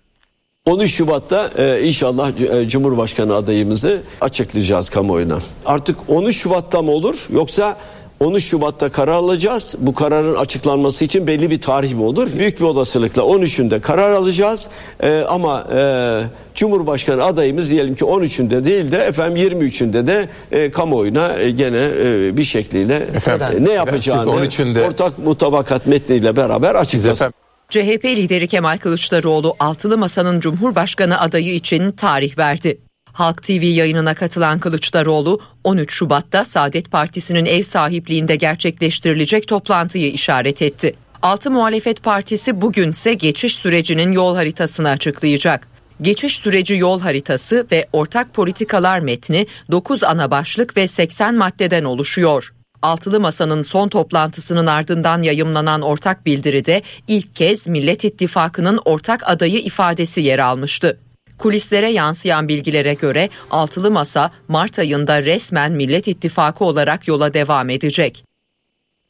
13 0.65 0.93
Şubat'ta 0.93 1.49
e, 1.57 1.83
inşallah 1.83 2.31
e, 2.41 2.67
Cumhurbaşkanı 2.67 3.35
adayımızı 3.35 4.01
açıklayacağız 4.21 4.89
kamuoyuna. 4.89 5.37
Artık 5.65 5.97
13 6.07 6.37
Şubat'ta 6.37 6.81
mı 6.81 6.91
olur 6.91 7.27
yoksa 7.29 7.77
13 8.19 8.45
Şubat'ta 8.45 8.89
karar 8.89 9.13
alacağız. 9.13 9.75
Bu 9.79 9.93
kararın 9.93 10.35
açıklanması 10.35 11.05
için 11.05 11.27
belli 11.27 11.49
bir 11.49 11.61
tarih 11.61 11.93
mi 11.93 12.01
olur? 12.01 12.27
Büyük 12.39 12.59
bir 12.59 12.65
olasılıkla 12.65 13.21
13'ünde 13.21 13.79
karar 13.79 14.11
alacağız. 14.11 14.69
E, 15.03 15.23
ama 15.29 15.67
e, 15.75 16.21
Cumhurbaşkanı 16.55 17.23
adayımız 17.23 17.69
diyelim 17.69 17.95
ki 17.95 18.03
13'ünde 18.03 18.65
değil 18.65 18.91
de 18.91 18.97
efendim 18.97 19.59
23'ünde 19.59 20.07
de 20.07 20.29
e, 20.51 20.71
kamuoyuna 20.71 21.37
e, 21.37 21.51
gene 21.51 21.89
e, 22.03 22.37
bir 22.37 22.43
şekliyle 22.43 22.95
Efendim, 22.95 23.47
e, 23.57 23.63
ne 23.63 23.71
yapacağını 23.71 24.43
siz 24.43 24.59
13'ünde 24.59 24.87
ortak 24.87 25.19
mutabakat 25.19 25.87
metniyle 25.87 26.35
beraber 26.35 26.75
açıklayacağız. 26.75 27.33
CHP 27.69 28.05
lideri 28.05 28.47
Kemal 28.47 28.77
Kılıçdaroğlu 28.77 29.55
altılı 29.59 29.97
masanın 29.97 30.39
Cumhurbaşkanı 30.39 31.19
adayı 31.19 31.55
için 31.55 31.91
tarih 31.91 32.37
verdi. 32.37 32.88
Halk 33.19 33.43
TV 33.43 33.51
yayınına 33.51 34.13
katılan 34.13 34.59
Kılıçdaroğlu 34.59 35.39
13 35.63 35.93
Şubat'ta 35.93 36.45
Saadet 36.45 36.91
Partisi'nin 36.91 37.45
ev 37.45 37.63
sahipliğinde 37.63 38.35
gerçekleştirilecek 38.35 39.47
toplantıyı 39.47 40.11
işaret 40.11 40.61
etti. 40.61 40.95
Altı 41.21 41.51
Muhalefet 41.51 42.03
Partisi 42.03 42.61
bugünse 42.61 43.13
geçiş 43.13 43.55
sürecinin 43.55 44.11
yol 44.11 44.35
haritasını 44.35 44.89
açıklayacak. 44.89 45.67
Geçiş 46.01 46.35
süreci 46.35 46.75
yol 46.75 46.99
haritası 46.99 47.67
ve 47.71 47.87
ortak 47.93 48.33
politikalar 48.33 48.99
metni 48.99 49.47
9 49.71 50.03
ana 50.03 50.31
başlık 50.31 50.77
ve 50.77 50.87
80 50.87 51.35
maddeden 51.35 51.83
oluşuyor. 51.83 52.53
Altılı 52.81 53.19
Masa'nın 53.19 53.61
son 53.61 53.87
toplantısının 53.87 54.67
ardından 54.67 55.21
yayımlanan 55.21 55.81
ortak 55.81 56.25
bildiride 56.25 56.81
ilk 57.07 57.35
kez 57.35 57.67
Millet 57.67 58.03
İttifakı'nın 58.03 58.79
ortak 58.85 59.29
adayı 59.29 59.59
ifadesi 59.59 60.21
yer 60.21 60.39
almıştı. 60.39 60.99
Kulislere 61.39 61.91
yansıyan 61.91 62.47
bilgilere 62.47 62.93
göre 62.93 63.29
Altılı 63.51 63.91
Masa 63.91 64.31
Mart 64.47 64.79
ayında 64.79 65.23
resmen 65.23 65.71
Millet 65.71 66.07
İttifakı 66.07 66.65
olarak 66.65 67.07
yola 67.07 67.33
devam 67.33 67.69
edecek. 67.69 68.25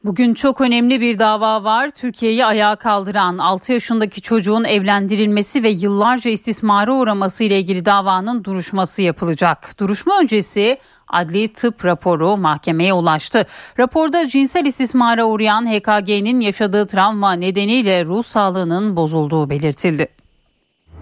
Bugün 0.03 0.33
çok 0.33 0.61
önemli 0.61 1.01
bir 1.01 1.19
dava 1.19 1.63
var. 1.63 1.89
Türkiye'yi 1.89 2.45
ayağa 2.45 2.75
kaldıran 2.75 3.37
6 3.37 3.73
yaşındaki 3.73 4.21
çocuğun 4.21 4.63
evlendirilmesi 4.63 5.63
ve 5.63 5.69
yıllarca 5.69 6.31
istismara 6.31 6.93
uğraması 6.93 7.43
ile 7.43 7.59
ilgili 7.59 7.85
davanın 7.85 8.43
duruşması 8.43 9.01
yapılacak. 9.01 9.79
Duruşma 9.79 10.19
öncesi 10.19 10.77
adli 11.07 11.53
tıp 11.53 11.85
raporu 11.85 12.37
mahkemeye 12.37 12.93
ulaştı. 12.93 13.45
Raporda 13.79 14.27
cinsel 14.27 14.65
istismara 14.65 15.25
uğrayan 15.25 15.65
HKG'nin 15.67 16.39
yaşadığı 16.39 16.87
travma 16.87 17.33
nedeniyle 17.33 18.05
ruh 18.05 18.23
sağlığının 18.23 18.95
bozulduğu 18.95 19.49
belirtildi. 19.49 20.18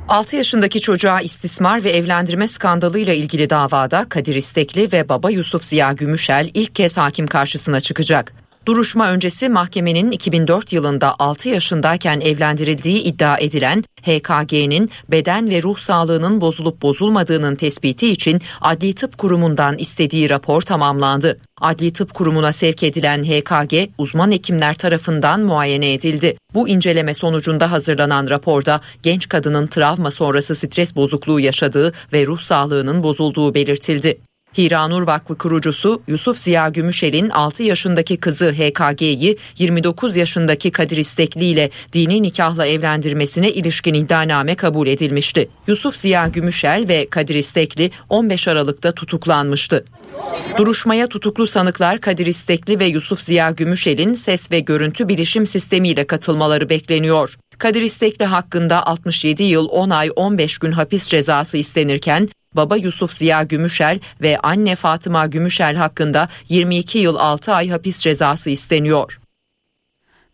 6 0.08 0.36
yaşındaki 0.36 0.82
çocuğa 0.82 1.22
istismar 1.22 1.84
ve 1.84 1.90
evlendirme 1.90 2.48
skandalıyla 2.48 3.14
ilgili 3.14 3.50
davada 3.50 4.06
Kadir 4.10 4.36
İstekli 4.36 4.92
ve 4.92 5.10
baba 5.10 5.30
Yusuf 5.32 5.64
Ziya 5.64 5.94
Gümüşel 5.94 6.52
ilk 6.54 6.76
kez 6.76 6.98
hakim 6.98 7.28
karşısına 7.28 7.80
çıkacak. 7.80 8.47
Duruşma 8.68 9.12
öncesi 9.12 9.50
mahkemenin 9.50 10.12
2004 10.12 10.74
yılında 10.74 11.16
6 11.20 11.50
yaşındayken 11.50 12.20
evlendirildiği 12.20 13.00
iddia 13.00 13.38
edilen 13.38 13.84
HKG'nin 14.02 14.90
beden 15.10 15.50
ve 15.50 15.64
ruh 15.64 15.78
sağlığının 15.78 16.42
bozulup 16.42 16.82
bozulmadığının 16.82 17.56
tespiti 17.56 18.10
için 18.10 18.42
Adli 18.62 18.96
Tıp 18.96 19.18
Kurumu'ndan 19.18 19.78
istediği 19.78 20.30
rapor 20.30 20.62
tamamlandı. 20.62 21.38
Adli 21.62 21.94
Tıp 21.94 22.14
Kurumu'na 22.14 22.54
sevk 22.54 22.84
edilen 22.84 23.24
HKG 23.24 23.90
uzman 23.98 24.32
hekimler 24.32 24.74
tarafından 24.74 25.42
muayene 25.42 25.94
edildi. 25.94 26.38
Bu 26.54 26.70
inceleme 26.70 27.14
sonucunda 27.14 27.72
hazırlanan 27.72 28.30
raporda 28.30 28.82
genç 29.04 29.30
kadının 29.30 29.68
travma 29.68 30.12
sonrası 30.12 30.56
stres 30.56 30.96
bozukluğu 30.96 31.40
yaşadığı 31.40 31.94
ve 32.14 32.26
ruh 32.26 32.40
sağlığının 32.40 33.04
bozulduğu 33.04 33.54
belirtildi. 33.54 34.18
Hiranur 34.58 35.02
Vakfı 35.02 35.38
kurucusu 35.38 36.02
Yusuf 36.08 36.40
Ziya 36.40 36.70
Gümüşel'in 36.70 37.30
6 37.30 37.64
yaşındaki 37.64 38.18
kızı 38.18 38.52
HKG'yi 38.52 39.38
29 39.58 40.16
yaşındaki 40.16 40.72
Kadir 40.72 40.98
İstekli 40.98 41.46
ile 41.46 41.70
dini 41.94 42.22
nikahla 42.22 42.68
evlendirmesine 42.68 43.52
ilişkin 43.52 43.94
iddianame 43.94 44.56
kabul 44.56 44.88
edilmişti. 44.88 45.50
Yusuf 45.68 45.96
Ziya 45.96 46.28
Gümüşel 46.28 46.86
ve 46.90 47.08
Kadir 47.10 47.36
İstekli 47.36 47.92
15 48.10 48.48
Aralık'ta 48.48 48.92
tutuklanmıştı. 48.92 49.86
Duruşmaya 50.58 51.08
tutuklu 51.08 51.48
sanıklar 51.48 52.02
Kadir 52.02 52.26
İstekli 52.26 52.80
ve 52.80 52.86
Yusuf 52.86 53.22
Ziya 53.22 53.52
Gümüşel'in 53.52 54.14
ses 54.14 54.52
ve 54.52 54.60
görüntü 54.60 55.08
bilişim 55.08 55.46
sistemiyle 55.46 56.08
katılmaları 56.08 56.70
bekleniyor. 56.70 57.38
Kadir 57.58 57.82
İstekli 57.82 58.26
hakkında 58.26 58.86
67 58.86 59.44
yıl 59.44 59.68
10 59.68 59.90
ay 59.90 60.10
15 60.16 60.58
gün 60.58 60.72
hapis 60.72 61.08
cezası 61.08 61.58
istenirken 61.58 62.30
baba 62.54 62.78
Yusuf 62.78 63.14
Ziya 63.14 63.44
Gümüşel 63.44 64.00
ve 64.22 64.38
anne 64.44 64.76
Fatıma 64.76 65.28
Gümüşel 65.28 65.76
hakkında 65.76 66.30
22 66.50 66.98
yıl 66.98 67.16
6 67.16 67.54
ay 67.54 67.70
hapis 67.70 68.00
cezası 68.00 68.50
isteniyor. 68.50 69.20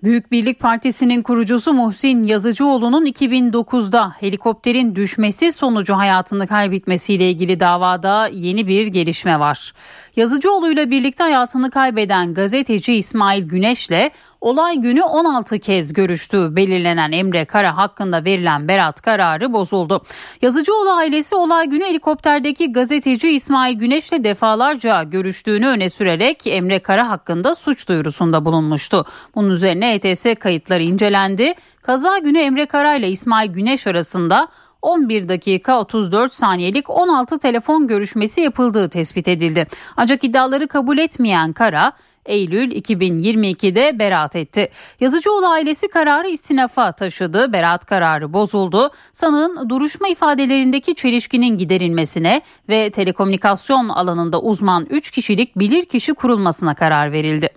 Büyük 0.03 0.31
Birlik 0.31 0.59
Partisi'nin 0.59 1.21
kurucusu 1.21 1.73
Muhsin 1.73 2.23
Yazıcıoğlu'nun 2.23 3.05
2009'da 3.05 4.15
helikopterin 4.19 4.95
düşmesi 4.95 5.53
sonucu 5.53 5.93
hayatını 5.93 6.47
kaybetmesiyle 6.47 7.29
ilgili 7.29 7.59
davada 7.59 8.27
yeni 8.27 8.67
bir 8.67 8.87
gelişme 8.87 9.39
var. 9.39 9.73
Yazıcıoğlu 10.15 10.71
ile 10.71 10.91
birlikte 10.91 11.23
hayatını 11.23 11.71
kaybeden 11.71 12.33
gazeteci 12.33 12.93
İsmail 12.93 13.43
Güneş'le 13.43 14.11
olay 14.43 14.77
günü 14.77 15.01
16 15.03 15.59
kez 15.59 15.93
görüştüğü 15.93 16.55
belirlenen 16.55 17.11
Emre 17.11 17.45
Kara 17.45 17.77
hakkında 17.77 18.25
verilen 18.25 18.67
beraat 18.67 19.01
kararı 19.01 19.53
bozuldu. 19.53 20.05
Yazıcıoğlu 20.41 20.91
ailesi 20.91 21.35
olay 21.35 21.67
günü 21.67 21.83
helikopterdeki 21.83 22.71
gazeteci 22.71 23.29
İsmail 23.29 23.79
Güneş'le 23.79 24.23
defalarca 24.23 25.03
görüştüğünü 25.03 25.67
öne 25.67 25.89
sürerek 25.89 26.47
Emre 26.47 26.79
Kara 26.79 27.09
hakkında 27.09 27.55
suç 27.55 27.89
duyurusunda 27.89 28.45
bulunmuştu. 28.45 29.05
Bunun 29.35 29.49
üzerine 29.49 29.93
ETS 29.93 30.25
kayıtları 30.39 30.83
incelendi. 30.83 31.53
Kaza 31.81 32.17
günü 32.17 32.39
Emre 32.39 32.65
Kara 32.65 32.95
ile 32.95 33.09
İsmail 33.09 33.51
Güneş 33.51 33.87
arasında 33.87 34.47
11 34.81 35.29
dakika 35.29 35.79
34 35.79 36.33
saniyelik 36.33 36.89
16 36.89 37.39
telefon 37.39 37.87
görüşmesi 37.87 38.41
yapıldığı 38.41 38.89
tespit 38.89 39.27
edildi. 39.27 39.67
Ancak 39.97 40.23
iddiaları 40.23 40.67
kabul 40.67 40.97
etmeyen 40.97 41.53
Kara 41.53 41.93
Eylül 42.25 42.71
2022'de 42.71 43.99
beraat 43.99 44.35
etti. 44.35 44.69
Yazıcıoğlu 44.99 45.47
ailesi 45.47 45.87
kararı 45.87 46.29
istinafa 46.29 46.91
taşıdı. 46.91 47.53
Beraat 47.53 47.85
kararı 47.85 48.33
bozuldu. 48.33 48.91
Sanığın 49.13 49.69
duruşma 49.69 50.07
ifadelerindeki 50.07 50.95
çelişkinin 50.95 51.57
giderilmesine 51.57 52.41
ve 52.69 52.89
telekomünikasyon 52.89 53.89
alanında 53.89 54.41
uzman 54.41 54.87
3 54.89 55.11
kişilik 55.11 55.59
bilirkişi 55.59 56.13
kurulmasına 56.13 56.75
karar 56.75 57.11
verildi. 57.11 57.49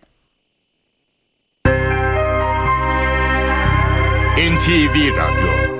NTV 4.36 5.16
Radyo 5.16 5.75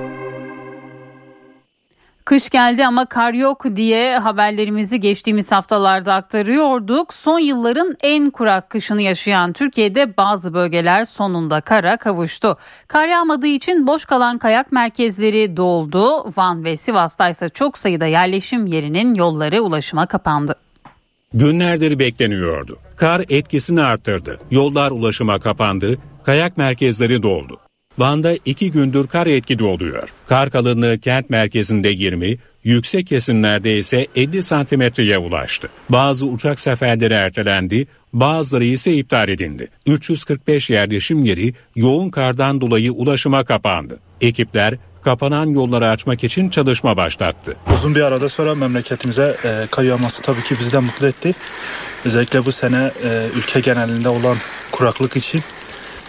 Kış 2.27 2.49
geldi 2.49 2.85
ama 2.85 3.05
kar 3.05 3.33
yok 3.33 3.65
diye 3.75 4.17
haberlerimizi 4.17 4.99
geçtiğimiz 4.99 5.51
haftalarda 5.51 6.13
aktarıyorduk. 6.13 7.13
Son 7.13 7.39
yılların 7.39 7.95
en 8.01 8.29
kurak 8.29 8.69
kışını 8.69 9.01
yaşayan 9.01 9.53
Türkiye'de 9.53 10.17
bazı 10.17 10.53
bölgeler 10.53 11.05
sonunda 11.05 11.61
kara 11.61 11.97
kavuştu. 11.97 12.57
Kar 12.87 13.07
yağmadığı 13.07 13.47
için 13.47 13.87
boş 13.87 14.05
kalan 14.05 14.37
kayak 14.37 14.71
merkezleri 14.71 15.57
doldu. 15.57 16.31
Van 16.37 16.65
ve 16.65 16.77
Sivas'ta 16.77 17.29
ise 17.29 17.49
çok 17.49 17.77
sayıda 17.77 18.05
yerleşim 18.05 18.65
yerinin 18.65 19.15
yolları 19.15 19.61
ulaşıma 19.61 20.05
kapandı. 20.05 20.55
Günlerdir 21.33 21.99
bekleniyordu. 21.99 22.77
Kar 22.95 23.21
etkisini 23.29 23.81
arttırdı. 23.81 24.39
Yollar 24.51 24.91
ulaşıma 24.91 25.39
kapandı, 25.39 25.97
kayak 26.23 26.57
merkezleri 26.57 27.23
doldu. 27.23 27.57
Van'da 27.97 28.33
iki 28.45 28.71
gündür 28.71 29.07
kar 29.07 29.27
etkili 29.27 29.63
oluyor. 29.63 30.09
Kar 30.27 30.49
kalınlığı 30.49 30.99
kent 30.99 31.29
merkezinde 31.29 31.89
20, 31.89 32.37
yüksek 32.63 33.07
kesimlerde 33.07 33.77
ise 33.77 34.07
50 34.15 34.43
santimetreye 34.43 35.17
ulaştı. 35.17 35.69
Bazı 35.89 36.25
uçak 36.25 36.59
seferleri 36.59 37.13
ertelendi, 37.13 37.87
bazıları 38.13 38.63
ise 38.63 38.93
iptal 38.93 39.29
edildi. 39.29 39.67
345 39.85 40.69
yerleşim 40.69 41.25
yeri 41.25 41.53
yoğun 41.75 42.09
kardan 42.09 42.61
dolayı 42.61 42.91
ulaşıma 42.91 43.45
kapandı. 43.45 43.99
Ekipler 44.21 44.77
kapanan 45.03 45.45
yolları 45.45 45.89
açmak 45.89 46.23
için 46.23 46.49
çalışma 46.49 46.97
başlattı. 46.97 47.57
Uzun 47.73 47.95
bir 47.95 48.01
arada 48.01 48.29
sonra 48.29 48.55
memleketimize 48.55 49.35
e, 49.45 49.67
kar 49.71 49.83
yağması 49.83 50.21
tabii 50.21 50.41
ki 50.41 50.55
bizi 50.59 50.73
de 50.73 50.79
mutlu 50.79 51.07
etti. 51.07 51.35
Özellikle 52.05 52.45
bu 52.45 52.51
sene 52.51 52.91
e, 53.03 53.37
ülke 53.37 53.59
genelinde 53.59 54.09
olan 54.09 54.37
kuraklık 54.71 55.17
için 55.17 55.41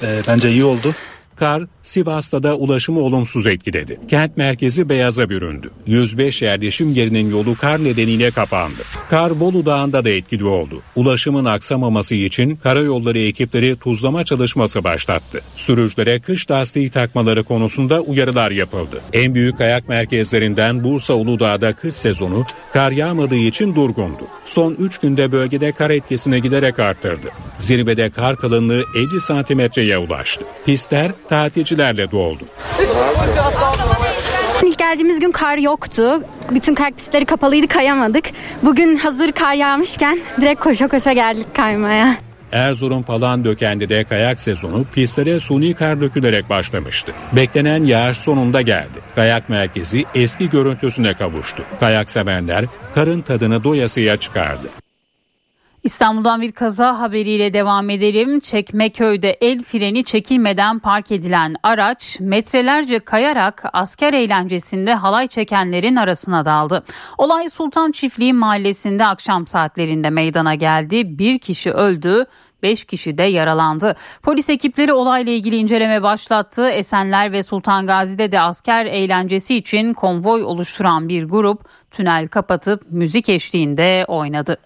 e, 0.03 0.07
bence 0.29 0.51
iyi 0.51 0.65
oldu. 0.65 0.95
Kar 1.37 1.63
Sivas'ta 1.89 2.43
da 2.43 2.57
ulaşımı 2.57 3.01
olumsuz 3.01 3.47
etkiledi. 3.47 4.01
Kent 4.09 4.37
merkezi 4.37 4.89
beyaza 4.89 5.31
büründü. 5.31 5.71
105 5.87 6.43
yerleşim 6.43 6.93
yerinin 6.95 7.31
yolu 7.31 7.57
kar 7.57 7.85
nedeniyle 7.85 8.31
kapandı. 8.31 8.83
Kar 9.11 9.41
Bolu 9.41 9.67
Dağı'nda 9.67 10.05
da 10.05 10.11
etkili 10.11 10.45
oldu. 10.45 10.83
Ulaşımın 10.97 11.45
aksamaması 11.45 12.15
için 12.15 12.57
karayolları 12.57 13.19
ekipleri 13.19 13.77
tuzlama 13.77 14.25
çalışması 14.25 14.85
başlattı. 14.85 15.41
Sürücülere 15.57 16.21
kış 16.21 16.51
lastiği 16.51 16.91
takmaları 16.91 17.45
konusunda 17.45 18.01
uyarılar 18.01 18.51
yapıldı. 18.51 19.01
En 19.13 19.35
büyük 19.35 19.59
kayak 19.59 19.89
merkezlerinden 19.89 20.85
Bursa 20.85 21.15
Uludağ'da 21.15 21.73
kış 21.73 21.95
sezonu 21.95 22.45
kar 22.73 22.93
yağmadığı 22.93 23.37
için 23.37 23.75
durgundu. 23.75 24.23
Son 24.45 24.75
3 24.79 24.99
günde 24.99 25.33
bölgede 25.33 25.73
kar 25.73 25.91
etkisine 25.91 26.39
giderek 26.39 26.79
arttırdı. 26.79 27.29
Zirvede 27.59 28.11
kar 28.11 28.37
kalınlığı 28.37 28.83
50 28.97 29.21
santimetreye 29.21 29.99
ulaştı. 29.99 30.45
Pistler 30.67 31.13
tatilcilerle 31.79 32.11
doldu. 32.11 32.43
İlk 34.63 34.79
geldiğimiz 34.79 35.21
gün 35.21 35.31
kar 35.31 35.59
yoktu. 35.59 36.23
Bütün 36.51 36.75
kayak 36.75 36.97
pistleri 36.97 37.25
kapalıydı 37.25 37.69
kayamadık. 37.69 38.25
Bugün 38.63 38.97
hazır 38.97 39.33
kar 39.33 39.55
yağmışken 39.55 40.19
direkt 40.41 40.61
koşa 40.61 40.89
koşa 40.89 41.13
geldik 41.13 41.47
kaymaya. 41.55 42.17
Erzurum 42.53 43.03
Palandöken'de 43.03 44.05
kayak 44.05 44.41
sezonu 44.41 44.85
pistlere 44.95 45.41
suni 45.41 45.75
kar 45.75 46.01
dökülerek 46.01 46.51
başlamıştı. 46.51 47.13
Beklenen 47.33 47.85
yağış 47.85 48.19
sonunda 48.19 48.61
geldi. 48.61 48.99
Kayak 49.15 49.49
merkezi 49.49 50.05
eski 50.15 50.51
görüntüsüne 50.51 51.15
kavuştu. 51.15 51.63
Kayak 51.81 52.11
severler 52.11 52.65
karın 52.95 53.21
tadını 53.21 53.65
doyasıya 53.65 54.17
çıkardı. 54.17 54.69
İstanbul'dan 55.89 56.41
bir 56.41 56.53
kaza 56.53 57.01
haberiyle 57.01 57.53
devam 57.53 57.91
edelim. 57.91 58.41
Çekmeköy'de 58.41 59.31
el 59.31 59.63
freni 59.63 60.05
çekilmeden 60.05 60.79
park 60.79 61.13
edilen 61.13 61.57
araç 61.63 62.21
metrelerce 62.21 62.99
kayarak 62.99 63.65
asker 63.73 64.13
eğlencesinde 64.13 64.95
halay 64.95 65.27
çekenlerin 65.27 65.97
arasına 65.97 66.45
daldı. 66.45 66.85
Olay 67.19 67.49
Sultan 67.49 67.93
Çiftliği 67.93 68.33
mahallesinde 68.33 69.07
akşam 69.07 69.47
saatlerinde 69.47 70.11
meydana 70.11 70.55
geldi. 70.55 71.19
Bir 71.19 71.39
kişi 71.39 71.73
öldü, 71.73 72.27
5 72.63 72.85
kişi 72.85 73.19
de 73.19 73.23
yaralandı. 73.23 73.97
Polis 74.23 74.49
ekipleri 74.49 74.93
olayla 74.93 75.33
ilgili 75.33 75.57
inceleme 75.57 76.03
başlattı. 76.03 76.69
Esenler 76.69 77.33
ve 77.33 77.43
Sultan 77.43 77.87
Gazi'de 77.87 78.33
de 78.33 78.41
asker 78.41 78.87
eğlencesi 78.87 79.57
için 79.57 79.95
konvoy 79.95 80.43
oluşturan 80.43 81.09
bir 81.09 81.25
grup 81.25 81.61
tünel 81.91 82.29
kapatıp 82.29 82.83
müzik 82.91 83.29
eşliğinde 83.29 84.05
oynadı. 84.09 84.59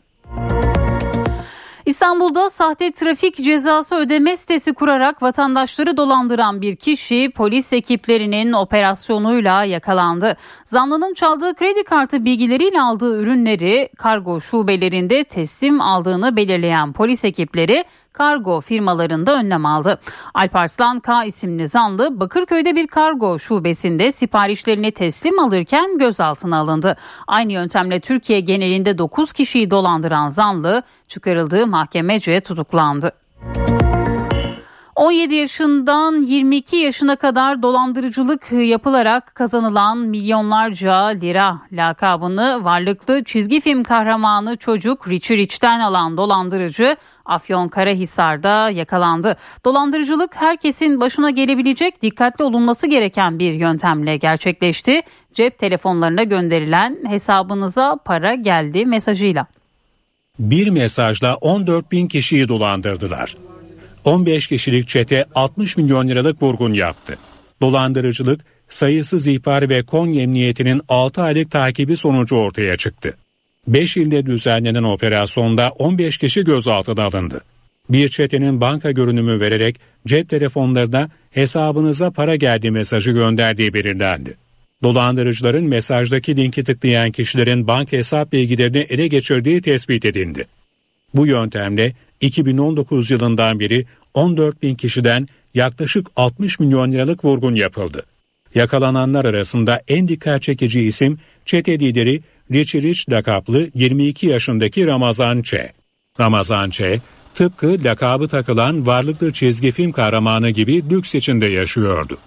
İstanbul'da 1.87 2.51
sahte 2.51 2.93
trafik 2.93 3.37
cezası 3.45 3.95
ödeme 3.95 4.37
sitesi 4.37 4.73
kurarak 4.73 5.23
vatandaşları 5.23 5.97
dolandıran 5.97 6.61
bir 6.61 6.77
kişi 6.77 7.31
polis 7.31 7.73
ekiplerinin 7.73 8.53
operasyonuyla 8.53 9.65
yakalandı. 9.65 10.37
Zanlının 10.65 11.15
çaldığı 11.15 11.55
kredi 11.55 11.85
kartı 11.85 12.25
bilgileriyle 12.25 12.81
aldığı 12.81 13.23
ürünleri 13.23 13.89
kargo 13.99 14.41
şubelerinde 14.41 15.25
teslim 15.25 15.81
aldığını 15.81 16.37
belirleyen 16.37 16.93
polis 16.93 17.25
ekipleri 17.25 17.85
kargo 18.13 18.61
firmalarında 18.61 19.35
önlem 19.35 19.67
aldı. 19.67 20.01
Alparslan 20.35 21.01
K 21.01 21.25
isimli 21.25 21.69
zanlı 21.69 22.21
Bakırköy'de 22.21 22.77
bir 22.77 22.87
kargo 22.87 23.39
şubesinde 23.39 24.13
siparişlerini 24.13 24.93
teslim 24.93 25.39
alırken 25.39 25.99
gözaltına 25.99 26.57
alındı. 26.59 26.97
Aynı 27.27 27.53
yöntemle 27.53 28.01
Türkiye 28.01 28.41
genelinde 28.41 28.99
9 28.99 29.33
kişiyi 29.33 29.71
dolandıran 29.71 30.29
zanlı 30.29 30.83
çıkarıldığı 31.09 31.67
mahkemece 31.67 32.41
tutuklandı. 32.41 33.22
17 34.97 35.35
yaşından 35.35 36.21
22 36.21 36.77
yaşına 36.77 37.17
kadar 37.17 37.63
dolandırıcılık 37.63 38.53
yapılarak 38.53 39.35
kazanılan 39.35 39.99
milyonlarca 39.99 40.95
lira 41.07 41.61
lakabını 41.73 42.65
varlıklı 42.65 43.25
çizgi 43.25 43.61
film 43.61 43.83
kahramanı 43.83 44.57
çocuk 44.57 45.09
Richie 45.09 45.37
Rich'ten 45.37 45.81
alan 45.81 46.17
dolandırıcı 46.17 46.97
Afyonkarahisar'da 47.25 48.71
yakalandı. 48.71 49.37
Dolandırıcılık 49.65 50.37
herkesin 50.37 51.01
başına 51.01 51.31
gelebilecek 51.31 52.03
dikkatli 52.03 52.45
olunması 52.45 52.87
gereken 52.87 53.39
bir 53.39 53.53
yöntemle 53.53 54.17
gerçekleşti. 54.17 55.01
Cep 55.35 55.59
telefonlarına 55.59 56.23
gönderilen 56.23 56.99
hesabınıza 57.07 57.97
para 58.05 58.35
geldi 58.35 58.87
mesajıyla. 58.87 59.47
Bir 60.39 60.71
mesajla 60.71 61.37
14 61.37 61.93
bin 61.93 62.09
kişiyi 62.09 62.49
dolandırdılar. 62.49 63.37
15 64.05 64.47
kişilik 64.47 64.89
çete 64.89 65.25
60 65.35 65.77
milyon 65.77 66.09
liralık 66.09 66.43
vurgun 66.43 66.73
yaptı. 66.73 67.17
Dolandırıcılık 67.61 68.41
sayısız 68.69 69.27
ihbar 69.27 69.69
ve 69.69 69.83
Konya 69.83 70.23
Emniyeti'nin 70.23 70.81
6 70.89 71.23
aylık 71.23 71.51
takibi 71.51 71.97
sonucu 71.97 72.37
ortaya 72.37 72.77
çıktı. 72.77 73.17
5 73.67 73.97
ilde 73.97 74.27
düzenlenen 74.27 74.83
operasyonda 74.83 75.71
15 75.71 76.19
kişi 76.19 76.45
gözaltına 76.45 77.03
alındı. 77.03 77.41
Bir 77.91 78.09
çetenin 78.09 78.61
banka 78.61 78.91
görünümü 78.91 79.41
vererek 79.41 79.77
cep 80.07 80.29
telefonlarına 80.29 81.09
hesabınıza 81.31 82.11
para 82.11 82.37
geldi 82.37 82.71
mesajı 82.71 83.11
gönderdiği 83.11 83.75
belirlendi. 83.75 84.35
Dolandırıcıların 84.83 85.65
mesajdaki 85.65 86.37
linki 86.37 86.65
tıklayan 86.65 87.11
kişilerin 87.11 87.67
banka 87.67 87.97
hesap 87.97 88.33
bilgilerini 88.33 88.79
ele 88.79 89.07
geçirdiği 89.07 89.63
tespit 89.63 90.05
edildi. 90.05 90.47
Bu 91.15 91.27
yöntemle 91.27 91.93
2019 92.23 93.11
yılından 93.11 93.61
beri 93.61 93.87
14 94.15 94.63
bin 94.63 94.75
kişiden 94.75 95.29
yaklaşık 95.55 96.07
60 96.17 96.61
milyon 96.61 96.93
liralık 96.93 97.25
vurgun 97.25 97.55
yapıldı. 97.55 98.03
Yakalananlar 98.55 99.25
arasında 99.25 99.81
en 99.89 100.09
dikkat 100.09 100.43
çekici 100.43 100.81
isim 100.81 101.19
çete 101.47 101.79
lideri 101.79 102.23
Richie 102.53 102.83
Rich 102.83 103.11
lakaplı 103.11 103.71
22 103.75 104.27
yaşındaki 104.27 104.87
Ramazan 104.87 105.43
Ç. 105.43 105.55
Ramazan 106.21 106.71
Ç, 106.71 106.83
tıpkı 107.35 107.77
lakabı 107.85 108.29
takılan 108.29 108.87
varlıklı 108.87 109.33
çizgi 109.33 109.73
film 109.73 109.93
kahramanı 109.93 110.51
gibi 110.51 110.91
lüks 110.91 111.15
içinde 111.15 111.47
yaşıyordu. 111.47 112.19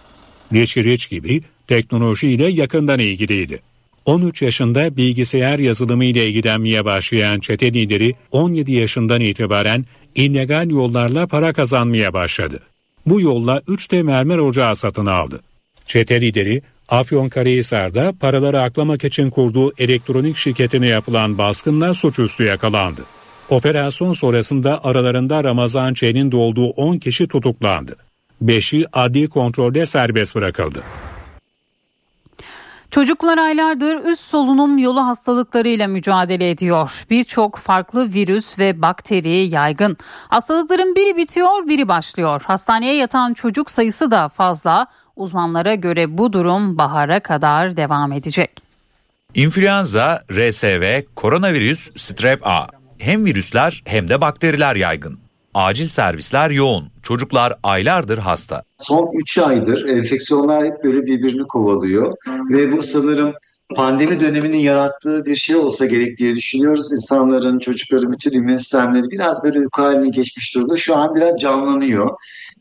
Richie 0.54 0.84
Rich 0.84 1.10
gibi 1.10 1.42
teknolojiyle 1.68 2.52
yakından 2.52 3.00
ilgiliydi. 3.00 3.62
13 4.06 4.42
yaşında 4.42 4.98
bilgisayar 4.98 5.60
yazılımı 5.60 6.06
ile 6.06 6.28
ilgilenmeye 6.28 6.86
başlayan 6.86 7.40
çete 7.40 7.74
lideri 7.74 8.16
17 8.32 8.72
yaşından 8.72 9.22
itibaren 9.22 9.86
illegal 10.16 10.70
yollarla 10.70 11.28
para 11.28 11.54
kazanmaya 11.54 12.14
başladı. 12.14 12.60
Bu 13.06 13.22
yolla 13.22 13.62
3 13.68 13.92
de 13.92 14.04
mermer 14.04 14.38
ocağı 14.38 14.76
satın 14.76 15.06
aldı. 15.06 15.42
Çete 15.88 16.22
lideri 16.22 16.62
Afyonkarahisar'da 16.90 18.14
paraları 18.20 18.62
aklamak 18.62 19.04
için 19.04 19.30
kurduğu 19.30 19.74
elektronik 19.78 20.38
şirketine 20.38 20.88
yapılan 20.88 21.38
baskınla 21.38 21.94
suçüstü 21.94 22.44
yakalandı. 22.44 23.02
Operasyon 23.50 24.14
sonrasında 24.14 24.84
aralarında 24.84 25.44
Ramazan 25.44 25.94
Ç'nin 25.94 26.32
de 26.32 26.36
olduğu 26.36 26.68
10 26.70 26.98
kişi 26.98 27.28
tutuklandı. 27.28 27.96
5'i 28.44 28.86
adli 28.94 29.28
kontrolde 29.28 29.86
serbest 29.86 30.36
bırakıldı. 30.36 30.84
Çocuklar 32.96 33.38
aylardır 33.38 34.06
üst 34.06 34.22
solunum 34.22 34.78
yolu 34.78 35.06
hastalıklarıyla 35.06 35.88
mücadele 35.88 36.50
ediyor. 36.50 37.06
Birçok 37.10 37.58
farklı 37.58 38.14
virüs 38.14 38.60
ve 38.60 38.82
bakteri 38.82 39.30
yaygın. 39.30 39.98
Hastalıkların 40.28 40.96
biri 40.96 41.18
bitiyor, 41.18 41.68
biri 41.68 41.88
başlıyor. 41.88 42.42
Hastaneye 42.46 42.96
yatan 42.96 43.34
çocuk 43.34 43.72
sayısı 43.72 44.12
da 44.12 44.30
fazla. 44.30 44.88
Uzmanlara 45.16 45.76
göre 45.76 46.18
bu 46.18 46.34
durum 46.34 46.78
bahara 46.78 47.20
kadar 47.20 47.78
devam 47.78 48.12
edecek. 48.12 48.52
İnfluenza, 49.34 50.22
RSV, 50.32 51.02
koronavirüs, 51.16 51.92
strep 51.96 52.48
A. 52.48 52.68
Hem 52.98 53.26
virüsler 53.26 53.82
hem 53.86 54.08
de 54.08 54.22
bakteriler 54.22 54.76
yaygın. 54.76 55.25
Acil 55.56 55.88
servisler 55.88 56.50
yoğun. 56.50 56.86
Çocuklar 57.04 57.54
aylardır 57.64 58.18
hasta. 58.18 58.64
Son 58.78 59.10
3 59.22 59.38
aydır 59.38 59.86
enfeksiyonlar 59.86 60.66
hep 60.66 60.84
böyle 60.84 61.06
birbirini 61.06 61.44
kovalıyor 61.44 62.16
ve 62.50 62.72
bu 62.72 62.82
sanırım 62.82 63.34
pandemi 63.76 64.20
döneminin 64.20 64.58
yarattığı 64.58 65.26
bir 65.26 65.36
şey 65.36 65.56
olsa 65.56 65.86
gerek 65.86 66.18
diye 66.18 66.36
düşünüyoruz. 66.36 66.92
İnsanların, 66.92 67.60
çocukların 67.60 68.12
bütün 68.12 68.32
immün 68.32 68.54
sistemleri 68.54 69.10
biraz 69.12 69.44
böyle 69.44 69.60
uyku 69.60 69.82
haline 69.82 70.10
geçmiş 70.10 70.56
durumda. 70.56 70.78
Şu 70.78 70.96
an 70.96 71.16
biraz 71.16 71.36
canlanıyor 71.36 72.10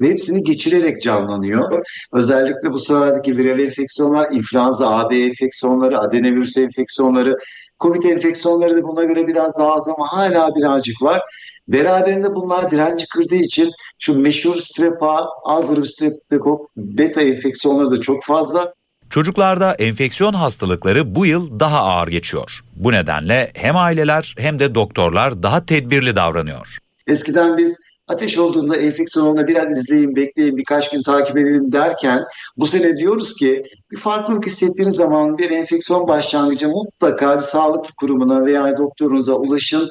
ve 0.00 0.10
hepsini 0.10 0.44
geçirerek 0.44 1.02
canlanıyor. 1.02 1.84
Özellikle 2.12 2.72
bu 2.72 2.78
sıradaki 2.78 3.36
viral 3.36 3.58
enfeksiyonlar, 3.58 4.32
influenza, 4.32 4.90
AB 4.90 5.16
enfeksiyonları, 5.16 6.00
adenovirüs 6.00 6.56
enfeksiyonları, 6.56 7.38
Covid 7.80 8.02
enfeksiyonları 8.02 8.76
da 8.76 8.82
buna 8.82 9.04
göre 9.04 9.26
biraz 9.26 9.58
daha 9.58 9.74
az 9.74 9.88
ama 9.88 10.12
hala 10.12 10.54
birazcık 10.56 11.02
var. 11.02 11.20
Beraberinde 11.68 12.34
bunlar 12.34 12.70
direnci 12.70 13.08
kırdığı 13.08 13.34
için 13.34 13.70
şu 13.98 14.18
meşhur 14.18 14.54
strep 14.54 15.02
A, 15.44 15.60
grubu 15.60 15.86
streptokok, 15.86 16.70
beta 16.76 17.22
enfeksiyonları 17.22 17.90
da 17.90 18.00
çok 18.00 18.24
fazla. 18.24 18.74
Çocuklarda 19.10 19.74
enfeksiyon 19.74 20.32
hastalıkları 20.32 21.14
bu 21.14 21.26
yıl 21.26 21.60
daha 21.60 21.78
ağır 21.78 22.08
geçiyor. 22.08 22.60
Bu 22.76 22.92
nedenle 22.92 23.50
hem 23.54 23.76
aileler 23.76 24.34
hem 24.38 24.58
de 24.58 24.74
doktorlar 24.74 25.42
daha 25.42 25.66
tedbirli 25.66 26.16
davranıyor. 26.16 26.78
Eskiden 27.06 27.58
biz 27.58 27.78
ateş 28.08 28.38
olduğunda 28.38 28.76
enfeksiyon 28.76 29.26
olduğunda 29.26 29.46
biraz 29.46 29.78
izleyin, 29.78 30.16
bekleyin, 30.16 30.56
birkaç 30.56 30.90
gün 30.90 31.02
takip 31.02 31.38
edin 31.38 31.72
derken 31.72 32.24
bu 32.56 32.66
sene 32.66 32.98
diyoruz 32.98 33.34
ki 33.34 33.64
bir 33.90 33.96
farklılık 33.96 34.46
hissettiğiniz 34.46 34.96
zaman 34.96 35.38
bir 35.38 35.50
enfeksiyon 35.50 36.08
başlangıcı 36.08 36.68
mutlaka 36.68 37.36
bir 37.36 37.42
sağlık 37.42 37.96
kurumuna 37.96 38.46
veya 38.46 38.78
doktorunuza 38.78 39.32
ulaşın. 39.34 39.90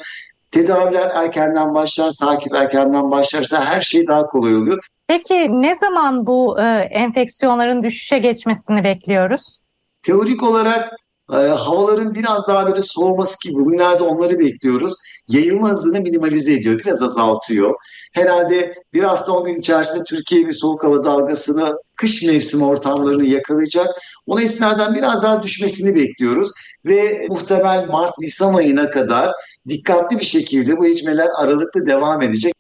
Tedaviler 0.54 1.12
erkenden 1.14 1.74
başlar, 1.74 2.14
takip 2.20 2.56
erkenden 2.56 3.12
başlarsa 3.12 3.66
her 3.66 3.82
şey 3.82 4.08
daha 4.08 4.28
kolay 4.28 4.56
oluyor. 4.56 4.88
Peki 5.08 5.34
ne 5.62 5.78
zaman 5.80 6.26
bu 6.26 6.60
e, 6.60 6.64
enfeksiyonların 6.92 7.84
düşüşe 7.84 8.18
geçmesini 8.18 8.84
bekliyoruz? 8.84 9.60
Teorik 10.02 10.44
olarak 10.44 10.90
e, 11.34 11.36
havaların 11.36 12.16
biraz 12.16 12.48
daha 12.48 12.68
böyle 12.68 12.82
soğuması 12.82 13.50
gibi 13.50 13.60
bugünlerde 13.60 14.04
onları 14.04 14.40
bekliyoruz. 14.40 14.94
Yayılma 15.28 15.70
hızını 15.70 16.02
minimalize 16.02 16.54
ediyor, 16.54 16.80
biraz 16.80 17.02
azaltıyor. 17.02 17.76
Herhalde 18.14 18.74
bir 18.94 19.04
hafta 19.04 19.32
on 19.32 19.44
gün 19.44 19.56
içerisinde 19.56 20.04
Türkiye 20.04 20.48
bir 20.48 20.52
soğuk 20.52 20.84
hava 20.84 21.04
dalgasını, 21.04 21.78
kış 21.98 22.24
mevsimi 22.24 22.66
ortamlarını 22.66 23.26
yakalayacak. 23.26 23.88
O 24.28 24.40
esnadan 24.40 24.96
biraz 24.96 25.24
daha 25.24 25.44
düşmesini 25.44 25.96
bekliyoruz. 25.96 26.52
Ve 26.86 27.28
muhtemel 27.30 27.88
Mart-Nisan 27.88 28.54
ayına 28.54 28.90
kadar 28.90 29.32
dikkatli 29.70 30.20
bir 30.20 30.26
şekilde 30.26 30.78
bu 30.78 30.86
içmeler 30.86 31.28
aralıklı 31.38 31.86
devam 31.86 32.22
edecek. 32.22 32.54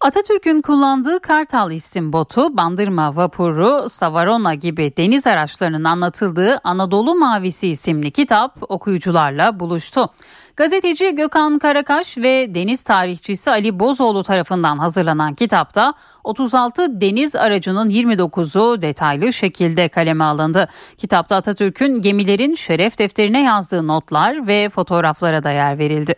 Atatürk'ün 0.00 0.62
kullandığı 0.62 1.20
Kartal 1.20 1.72
isim 1.72 2.12
botu, 2.12 2.56
Bandırma 2.56 3.16
vapuru, 3.16 3.88
Savarona 3.90 4.54
gibi 4.54 4.92
deniz 4.96 5.26
araçlarının 5.26 5.84
anlatıldığı 5.84 6.60
Anadolu 6.64 7.14
Mavisi 7.14 7.68
isimli 7.68 8.10
kitap 8.10 8.56
okuyucularla 8.68 9.60
buluştu. 9.60 10.10
Gazeteci 10.56 11.14
Gökhan 11.14 11.58
Karakaş 11.58 12.18
ve 12.18 12.54
deniz 12.54 12.82
tarihçisi 12.82 13.50
Ali 13.50 13.78
Bozoğlu 13.78 14.22
tarafından 14.22 14.78
hazırlanan 14.78 15.34
kitapta 15.34 15.94
36 16.24 17.00
deniz 17.00 17.36
aracının 17.36 17.90
29'u 17.90 18.82
detaylı 18.82 19.32
şekilde 19.32 19.88
kaleme 19.88 20.24
alındı. 20.24 20.68
Kitapta 20.98 21.36
Atatürk'ün 21.36 22.02
gemilerin 22.02 22.54
şeref 22.54 22.98
defterine 22.98 23.42
yazdığı 23.42 23.86
notlar 23.86 24.46
ve 24.46 24.68
fotoğraflara 24.68 25.44
da 25.44 25.50
yer 25.50 25.78
verildi. 25.78 26.14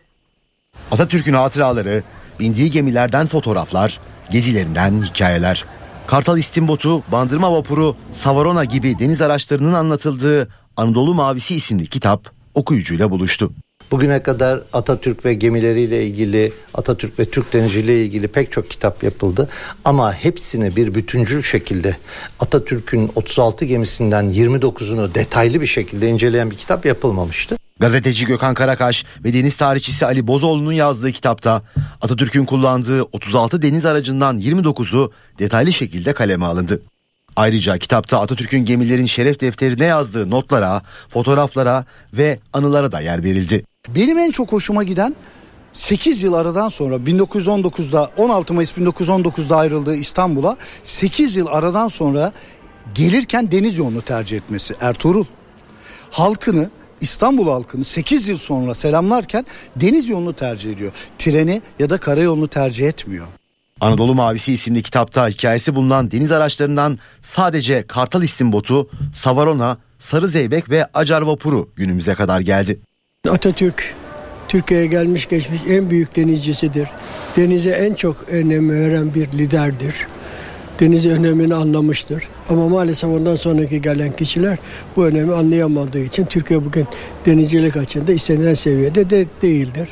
Atatürk'ün 0.91 1.35
hatıraları, 1.35 2.03
bindiği 2.41 2.70
gemilerden 2.70 3.26
fotoğraflar, 3.26 4.01
gezilerinden 4.30 5.03
hikayeler. 5.03 5.64
Kartal 6.07 6.38
İstimbotu, 6.38 7.03
Bandırma 7.12 7.53
Vapuru, 7.53 7.97
Savarona 8.12 8.64
gibi 8.64 8.99
deniz 8.99 9.22
araçlarının 9.22 9.72
anlatıldığı 9.72 10.49
Anadolu 10.76 11.14
Mavisi 11.14 11.55
isimli 11.55 11.86
kitap 11.86 12.30
okuyucuyla 12.55 13.11
buluştu. 13.11 13.53
Bugüne 13.91 14.22
kadar 14.22 14.62
Atatürk 14.72 15.24
ve 15.24 15.34
gemileriyle 15.34 16.05
ilgili, 16.05 16.53
Atatürk 16.74 17.18
ve 17.18 17.24
Türk 17.24 17.53
denizciliği 17.53 18.07
ilgili 18.07 18.28
pek 18.28 18.53
çok 18.53 18.70
kitap 18.70 19.03
yapıldı. 19.03 19.49
Ama 19.84 20.12
hepsini 20.12 20.76
bir 20.76 20.95
bütüncül 20.95 21.43
şekilde 21.43 21.97
Atatürk'ün 22.41 23.11
36 23.14 23.64
gemisinden 23.64 24.24
29'unu 24.24 25.14
detaylı 25.14 25.61
bir 25.61 25.66
şekilde 25.66 26.09
inceleyen 26.09 26.51
bir 26.51 26.57
kitap 26.57 26.86
yapılmamıştı. 26.86 27.57
Gazeteci 27.81 28.26
Gökhan 28.26 28.55
Karakaş 28.55 29.05
ve 29.24 29.35
deniz 29.35 29.57
tarihçisi 29.57 30.07
Ali 30.07 30.26
Bozoğlu'nun 30.26 30.72
yazdığı 30.72 31.12
kitapta 31.12 31.62
Atatürk'ün 32.01 32.45
kullandığı 32.45 33.03
36 33.03 33.62
deniz 33.62 33.87
aracından 33.87 34.39
29'u 34.39 35.12
detaylı 35.39 35.72
şekilde 35.72 36.12
kaleme 36.12 36.47
alındı. 36.47 36.83
Ayrıca 37.37 37.78
kitapta 37.78 38.20
Atatürk'ün 38.20 38.64
gemilerin 38.64 39.07
şeref 39.07 39.41
defterine 39.41 39.85
yazdığı 39.85 40.31
notlara, 40.31 40.83
fotoğraflara 41.09 41.85
ve 42.12 42.39
anılara 42.53 42.93
da 42.93 43.01
yer 43.01 43.24
verildi. 43.24 43.64
Benim 43.89 44.18
en 44.18 44.31
çok 44.31 44.53
hoşuma 44.53 44.83
giden 44.83 45.16
8 45.72 46.22
yıl 46.22 46.35
aradan 46.35 46.68
sonra 46.68 46.97
1919'da 46.97 48.11
16 48.16 48.55
Mayıs 48.55 48.72
1919'da 48.72 49.57
ayrıldığı 49.57 49.95
İstanbul'a 49.95 50.57
8 50.83 51.37
yıl 51.37 51.47
aradan 51.47 51.89
sonra 51.89 52.33
gelirken 52.95 53.51
deniz 53.51 53.78
yolunu 53.78 54.03
tercih 54.03 54.37
etmesi 54.37 54.74
Ertuğrul. 54.81 55.24
Halkını 56.11 56.70
İstanbul 57.01 57.48
halkını 57.48 57.84
8 57.84 58.28
yıl 58.28 58.38
sonra 58.38 58.74
selamlarken 58.74 59.46
deniz 59.76 60.09
yolunu 60.09 60.32
tercih 60.32 60.72
ediyor. 60.72 60.92
Treni 61.18 61.62
ya 61.78 61.90
da 61.90 61.98
karayolunu 61.98 62.48
tercih 62.48 62.88
etmiyor. 62.88 63.26
Anadolu 63.80 64.14
Mavisi 64.14 64.53
isimli 64.53 64.82
kitapta 64.82 65.28
hikayesi 65.28 65.74
bulunan 65.74 66.11
deniz 66.11 66.32
araçlarından 66.32 66.98
sadece 67.22 67.86
Kartal 67.86 68.22
İstimbotu, 68.22 68.90
Savarona, 69.14 69.78
Sarı 69.98 70.28
Zeybek 70.28 70.70
ve 70.70 70.86
Acar 70.94 71.22
Vapuru 71.22 71.68
günümüze 71.76 72.14
kadar 72.14 72.40
geldi. 72.40 72.80
Atatürk 73.28 73.94
Türkiye'ye 74.48 74.86
gelmiş 74.86 75.28
geçmiş 75.28 75.61
en 75.68 75.90
büyük 75.90 76.16
denizcisidir. 76.16 76.88
Denize 77.36 77.70
en 77.70 77.94
çok 77.94 78.28
önem 78.28 78.70
veren 78.70 79.14
bir 79.14 79.26
liderdir. 79.26 80.07
Deniz 80.81 81.07
önemini 81.07 81.55
anlamıştır. 81.55 82.28
Ama 82.49 82.68
maalesef 82.68 83.11
ondan 83.11 83.37
sonraki 83.37 83.83
gelen 83.83 84.16
kişiler 84.16 84.59
bu 84.97 85.07
önemi 85.07 85.35
anlayamadığı 85.35 85.99
için 85.99 86.24
Türkiye 86.24 86.64
bugün 86.64 86.87
denizcilik 87.26 87.76
açısından 87.76 88.14
istenilen 88.14 88.55
seviyede 88.55 89.11
de 89.11 89.26
değildir. 89.43 89.89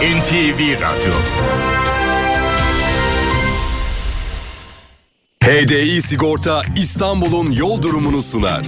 NTV 0.00 0.80
Radyo 0.80 1.12
HDI 5.44 6.02
Sigorta 6.02 6.62
İstanbul'un 6.76 7.52
yol 7.52 7.82
durumunu 7.82 8.22
sunar. 8.22 8.64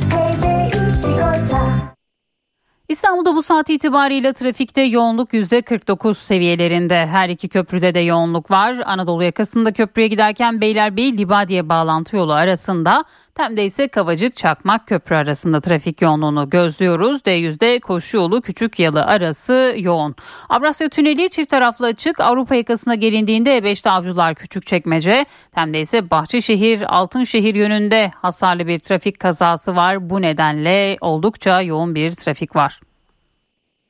İstanbul'da 2.93 3.37
bu 3.37 3.43
saat 3.43 3.71
itibariyle 3.71 4.33
trafikte 4.33 4.83
yoğunluk 4.83 5.33
%49 5.33 6.15
seviyelerinde. 6.15 7.07
Her 7.07 7.29
iki 7.29 7.49
köprüde 7.49 7.95
de 7.95 8.01
yoğunluk 8.01 8.51
var. 8.51 8.77
Anadolu 8.87 9.25
yakasında 9.25 9.73
köprüye 9.73 10.09
giderken 10.09 10.61
Beylerbeyi 10.61 11.19
Libadiye 11.19 11.69
bağlantı 11.69 12.17
yolu 12.17 12.33
arasında 12.33 13.05
Tem'de 13.35 13.65
ise 13.65 13.89
Kavacık 13.89 14.37
Çakmak 14.37 14.87
Köprü 14.87 15.17
arasında 15.17 15.61
trafik 15.61 16.03
yoğunluğunu 16.03 16.51
gözlüyoruz. 16.51 17.21
D100'de 17.21 17.81
koşu 17.81 18.17
yolu 18.17 18.41
Küçük 18.41 18.79
Yalı 18.79 19.05
arası 19.05 19.75
yoğun. 19.79 20.15
Avrasya 20.49 20.89
Tüneli 20.89 21.31
çift 21.31 21.51
taraflı 21.51 21.87
açık. 21.87 22.21
Avrupa 22.21 22.55
yakasına 22.55 22.95
gelindiğinde 22.95 23.59
E5'te 23.59 23.91
Avcılar 23.91 24.35
Küçükçekmece. 24.35 25.27
Tem'de 25.55 25.81
ise 25.81 26.11
Bahçeşehir 26.11 26.97
Altınşehir 26.97 27.55
yönünde 27.55 28.11
hasarlı 28.23 28.67
bir 28.67 28.79
trafik 28.79 29.21
kazası 29.21 29.77
var. 29.77 30.11
Bu 30.11 30.23
nedenle 30.23 30.97
oldukça 31.01 31.63
yoğun 31.63 31.95
bir 31.95 32.13
trafik 32.15 32.57
var. 32.57 32.81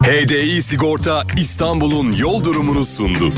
HDI 0.03 0.63
Sigorta 0.63 1.23
İstanbul'un 1.37 2.13
yol 2.13 2.45
durumunu 2.45 2.85
sundu. 2.85 3.33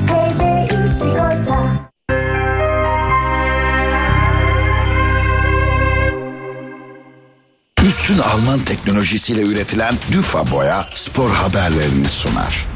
Üstün 8.05 8.19
Alman 8.19 8.61
teknolojisiyle 8.61 9.43
üretilen 9.43 9.95
Düfa 10.13 10.51
Boya 10.51 10.85
spor 10.91 11.31
haberlerini 11.31 12.09
sunar. 12.09 12.67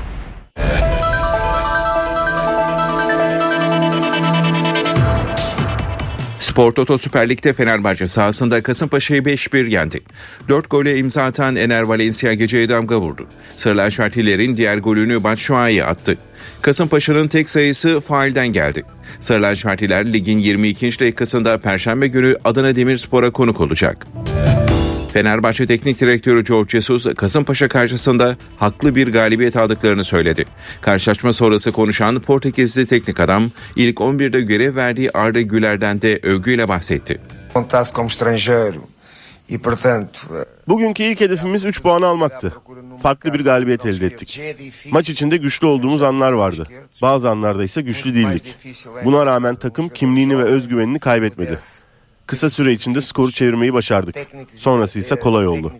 Spor 6.38 6.72
Toto 6.72 6.98
Süper 6.98 7.28
Lig'de 7.28 7.52
Fenerbahçe 7.52 8.06
sahasında 8.06 8.62
Kasımpaşa'yı 8.62 9.22
5-1 9.22 9.70
yendi. 9.70 10.00
4 10.48 10.70
gole 10.70 10.98
imza 10.98 11.22
atan 11.22 11.56
Ener 11.56 11.82
Valencia 11.82 12.32
geceye 12.32 12.68
damga 12.68 13.00
vurdu. 13.00 13.26
Sarı 13.56 13.76
lacivertlilerin 13.76 14.56
diğer 14.56 14.78
golünü 14.78 15.24
Batshuayi 15.24 15.84
attı. 15.84 16.18
Kasımpaşa'nın 16.62 17.28
tek 17.28 17.50
sayısı 17.50 18.00
faalden 18.00 18.48
geldi. 18.48 18.84
Sarı 19.20 19.42
lacivertliler 19.42 20.12
ligin 20.12 20.38
22. 20.38 21.00
dakikasında 21.00 21.58
Perşembe 21.58 22.06
günü 22.06 22.36
Adana 22.44 22.76
Demirspor'a 22.76 23.30
konuk 23.30 23.60
olacak. 23.60 24.06
Fenerbahçe 25.18 25.66
Teknik 25.66 26.00
Direktörü 26.00 26.44
George 26.44 26.70
Jesus 26.70 27.14
Kasımpaşa 27.14 27.68
karşısında 27.68 28.36
haklı 28.56 28.94
bir 28.94 29.12
galibiyet 29.12 29.56
aldıklarını 29.56 30.04
söyledi. 30.04 30.44
Karşılaşma 30.80 31.32
sonrası 31.32 31.72
konuşan 31.72 32.20
Portekizli 32.20 32.86
teknik 32.86 33.20
adam 33.20 33.50
ilk 33.76 33.98
11'de 33.98 34.40
görev 34.40 34.76
verdiği 34.76 35.10
Arda 35.10 35.40
Güler'den 35.40 36.02
de 36.02 36.20
övgüyle 36.22 36.68
bahsetti. 36.68 37.20
Bugünkü 40.68 41.02
ilk 41.02 41.20
hedefimiz 41.20 41.64
3 41.64 41.82
puanı 41.82 42.06
almaktı. 42.06 42.52
Farklı 43.02 43.34
bir 43.34 43.44
galibiyet 43.44 43.86
elde 43.86 44.06
ettik. 44.06 44.40
Maç 44.90 45.08
içinde 45.08 45.36
güçlü 45.36 45.66
olduğumuz 45.66 46.02
anlar 46.02 46.32
vardı. 46.32 46.66
Bazı 47.02 47.30
anlarda 47.30 47.64
ise 47.64 47.80
güçlü 47.80 48.14
değildik. 48.14 48.54
Buna 49.04 49.26
rağmen 49.26 49.56
takım 49.56 49.88
kimliğini 49.88 50.38
ve 50.38 50.42
özgüvenini 50.42 51.00
kaybetmedi. 51.00 51.58
Kısa 52.28 52.50
süre 52.50 52.72
içinde 52.72 53.00
skoru 53.00 53.32
çevirmeyi 53.32 53.74
başardık. 53.74 54.16
Sonrası 54.56 54.98
ise 54.98 55.16
kolay 55.16 55.46
oldu. 55.46 55.72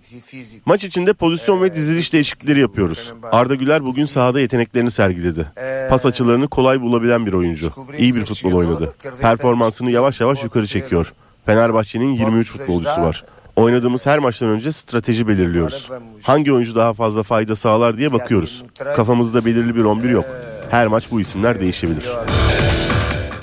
Maç 0.67 0.85
içinde 0.85 1.13
pozisyon 1.13 1.63
ve 1.63 1.75
diziliş 1.75 2.13
değişiklikleri 2.13 2.61
yapıyoruz. 2.61 3.13
Arda 3.33 3.55
Güler 3.55 3.85
bugün 3.85 4.07
sahada 4.07 4.41
yeteneklerini 4.41 4.91
sergiledi. 4.91 5.47
Pas 5.91 6.07
açılarını 6.07 6.49
kolay 6.49 6.81
bulabilen 6.81 7.27
bir 7.27 7.33
oyuncu. 7.33 7.73
İyi 7.99 8.15
bir 8.15 8.25
futbol 8.25 8.53
oynadı. 8.53 8.95
Performansını 9.21 9.91
yavaş 9.91 10.21
yavaş 10.21 10.45
yukarı 10.45 10.67
çekiyor. 10.67 11.13
Fenerbahçe'nin 11.47 12.13
23 12.13 12.51
futbolcusu 12.53 13.01
var. 13.01 13.25
Oynadığımız 13.57 14.07
her 14.07 14.19
maçtan 14.19 14.49
önce 14.49 14.73
strateji 14.73 15.29
belirliyoruz. 15.29 15.91
Hangi 16.23 16.53
oyuncu 16.53 16.75
daha 16.75 16.93
fazla 16.93 17.23
fayda 17.23 17.57
sağlar 17.57 17.99
diye 17.99 18.13
bakıyoruz. 18.13 18.63
Kafamızda 18.97 19.45
belirli 19.45 19.75
bir 19.77 19.85
11 19.85 20.11
yok. 20.11 20.27
Her 20.71 20.87
maç 20.87 21.11
bu 21.11 21.21
isimler 21.21 21.61
değişebilir. 21.61 22.09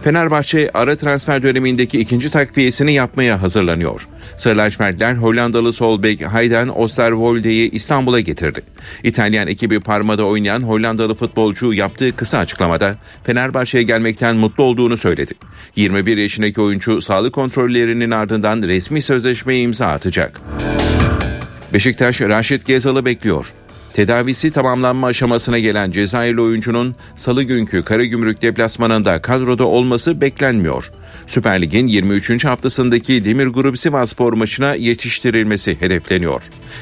Fenerbahçe 0.06 0.70
ara 0.74 0.96
transfer 0.96 1.44
dönemindeki 1.44 2.00
ikinci 2.00 2.30
takviyesini 2.30 2.94
yapmaya 2.94 3.42
hazırlanıyor. 3.42 4.08
Sarı 4.38 4.58
lacivertler 4.58 5.14
Hollandalı 5.14 5.74
sol 5.74 6.04
bek 6.04 6.26
Hayden 6.26 6.68
Osterwolde'yi 6.68 7.72
İstanbul'a 7.72 8.20
getirdi. 8.20 8.62
İtalyan 9.04 9.48
ekibi 9.48 9.80
Parma'da 9.80 10.26
oynayan 10.26 10.62
Hollandalı 10.64 11.16
futbolcu 11.16 11.74
yaptığı 11.74 12.16
kısa 12.16 12.38
açıklamada 12.38 12.96
Fenerbahçe'ye 13.24 13.84
gelmekten 13.84 14.36
mutlu 14.36 14.64
olduğunu 14.64 14.98
söyledi. 14.98 15.34
21 15.76 16.18
yaşındaki 16.18 16.62
oyuncu 16.62 17.02
sağlık 17.02 17.34
kontrollerinin 17.34 18.12
ardından 18.12 18.62
resmi 18.62 19.02
sözleşmeye 19.02 19.62
imza 19.62 19.88
atacak. 19.88 20.42
Beşiktaş 21.74 22.22
Raşit 22.22 22.66
Gezal'ı 22.66 23.06
bekliyor. 23.06 23.54
Tedavisi 23.96 24.52
tamamlanma 24.52 25.08
aşamasına 25.08 25.60
gelen 25.60 25.92
Cezayirli 25.92 26.42
oyuncunun 26.42 26.96
salı 27.16 27.44
günkü 27.44 27.84
Karagümrük 27.84 28.42
deplasmanında 28.42 29.22
kadroda 29.22 29.68
olması 29.68 30.22
beklenmiyor. 30.22 30.92
Süper 31.28 31.62
Lig'in 31.62 31.88
23. 31.88 32.46
haftasındaki 32.46 33.26
Demir 33.26 33.48
Grup 33.48 33.80
Sivasspor 33.80 34.34
maçına 34.34 34.76
yetiştirilmesi 34.76 35.82
hedefleniyor. 35.82 36.42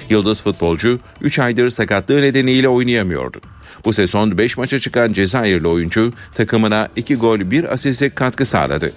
Yıldız 0.09 0.43
futbolcu 0.43 0.99
3 1.21 1.39
aydır 1.39 1.69
sakatlığı 1.69 2.21
nedeniyle 2.21 2.69
oynayamıyordu. 2.69 3.41
Bu 3.85 3.93
sezon 3.93 4.37
5 4.37 4.57
maça 4.57 4.79
çıkan 4.79 5.13
Cezayirli 5.13 5.67
oyuncu 5.67 6.13
takımına 6.35 6.89
2 6.95 7.15
gol 7.15 7.39
1 7.39 7.73
asiste 7.73 8.09
katkı 8.09 8.45
sağladı. 8.45 8.91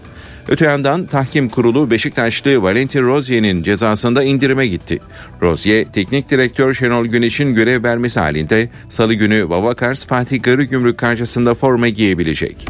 Öte 0.48 0.64
yandan 0.64 1.06
tahkim 1.06 1.48
kurulu 1.48 1.90
Beşiktaşlı 1.90 2.62
Valentin 2.62 3.02
Rozier'in 3.02 3.62
cezasında 3.62 4.22
indirime 4.24 4.66
gitti. 4.66 5.00
Rozier, 5.42 5.92
teknik 5.92 6.30
direktör 6.30 6.74
Şenol 6.74 7.06
Güneş'in 7.06 7.54
görev 7.54 7.84
vermesi 7.84 8.20
halinde 8.20 8.68
salı 8.88 9.14
günü 9.14 9.48
Vavakars 9.48 10.06
Fatih 10.06 10.42
Garıgümrük 10.42 10.98
karşısında 10.98 11.54
forma 11.54 11.88
giyebilecek. 11.88 12.66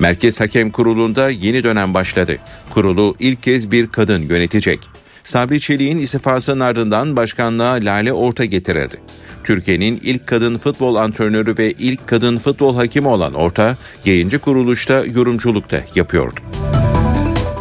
Merkez 0.00 0.40
Hakem 0.40 0.70
Kurulu'nda 0.70 1.30
yeni 1.30 1.62
dönem 1.62 1.94
başladı. 1.94 2.38
Kurulu 2.70 3.16
ilk 3.20 3.42
kez 3.42 3.70
bir 3.70 3.86
kadın 3.86 4.22
yönetecek. 4.22 5.01
Sabri 5.24 5.60
Çelik'in 5.60 5.98
istifasının 5.98 6.60
ardından 6.60 7.16
başkanlığa 7.16 7.72
Lale 7.72 8.12
Orta 8.12 8.44
getirildi. 8.44 8.96
Türkiye'nin 9.44 10.00
ilk 10.04 10.26
kadın 10.26 10.58
futbol 10.58 10.94
antrenörü 10.94 11.58
ve 11.58 11.72
ilk 11.72 12.06
kadın 12.06 12.38
futbol 12.38 12.76
hakimi 12.76 13.08
olan 13.08 13.34
Orta, 13.34 13.76
yayıncı 14.04 14.38
kuruluşta 14.38 15.04
yorumculukta 15.04 15.84
yapıyordu. 15.94 16.40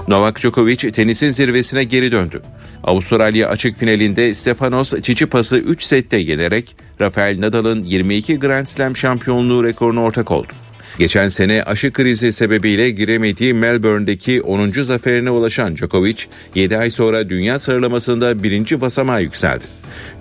Novak 0.07 0.39
Djokovic 0.39 0.91
tenisin 0.91 1.30
zirvesine 1.30 1.84
geri 1.84 2.12
döndü. 2.12 2.41
Avustralya 2.84 3.49
açık 3.49 3.78
finalinde 3.78 4.34
Stefanos 4.34 4.89
Tsitsipas'ı 4.89 5.57
3 5.57 5.84
sette 5.84 6.18
yenerek 6.18 6.76
Rafael 7.01 7.41
Nadal'ın 7.41 7.84
22 7.84 8.39
Grand 8.39 8.66
Slam 8.66 8.97
şampiyonluğu 8.97 9.64
rekoruna 9.64 10.03
ortak 10.03 10.32
oldu. 10.32 10.53
Geçen 11.02 11.30
sene 11.30 11.64
aşı 11.64 11.93
krizi 11.93 12.34
sebebiyle 12.34 12.89
giremediği 12.89 13.54
Melbourne'deki 13.54 14.41
10. 14.41 14.72
zaferine 14.82 15.30
ulaşan 15.30 15.78
Djokovic, 15.78 16.16
7 16.56 16.78
ay 16.78 16.89
sonra 16.89 17.30
dünya 17.30 17.60
sıralamasında 17.60 18.43
birinci 18.43 18.82
basamağa 18.82 19.20
yükseldi. 19.20 19.66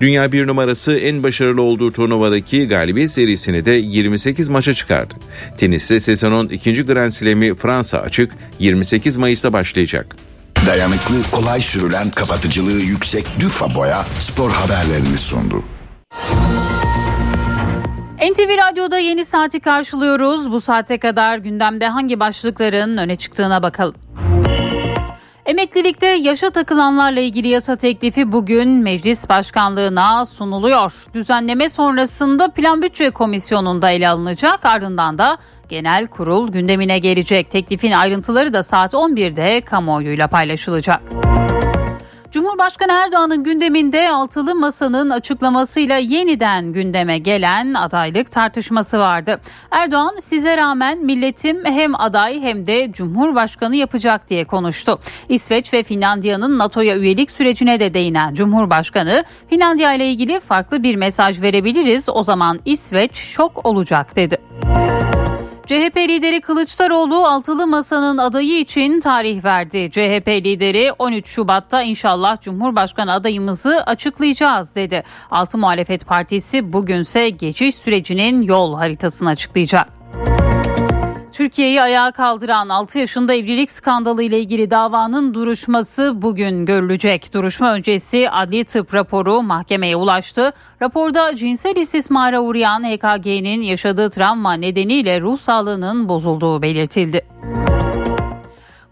Dünya 0.00 0.32
bir 0.32 0.46
numarası 0.46 0.96
en 0.96 1.22
başarılı 1.22 1.62
olduğu 1.62 1.92
turnuvadaki 1.92 2.68
galibiyet 2.68 3.10
serisini 3.10 3.64
de 3.64 3.70
28 3.70 4.48
maça 4.48 4.74
çıkardı. 4.74 5.14
Teniste 5.56 6.00
sezonun 6.00 6.48
ikinci 6.48 6.82
Grand 6.86 7.10
Slam'i 7.10 7.54
Fransa 7.54 7.98
açık 7.98 8.32
28 8.58 9.16
Mayıs'ta 9.16 9.52
başlayacak. 9.52 10.16
Dayanıklı, 10.66 11.22
kolay 11.30 11.60
sürülen, 11.60 12.10
kapatıcılığı 12.10 12.80
yüksek 12.80 13.26
Düfa 13.40 13.74
Boya 13.74 14.06
spor 14.18 14.50
haberlerini 14.50 15.18
sundu. 15.18 15.64
NTV 18.20 18.68
Radyo'da 18.68 18.98
yeni 18.98 19.24
saati 19.24 19.60
karşılıyoruz. 19.60 20.52
Bu 20.52 20.60
saate 20.60 20.98
kadar 20.98 21.38
gündemde 21.38 21.88
hangi 21.88 22.20
başlıkların 22.20 22.96
öne 22.96 23.16
çıktığına 23.16 23.62
bakalım. 23.62 23.94
Emeklilikte 25.46 26.06
yaşa 26.06 26.50
takılanlarla 26.50 27.20
ilgili 27.20 27.48
yasa 27.48 27.76
teklifi 27.76 28.32
bugün 28.32 28.68
Meclis 28.68 29.28
Başkanlığına 29.28 30.26
sunuluyor. 30.26 31.04
Düzenleme 31.14 31.68
sonrasında 31.68 32.50
Plan 32.50 32.82
Bütçe 32.82 33.10
Komisyonu'nda 33.10 33.90
ele 33.90 34.08
alınacak 34.08 34.66
ardından 34.66 35.18
da 35.18 35.38
genel 35.68 36.06
kurul 36.06 36.52
gündemine 36.52 36.98
gelecek. 36.98 37.50
Teklifin 37.50 37.92
ayrıntıları 37.92 38.52
da 38.52 38.62
saat 38.62 38.94
11'de 38.94 39.60
kamuoyuyla 39.60 40.28
paylaşılacak. 40.28 41.00
Cumhurbaşkanı 42.30 42.92
Erdoğan'ın 42.92 43.44
gündeminde 43.44 44.10
altılı 44.10 44.54
masanın 44.54 45.10
açıklamasıyla 45.10 45.96
yeniden 45.96 46.72
gündeme 46.72 47.18
gelen 47.18 47.74
adaylık 47.74 48.32
tartışması 48.32 48.98
vardı. 48.98 49.40
Erdoğan 49.70 50.16
size 50.20 50.56
rağmen 50.56 50.98
milletim 51.04 51.64
hem 51.64 52.00
aday 52.00 52.40
hem 52.40 52.66
de 52.66 52.92
Cumhurbaşkanı 52.92 53.76
yapacak 53.76 54.28
diye 54.28 54.44
konuştu. 54.44 54.98
İsveç 55.28 55.72
ve 55.72 55.82
Finlandiya'nın 55.82 56.58
NATO'ya 56.58 56.96
üyelik 56.96 57.30
sürecine 57.30 57.80
de 57.80 57.94
değinen 57.94 58.34
Cumhurbaşkanı 58.34 59.24
Finlandiya 59.50 59.94
ile 59.94 60.10
ilgili 60.10 60.40
farklı 60.40 60.82
bir 60.82 60.96
mesaj 60.96 61.42
verebiliriz 61.42 62.08
o 62.08 62.22
zaman 62.22 62.60
İsveç 62.64 63.16
şok 63.16 63.66
olacak 63.66 64.16
dedi. 64.16 64.38
CHP 65.70 65.96
lideri 65.96 66.40
Kılıçdaroğlu 66.40 67.26
altılı 67.26 67.66
masanın 67.66 68.18
adayı 68.18 68.60
için 68.60 69.00
tarih 69.00 69.44
verdi. 69.44 69.90
CHP 69.90 70.28
lideri 70.28 70.92
13 70.98 71.28
Şubat'ta 71.28 71.82
inşallah 71.82 72.40
Cumhurbaşkanı 72.40 73.12
adayımızı 73.12 73.82
açıklayacağız 73.82 74.74
dedi. 74.74 75.02
Altı 75.30 75.58
Muhalefet 75.58 76.06
Partisi 76.06 76.72
bugünse 76.72 77.30
geçiş 77.30 77.74
sürecinin 77.74 78.42
yol 78.42 78.74
haritasını 78.74 79.28
açıklayacak. 79.28 79.99
Türkiye'yi 81.40 81.82
ayağa 81.82 82.10
kaldıran 82.10 82.68
6 82.68 82.98
yaşında 82.98 83.34
evlilik 83.34 83.70
skandalı 83.70 84.22
ile 84.22 84.40
ilgili 84.40 84.70
davanın 84.70 85.34
duruşması 85.34 86.22
bugün 86.22 86.66
görülecek. 86.66 87.34
Duruşma 87.34 87.72
öncesi 87.74 88.30
adli 88.30 88.64
tıp 88.64 88.94
raporu 88.94 89.42
mahkemeye 89.42 89.96
ulaştı. 89.96 90.52
Raporda 90.82 91.36
cinsel 91.36 91.76
istismara 91.76 92.40
uğrayan 92.40 92.84
HKG'nin 92.84 93.62
yaşadığı 93.62 94.10
travma 94.10 94.52
nedeniyle 94.52 95.20
ruh 95.20 95.38
sağlığının 95.38 96.08
bozulduğu 96.08 96.62
belirtildi. 96.62 97.26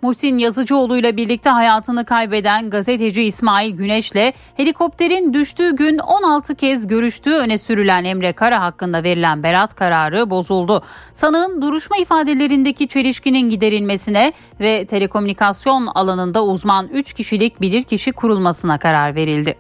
Muhsin 0.03 0.39
Yazıcıoğlu 0.39 0.97
ile 0.97 1.17
birlikte 1.17 1.51
hayatını 1.51 2.05
kaybeden 2.05 2.71
gazeteci 2.71 3.23
İsmail 3.23 3.77
Güneş'le 3.77 4.33
helikopterin 4.57 5.33
düştüğü 5.33 5.77
gün 5.77 5.99
16 5.99 6.55
kez 6.55 6.87
görüştüğü 6.87 7.35
öne 7.35 7.59
sürülen 7.59 8.05
Emre 8.05 8.33
Kara 8.33 8.61
hakkında 8.61 9.03
verilen 9.03 9.43
beraat 9.43 9.75
kararı 9.75 10.31
bozuldu. 10.31 10.83
Sanığın 11.13 11.63
duruşma 11.63 11.97
ifadelerindeki 11.97 12.89
çelişkinin 12.89 13.49
giderilmesine 13.49 14.33
ve 14.61 14.87
telekomünikasyon 14.87 15.87
alanında 15.87 16.45
uzman 16.45 16.89
3 16.89 17.13
kişilik 17.13 17.61
bilirkişi 17.61 18.13
kurulmasına 18.13 18.79
karar 18.79 19.15
verildi. 19.15 19.57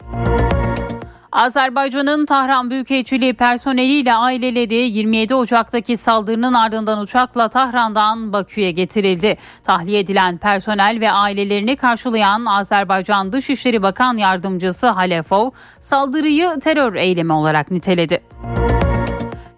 Azerbaycan'ın 1.38 2.26
Tahran 2.26 2.70
Büyükelçiliği 2.70 3.34
personeliyle 3.34 4.14
aileleri 4.14 4.74
27 4.74 5.34
Ocak'taki 5.34 5.96
saldırının 5.96 6.54
ardından 6.54 7.00
uçakla 7.00 7.48
Tahran'dan 7.48 8.32
Bakü'ye 8.32 8.70
getirildi. 8.70 9.36
Tahliye 9.64 9.98
edilen 9.98 10.38
personel 10.38 11.00
ve 11.00 11.10
ailelerini 11.10 11.76
karşılayan 11.76 12.44
Azerbaycan 12.44 13.32
Dışişleri 13.32 13.82
Bakan 13.82 14.16
Yardımcısı 14.16 14.86
Halefov 14.86 15.50
saldırıyı 15.80 16.60
terör 16.60 16.94
eylemi 16.94 17.32
olarak 17.32 17.70
niteledi. 17.70 18.20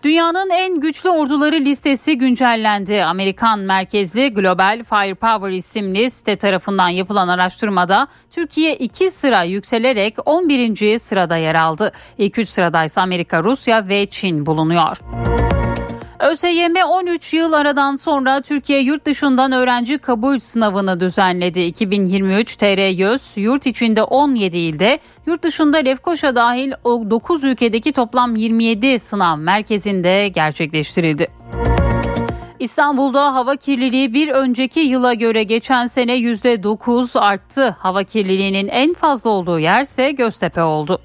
Dünyanın 0.03 0.51
en 0.51 0.81
güçlü 0.81 1.11
orduları 1.11 1.57
listesi 1.61 2.19
güncellendi. 2.19 3.05
Amerikan 3.05 3.59
merkezli 3.59 4.35
Global 4.35 4.83
Firepower 4.85 5.51
isimli 5.51 6.11
site 6.11 6.37
tarafından 6.37 6.89
yapılan 6.89 7.29
araştırmada 7.29 8.07
Türkiye 8.31 8.77
2 8.77 9.11
sıra 9.11 9.43
yükselerek 9.43 10.17
11. 10.25 10.99
sırada 10.99 11.37
yer 11.37 11.55
aldı. 11.55 11.93
İlk 12.19 12.39
3 12.39 12.49
sırada 12.49 12.85
ise 12.85 13.01
Amerika, 13.01 13.45
Rusya 13.45 13.89
ve 13.89 14.07
Çin 14.07 14.47
bulunuyor. 14.47 14.97
ÖSYM 16.21 16.75
13 16.89 17.35
yıl 17.35 17.53
aradan 17.53 17.97
sonra 17.97 18.41
Türkiye 18.41 18.81
yurt 18.81 19.07
dışından 19.07 19.53
öğrenci 19.53 19.99
kabul 19.99 20.39
sınavını 20.39 21.01
düzenledi. 21.01 21.61
2023 21.61 22.57
TR 22.57 22.89
YÖS 22.89 23.37
yurt 23.37 23.67
içinde 23.67 24.03
17 24.03 24.59
ilde, 24.59 24.99
yurt 25.27 25.43
dışında 25.43 25.77
Lefkoşa 25.77 26.35
dahil 26.35 26.73
9 26.85 27.45
ülkedeki 27.45 27.93
toplam 27.93 28.37
27 28.37 28.99
sınav 28.99 29.39
merkezinde 29.39 30.29
gerçekleştirildi. 30.29 31.29
İstanbul'da 32.59 33.35
hava 33.35 33.57
kirliliği 33.57 34.15
bir 34.15 34.29
önceki 34.29 34.81
yıla 34.81 35.15
göre 35.15 35.43
geçen 35.43 35.87
sene 35.87 36.17
%9 36.17 37.21
arttı. 37.21 37.77
Hava 37.79 38.05
kirliliğinin 38.05 38.69
en 38.69 38.95
fazla 38.95 39.31
olduğu 39.31 39.59
yerse 39.59 40.11
Göztepe 40.11 40.63
oldu. 40.63 41.01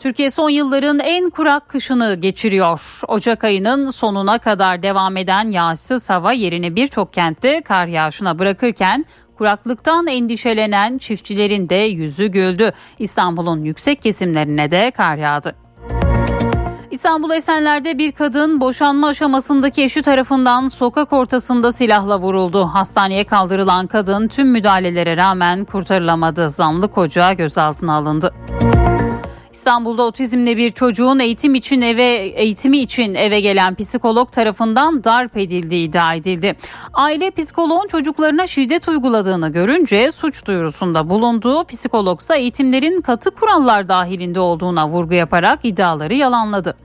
Türkiye 0.00 0.30
son 0.30 0.50
yılların 0.50 0.98
en 0.98 1.30
kurak 1.30 1.68
kışını 1.68 2.14
geçiriyor. 2.14 3.00
Ocak 3.08 3.44
ayının 3.44 3.90
sonuna 3.90 4.38
kadar 4.38 4.82
devam 4.82 5.16
eden 5.16 5.50
yağışsız 5.50 6.10
hava 6.10 6.32
yerini 6.32 6.76
birçok 6.76 7.12
kentte 7.12 7.60
kar 7.60 7.86
yağışına 7.86 8.38
bırakırken 8.38 9.04
kuraklıktan 9.38 10.06
endişelenen 10.06 10.98
çiftçilerin 10.98 11.68
de 11.68 11.74
yüzü 11.74 12.26
güldü. 12.26 12.72
İstanbul'un 12.98 13.64
yüksek 13.64 14.02
kesimlerine 14.02 14.70
de 14.70 14.90
kar 14.90 15.16
yağdı. 15.16 15.56
İstanbul 16.90 17.30
Esenler'de 17.30 17.98
bir 17.98 18.12
kadın 18.12 18.60
boşanma 18.60 19.08
aşamasındaki 19.08 19.82
eşi 19.82 20.02
tarafından 20.02 20.68
sokak 20.68 21.12
ortasında 21.12 21.72
silahla 21.72 22.20
vuruldu. 22.20 22.64
Hastaneye 22.64 23.24
kaldırılan 23.24 23.86
kadın 23.86 24.28
tüm 24.28 24.48
müdahalelere 24.48 25.16
rağmen 25.16 25.64
kurtarılamadı. 25.64 26.50
Zamlı 26.50 26.88
koca 26.88 27.32
gözaltına 27.32 27.94
alındı. 27.94 28.34
İstanbul'da 29.52 30.02
otizmli 30.02 30.56
bir 30.56 30.70
çocuğun 30.70 31.18
eğitim 31.18 31.54
için 31.54 31.80
eve 31.80 32.02
eğitimi 32.14 32.78
için 32.78 33.14
eve 33.14 33.40
gelen 33.40 33.74
psikolog 33.74 34.32
tarafından 34.32 35.04
darp 35.04 35.36
edildiği 35.36 35.88
iddia 35.88 36.14
edildi. 36.14 36.56
Aile 36.92 37.30
psikoloğun 37.30 37.88
çocuklarına 37.88 38.46
şiddet 38.46 38.88
uyguladığını 38.88 39.48
görünce 39.48 40.12
suç 40.12 40.46
duyurusunda 40.46 41.10
bulunduğu 41.10 41.64
psikologsa 41.64 42.36
eğitimlerin 42.36 43.00
katı 43.00 43.30
kurallar 43.30 43.88
dahilinde 43.88 44.40
olduğuna 44.40 44.88
vurgu 44.88 45.14
yaparak 45.14 45.58
iddiaları 45.62 46.14
yalanladı. 46.14 46.76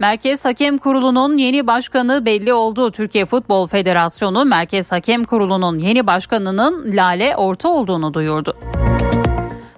Merkez 0.00 0.44
Hakem 0.44 0.78
Kurulu'nun 0.78 1.38
yeni 1.38 1.66
başkanı 1.66 2.24
belli 2.24 2.52
oldu. 2.52 2.90
Türkiye 2.90 3.26
Futbol 3.26 3.66
Federasyonu 3.66 4.44
Merkez 4.44 4.92
Hakem 4.92 5.24
Kurulu'nun 5.24 5.78
yeni 5.78 6.06
başkanının 6.06 6.96
Lale 6.96 7.36
Orta 7.36 7.68
olduğunu 7.68 8.14
duyurdu. 8.14 8.56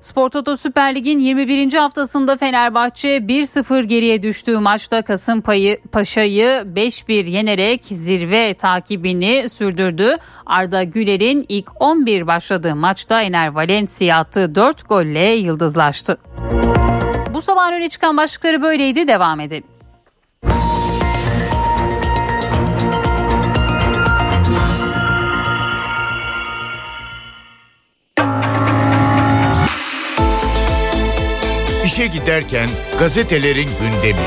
Spor 0.06 0.30
Toto 0.30 0.56
Süper 0.56 0.94
Lig'in 0.94 1.18
21. 1.18 1.72
haftasında 1.72 2.36
Fenerbahçe 2.36 3.16
1-0 3.16 3.82
geriye 3.82 4.22
düştüğü 4.22 4.58
maçta 4.58 5.02
Kasımpaşa'yı 5.02 6.64
5-1 6.74 7.30
yenerek 7.30 7.84
zirve 7.84 8.54
takibini 8.54 9.48
sürdürdü. 9.50 10.16
Arda 10.46 10.82
Güler'in 10.82 11.46
ilk 11.48 11.82
11 11.82 12.26
başladığı 12.26 12.76
maçta 12.76 13.22
Ener 13.22 13.48
Valencia 13.48 14.16
attığı 14.16 14.54
4 14.54 14.88
golle 14.88 15.24
yıldızlaştı. 15.24 16.18
Bu 17.34 17.42
sabah 17.42 17.72
öne 17.72 17.88
çıkan 17.88 18.16
başlıkları 18.16 18.62
böyleydi 18.62 19.08
devam 19.08 19.40
edelim. 19.40 19.75
İşe 31.96 32.06
giderken 32.06 32.68
gazetelerin 32.98 33.68
gündemi. 33.80 34.20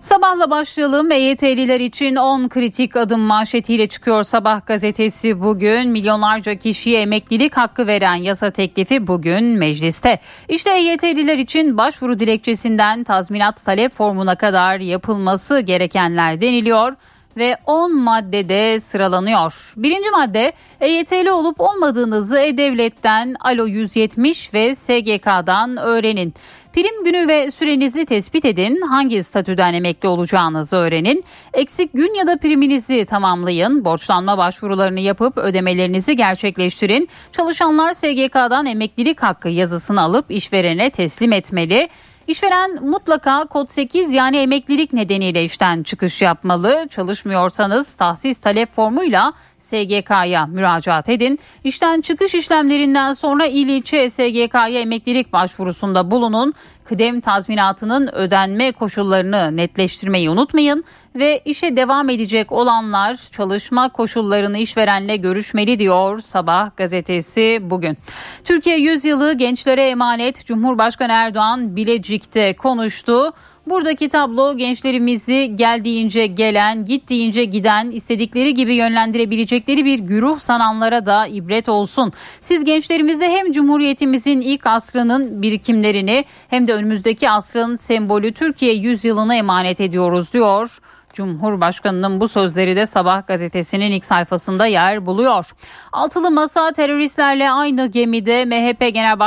Sabahla 0.00 0.50
başlayalım. 0.50 1.10
EYT'liler 1.12 1.80
için 1.80 2.16
10 2.16 2.48
kritik 2.48 2.96
adım 2.96 3.20
manşetiyle 3.20 3.86
çıkıyor 3.86 4.22
Sabah 4.22 4.66
gazetesi 4.66 5.40
bugün. 5.40 5.88
Milyonlarca 5.88 6.54
kişiye 6.54 7.00
emeklilik 7.00 7.56
hakkı 7.56 7.86
veren 7.86 8.14
yasa 8.14 8.50
teklifi 8.50 9.06
bugün 9.06 9.44
mecliste. 9.44 10.18
İşte 10.48 10.70
EYT'liler 10.70 11.38
için 11.38 11.78
başvuru 11.78 12.20
dilekçesinden 12.20 13.04
tazminat 13.04 13.64
talep 13.64 13.94
formuna 13.94 14.34
kadar 14.34 14.80
yapılması 14.80 15.60
gerekenler 15.60 16.40
deniliyor 16.40 16.92
ve 17.36 17.56
10 17.66 17.96
maddede 17.96 18.80
sıralanıyor. 18.80 19.72
Birinci 19.76 20.10
madde 20.10 20.52
EYT'li 20.80 21.32
olup 21.32 21.60
olmadığınızı 21.60 22.38
E-Devlet'ten 22.38 23.36
Alo 23.40 23.66
170 23.66 24.54
ve 24.54 24.74
SGK'dan 24.74 25.76
öğrenin. 25.76 26.34
Prim 26.72 27.04
günü 27.04 27.28
ve 27.28 27.50
sürenizi 27.50 28.04
tespit 28.06 28.44
edin. 28.44 28.80
Hangi 28.80 29.24
statüden 29.24 29.74
emekli 29.74 30.08
olacağınızı 30.08 30.76
öğrenin. 30.76 31.24
Eksik 31.54 31.92
gün 31.92 32.14
ya 32.14 32.26
da 32.26 32.36
priminizi 32.36 33.04
tamamlayın. 33.04 33.84
Borçlanma 33.84 34.38
başvurularını 34.38 35.00
yapıp 35.00 35.38
ödemelerinizi 35.38 36.16
gerçekleştirin. 36.16 37.08
Çalışanlar 37.32 37.92
SGK'dan 37.92 38.66
emeklilik 38.66 39.22
hakkı 39.22 39.48
yazısını 39.48 40.00
alıp 40.00 40.30
işverene 40.30 40.90
teslim 40.90 41.32
etmeli. 41.32 41.88
İşveren 42.26 42.84
mutlaka 42.84 43.44
kod 43.44 43.68
8 43.68 44.14
yani 44.14 44.36
emeklilik 44.36 44.92
nedeniyle 44.92 45.44
işten 45.44 45.82
çıkış 45.82 46.22
yapmalı. 46.22 46.86
Çalışmıyorsanız 46.90 47.94
tahsis 47.94 48.40
talep 48.40 48.74
formuyla 48.74 49.32
SGK'ya 49.58 50.46
müracaat 50.46 51.08
edin. 51.08 51.38
İşten 51.64 52.00
çıkış 52.00 52.34
işlemlerinden 52.34 53.12
sonra 53.12 53.46
il 53.46 53.68
ilçe 53.68 54.10
SGK'ya 54.10 54.80
emeklilik 54.80 55.32
başvurusunda 55.32 56.10
bulunun. 56.10 56.54
Kıdem 56.90 57.20
tazminatının 57.20 58.14
ödenme 58.14 58.72
koşullarını 58.72 59.56
netleştirmeyi 59.56 60.30
unutmayın 60.30 60.84
ve 61.14 61.42
işe 61.44 61.76
devam 61.76 62.10
edecek 62.10 62.52
olanlar 62.52 63.16
çalışma 63.32 63.88
koşullarını 63.88 64.58
işverenle 64.58 65.16
görüşmeli 65.16 65.78
diyor 65.78 66.20
Sabah 66.20 66.76
gazetesi 66.76 67.58
bugün. 67.62 67.98
Türkiye 68.44 68.78
yüzyılı 68.78 69.32
gençlere 69.32 69.82
emanet 69.82 70.46
Cumhurbaşkanı 70.46 71.12
Erdoğan 71.12 71.76
Bilecik'te 71.76 72.56
konuştu. 72.56 73.32
Buradaki 73.66 74.08
tablo 74.08 74.56
gençlerimizi 74.56 75.52
geldiğince 75.56 76.26
gelen, 76.26 76.84
gittiğince 76.84 77.44
giden, 77.44 77.90
istedikleri 77.90 78.54
gibi 78.54 78.74
yönlendirebilecekleri 78.74 79.84
bir 79.84 79.98
güruh 79.98 80.38
sananlara 80.38 81.06
da 81.06 81.26
ibret 81.26 81.68
olsun. 81.68 82.12
Siz 82.40 82.64
gençlerimize 82.64 83.28
hem 83.28 83.52
Cumhuriyetimizin 83.52 84.40
ilk 84.40 84.66
asrının 84.66 85.42
birikimlerini 85.42 86.24
hem 86.48 86.66
de 86.66 86.74
önümüzdeki 86.74 87.30
asrın 87.30 87.76
sembolü 87.76 88.32
Türkiye 88.32 88.74
yüzyılına 88.74 89.34
emanet 89.34 89.80
ediyoruz 89.80 90.32
diyor. 90.32 90.78
Cumhurbaşkanının 91.12 92.20
bu 92.20 92.28
sözleri 92.28 92.76
de 92.76 92.86
Sabah 92.86 93.26
gazetesinin 93.26 93.90
ilk 93.90 94.04
sayfasında 94.04 94.66
yer 94.66 95.06
buluyor. 95.06 95.50
Altılı 95.92 96.30
Masa 96.30 96.72
teröristlerle 96.72 97.50
aynı 97.50 97.86
gemide 97.86 98.44
MHP 98.44 98.94
Genel 98.94 99.18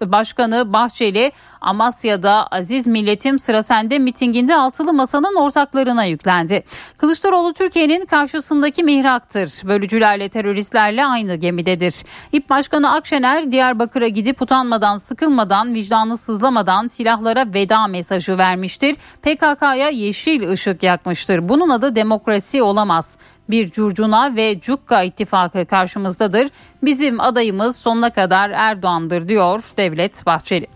Başkanı 0.00 0.72
Bahçeli 0.72 1.32
Amasya'da 1.60 2.46
Aziz 2.46 2.86
Milletim 2.86 3.38
sıra 3.38 3.62
sende 3.62 3.98
mitinginde 3.98 4.56
Altılı 4.56 4.92
Masa'nın 4.92 5.36
ortaklarına 5.36 6.04
yüklendi. 6.04 6.64
Kılıçdaroğlu 6.98 7.52
Türkiye'nin 7.52 8.06
karşısındaki 8.06 8.84
mihraktır. 8.84 9.68
Bölücülerle 9.68 10.28
teröristlerle 10.28 11.04
aynı 11.06 11.34
gemidedir. 11.34 11.94
İP 12.32 12.50
Başkanı 12.50 12.92
Akşener 12.92 13.52
Diyarbakır'a 13.52 14.08
gidip 14.08 14.42
utanmadan, 14.42 14.96
sıkılmadan, 14.96 15.74
vicdanı 15.74 16.18
sızlamadan 16.18 16.86
silahlara 16.86 17.54
veda 17.54 17.86
mesajı 17.86 18.38
vermiştir. 18.38 18.96
PKK'ya 19.22 19.88
yeşil 19.88 20.50
ışık 20.50 20.82
yakmıştır. 20.82 21.31
Bunun 21.40 21.70
adı 21.70 21.94
demokrasi 21.94 22.62
olamaz. 22.62 23.16
Bir 23.50 23.70
curcuna 23.70 24.36
ve 24.36 24.60
cukka 24.60 25.02
ittifakı 25.02 25.66
karşımızdadır. 25.66 26.48
Bizim 26.82 27.20
adayımız 27.20 27.76
sonuna 27.76 28.10
kadar 28.10 28.50
Erdoğan'dır 28.50 29.28
diyor 29.28 29.64
Devlet 29.76 30.26
Bahçeli. 30.26 30.66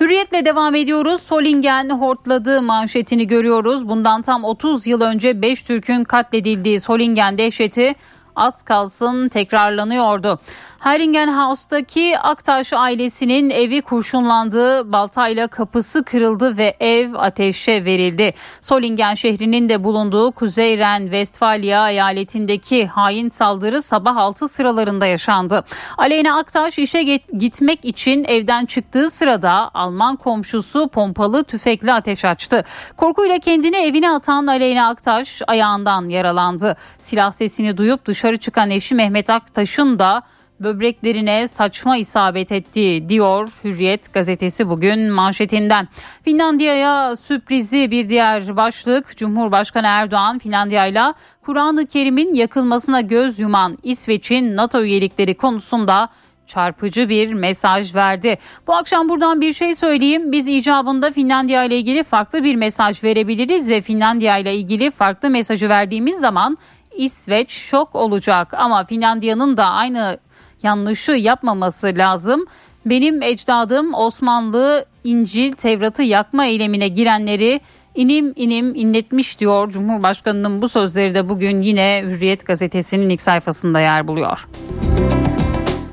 Hürriyetle 0.00 0.44
devam 0.44 0.74
ediyoruz. 0.74 1.22
Solingen 1.22 1.90
hortladığı 1.90 2.62
manşetini 2.62 3.26
görüyoruz. 3.26 3.88
Bundan 3.88 4.22
tam 4.22 4.44
30 4.44 4.86
yıl 4.86 5.00
önce 5.00 5.42
5 5.42 5.62
Türk'ün 5.62 6.04
katledildiği 6.04 6.80
Solingen 6.80 7.38
dehşeti 7.38 7.94
az 8.36 8.62
kalsın 8.62 9.28
tekrarlanıyordu. 9.28 10.38
Heiligenhaus'taki 10.82 12.18
Aktaş 12.18 12.72
ailesinin 12.72 13.50
evi 13.50 13.82
kurşunlandığı 13.82 14.92
baltayla 14.92 15.48
kapısı 15.48 16.04
kırıldı 16.04 16.56
ve 16.56 16.76
ev 16.80 17.14
ateşe 17.14 17.84
verildi. 17.84 18.34
Solingen 18.60 19.14
şehrinin 19.14 19.68
de 19.68 19.84
bulunduğu 19.84 20.32
Kuzey 20.32 20.78
Ren 20.78 21.02
Westfalia 21.02 21.90
eyaletindeki 21.90 22.86
hain 22.86 23.28
saldırı 23.28 23.82
sabah 23.82 24.16
6 24.16 24.48
sıralarında 24.48 25.06
yaşandı. 25.06 25.64
Aleyna 25.98 26.38
Aktaş 26.38 26.78
işe 26.78 27.02
gitmek 27.38 27.84
için 27.84 28.24
evden 28.24 28.66
çıktığı 28.66 29.10
sırada 29.10 29.70
Alman 29.74 30.16
komşusu 30.16 30.88
pompalı 30.88 31.44
tüfekle 31.44 31.92
ateş 31.92 32.24
açtı. 32.24 32.64
Korkuyla 32.96 33.38
kendini 33.38 33.76
evine 33.76 34.10
atan 34.10 34.46
Aleyna 34.46 34.88
Aktaş 34.88 35.42
ayağından 35.46 36.08
yaralandı. 36.08 36.76
Silah 36.98 37.32
sesini 37.32 37.76
duyup 37.76 38.06
dışarı 38.06 38.36
çıkan 38.36 38.70
eşi 38.70 38.94
Mehmet 38.94 39.30
Aktaş'ın 39.30 39.98
da 39.98 40.22
böbreklerine 40.62 41.48
saçma 41.48 41.96
isabet 41.96 42.52
etti 42.52 43.08
diyor 43.08 43.52
Hürriyet 43.64 44.14
gazetesi 44.14 44.68
bugün 44.68 45.10
manşetinden. 45.10 45.88
Finlandiya'ya 46.22 47.16
sürprizi 47.16 47.90
bir 47.90 48.08
diğer 48.08 48.56
başlık 48.56 49.16
Cumhurbaşkanı 49.16 49.86
Erdoğan 49.86 50.38
Finlandiya 50.38 50.86
ile 50.86 51.14
Kur'an-ı 51.42 51.86
Kerim'in 51.86 52.34
yakılmasına 52.34 53.00
göz 53.00 53.38
yuman 53.38 53.78
İsveç'in 53.82 54.56
NATO 54.56 54.82
üyelikleri 54.82 55.34
konusunda 55.34 56.08
çarpıcı 56.46 57.08
bir 57.08 57.32
mesaj 57.32 57.94
verdi. 57.94 58.38
Bu 58.66 58.74
akşam 58.74 59.08
buradan 59.08 59.40
bir 59.40 59.52
şey 59.52 59.74
söyleyeyim. 59.74 60.32
Biz 60.32 60.48
icabında 60.48 61.10
Finlandiya 61.10 61.64
ile 61.64 61.78
ilgili 61.78 62.02
farklı 62.02 62.44
bir 62.44 62.56
mesaj 62.56 63.04
verebiliriz 63.04 63.68
ve 63.68 63.80
Finlandiya 63.80 64.38
ile 64.38 64.54
ilgili 64.54 64.90
farklı 64.90 65.30
mesajı 65.30 65.68
verdiğimiz 65.68 66.20
zaman 66.20 66.58
İsveç 66.96 67.50
şok 67.50 67.94
olacak 67.94 68.54
ama 68.54 68.84
Finlandiya'nın 68.84 69.56
da 69.56 69.64
aynı 69.64 70.18
yanlışı 70.62 71.12
yapmaması 71.12 71.92
lazım. 71.96 72.46
Benim 72.86 73.22
ecdadım 73.22 73.94
Osmanlı 73.94 74.84
İncil 75.04 75.52
Tevrat'ı 75.52 76.02
yakma 76.02 76.46
eylemine 76.46 76.88
girenleri 76.88 77.60
inim 77.94 78.32
inim 78.36 78.74
inletmiş 78.74 79.40
diyor 79.40 79.70
Cumhurbaşkanının 79.70 80.62
bu 80.62 80.68
sözleri 80.68 81.14
de 81.14 81.28
bugün 81.28 81.62
yine 81.62 82.02
Hürriyet 82.04 82.46
gazetesinin 82.46 83.08
ilk 83.08 83.20
sayfasında 83.20 83.80
yer 83.80 84.08
buluyor. 84.08 84.48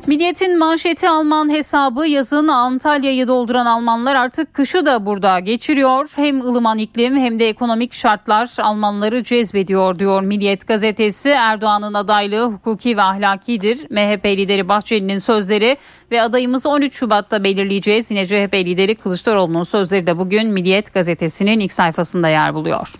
Milliyetin 0.10 0.60
manşeti 0.60 1.10
Alman 1.10 1.49
hesabı 1.49 2.07
yazın 2.07 2.47
Antalya'yı 2.47 3.28
dolduran 3.28 3.66
Almanlar 3.66 4.16
artık 4.16 4.53
kışı 4.53 4.86
da 4.86 5.05
burada 5.05 5.39
geçiriyor. 5.39 6.12
Hem 6.16 6.41
ılıman 6.41 6.78
iklim 6.78 7.18
hem 7.18 7.39
de 7.39 7.49
ekonomik 7.49 7.93
şartlar 7.93 8.49
Almanları 8.57 9.24
cezbediyor 9.24 9.99
diyor 9.99 10.22
Milliyet 10.22 10.68
gazetesi. 10.68 11.30
Erdoğan'ın 11.30 11.93
adaylığı 11.93 12.45
hukuki 12.51 12.97
ve 12.97 13.01
ahlakidir. 13.01 13.88
MHP 13.89 14.26
lideri 14.26 14.70
Bahçeli'nin 14.70 15.20
sözleri 15.20 15.78
ve 16.12 16.22
adayımızı 16.22 16.70
13 16.70 16.95
Şubat'ta 16.95 17.43
belirleyeceğiz. 17.43 18.12
Yine 18.12 18.26
CHP 18.26 18.53
lideri 18.53 18.95
Kılıçdaroğlu'nun 18.95 19.64
sözleri 19.64 20.07
de 20.07 20.18
bugün 20.18 20.47
Milliyet 20.47 20.93
gazetesinin 20.93 21.60
ilk 21.60 21.74
sayfasında 21.74 22.30
yer 22.30 22.53
buluyor. 22.53 22.93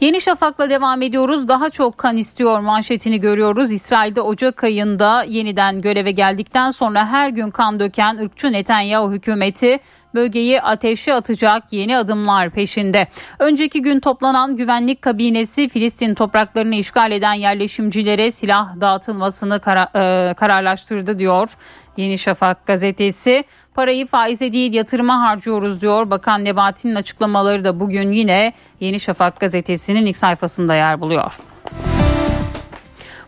Yeni 0.00 0.20
Şafak'la 0.20 0.70
devam 0.70 1.02
ediyoruz. 1.02 1.48
Daha 1.48 1.70
çok 1.70 1.98
kan 1.98 2.16
istiyor 2.16 2.60
manşetini 2.60 3.20
görüyoruz. 3.20 3.72
İsrail'de 3.72 4.20
Ocak 4.20 4.64
ayında 4.64 5.22
yeniden 5.22 5.80
göreve 5.80 6.10
geldikten 6.10 6.70
sonra 6.70 7.06
her 7.06 7.28
gün 7.28 7.50
kan 7.50 7.80
döken 7.80 8.16
ırkçı 8.16 8.52
Netanyahu 8.52 9.12
hükümeti 9.12 9.78
bölgeyi 10.16 10.62
ateşe 10.62 11.14
atacak 11.14 11.72
yeni 11.72 11.96
adımlar 11.96 12.50
peşinde. 12.50 13.06
Önceki 13.38 13.82
gün 13.82 14.00
toplanan 14.00 14.56
güvenlik 14.56 15.02
kabinesi 15.02 15.68
Filistin 15.68 16.14
topraklarını 16.14 16.74
işgal 16.74 17.12
eden 17.12 17.34
yerleşimcilere 17.34 18.30
silah 18.30 18.80
dağıtılmasını 18.80 19.60
kara, 19.60 19.82
e, 19.94 20.34
kararlaştırdı 20.34 21.18
diyor. 21.18 21.56
Yeni 21.96 22.18
Şafak 22.18 22.66
gazetesi 22.66 23.44
parayı 23.74 24.06
faize 24.06 24.52
değil 24.52 24.74
yatırıma 24.74 25.20
harcıyoruz 25.20 25.80
diyor. 25.80 26.10
Bakan 26.10 26.44
Nebati'nin 26.44 26.94
açıklamaları 26.94 27.64
da 27.64 27.80
bugün 27.80 28.12
yine 28.12 28.52
Yeni 28.80 29.00
Şafak 29.00 29.40
gazetesinin 29.40 30.06
ilk 30.06 30.16
sayfasında 30.16 30.74
yer 30.74 31.00
buluyor. 31.00 31.38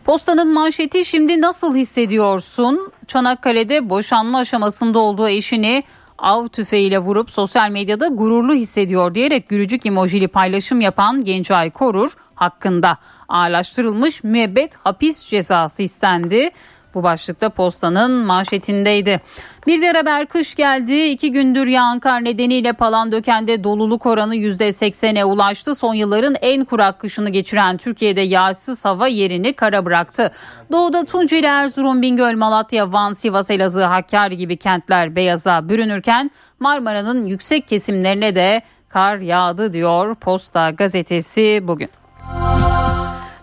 Postanın 0.05 0.53
manşeti 0.53 1.05
şimdi 1.05 1.41
nasıl 1.41 1.75
hissediyorsun? 1.75 2.91
Çanakkale'de 3.07 3.89
boşanma 3.89 4.39
aşamasında 4.39 4.99
olduğu 4.99 5.27
eşini 5.27 5.83
av 6.21 6.47
tüfeğiyle 6.47 6.99
vurup 6.99 7.31
sosyal 7.31 7.69
medyada 7.69 8.07
gururlu 8.07 8.53
hissediyor 8.53 9.15
diyerek 9.15 9.49
gülücük 9.49 9.85
emojili 9.85 10.27
paylaşım 10.27 10.81
yapan 10.81 11.23
Gencay 11.23 11.71
Korur 11.71 12.11
hakkında 12.35 12.97
ağırlaştırılmış 13.29 14.23
müebbet 14.23 14.75
hapis 14.75 15.25
cezası 15.25 15.83
istendi. 15.83 16.51
Bu 16.93 17.03
başlıkta 17.03 17.49
postanın 17.49 18.11
manşetindeydi. 18.11 19.21
Bir 19.67 19.81
diğer 19.81 19.95
haber 19.95 20.25
kış 20.25 20.55
geldi. 20.55 21.03
İki 21.03 21.31
gündür 21.31 21.67
yağan 21.67 21.99
kar 21.99 22.23
nedeniyle 22.23 22.73
Palandöken'de 22.73 23.63
doluluk 23.63 24.05
oranı 24.05 24.35
%80'e 24.35 25.23
ulaştı. 25.23 25.75
Son 25.75 25.93
yılların 25.93 26.35
en 26.41 26.65
kurak 26.65 26.99
kışını 26.99 27.29
geçiren 27.29 27.77
Türkiye'de 27.77 28.21
yağsız 28.21 28.85
hava 28.85 29.07
yerini 29.07 29.53
kara 29.53 29.85
bıraktı. 29.85 30.31
Doğuda 30.71 31.05
Tunceli, 31.05 31.45
Erzurum, 31.45 32.01
Bingöl, 32.01 32.35
Malatya, 32.35 32.93
Van, 32.93 33.13
Sivas, 33.13 33.51
Elazığ, 33.51 33.83
Hakkari 33.83 34.37
gibi 34.37 34.57
kentler 34.57 35.15
beyaza 35.15 35.69
bürünürken 35.69 36.31
Marmara'nın 36.59 37.25
yüksek 37.25 37.67
kesimlerine 37.67 38.35
de 38.35 38.61
kar 38.89 39.17
yağdı 39.17 39.73
diyor 39.73 40.15
Posta 40.15 40.69
gazetesi 40.69 41.59
bugün. 41.63 41.89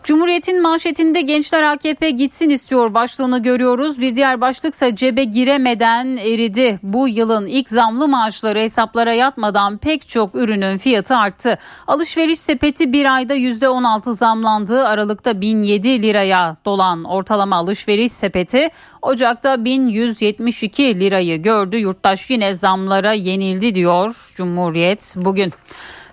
Cumhuriyet'in 0.06 0.62
manşetinde 0.62 1.20
gençler 1.20 1.62
AKP 1.62 2.10
gitsin 2.10 2.50
istiyor 2.50 2.94
başlığını 2.94 3.42
görüyoruz. 3.42 4.00
Bir 4.00 4.16
diğer 4.16 4.40
başlıksa 4.40 4.96
cebe 4.96 5.24
giremeden 5.24 6.16
eridi. 6.16 6.78
Bu 6.82 7.08
yılın 7.08 7.46
ilk 7.46 7.68
zamlı 7.68 8.08
maaşları 8.08 8.58
hesaplara 8.58 9.12
yatmadan 9.12 9.78
pek 9.78 10.08
çok 10.08 10.34
ürünün 10.34 10.78
fiyatı 10.78 11.16
arttı. 11.16 11.58
Alışveriş 11.86 12.38
sepeti 12.38 12.92
bir 12.92 13.14
ayda 13.14 13.34
%16 13.34 14.12
zamlandı. 14.12 14.86
Aralıkta 14.86 15.40
1007 15.40 16.02
liraya 16.02 16.56
dolan 16.64 17.04
ortalama 17.04 17.56
alışveriş 17.56 18.12
sepeti 18.12 18.68
Ocak'ta 19.02 19.64
1172 19.64 21.00
lirayı 21.00 21.42
gördü. 21.42 21.76
Yurttaş 21.76 22.30
yine 22.30 22.54
zamlara 22.54 23.12
yenildi 23.12 23.74
diyor 23.74 24.30
Cumhuriyet 24.34 25.14
bugün. 25.16 25.52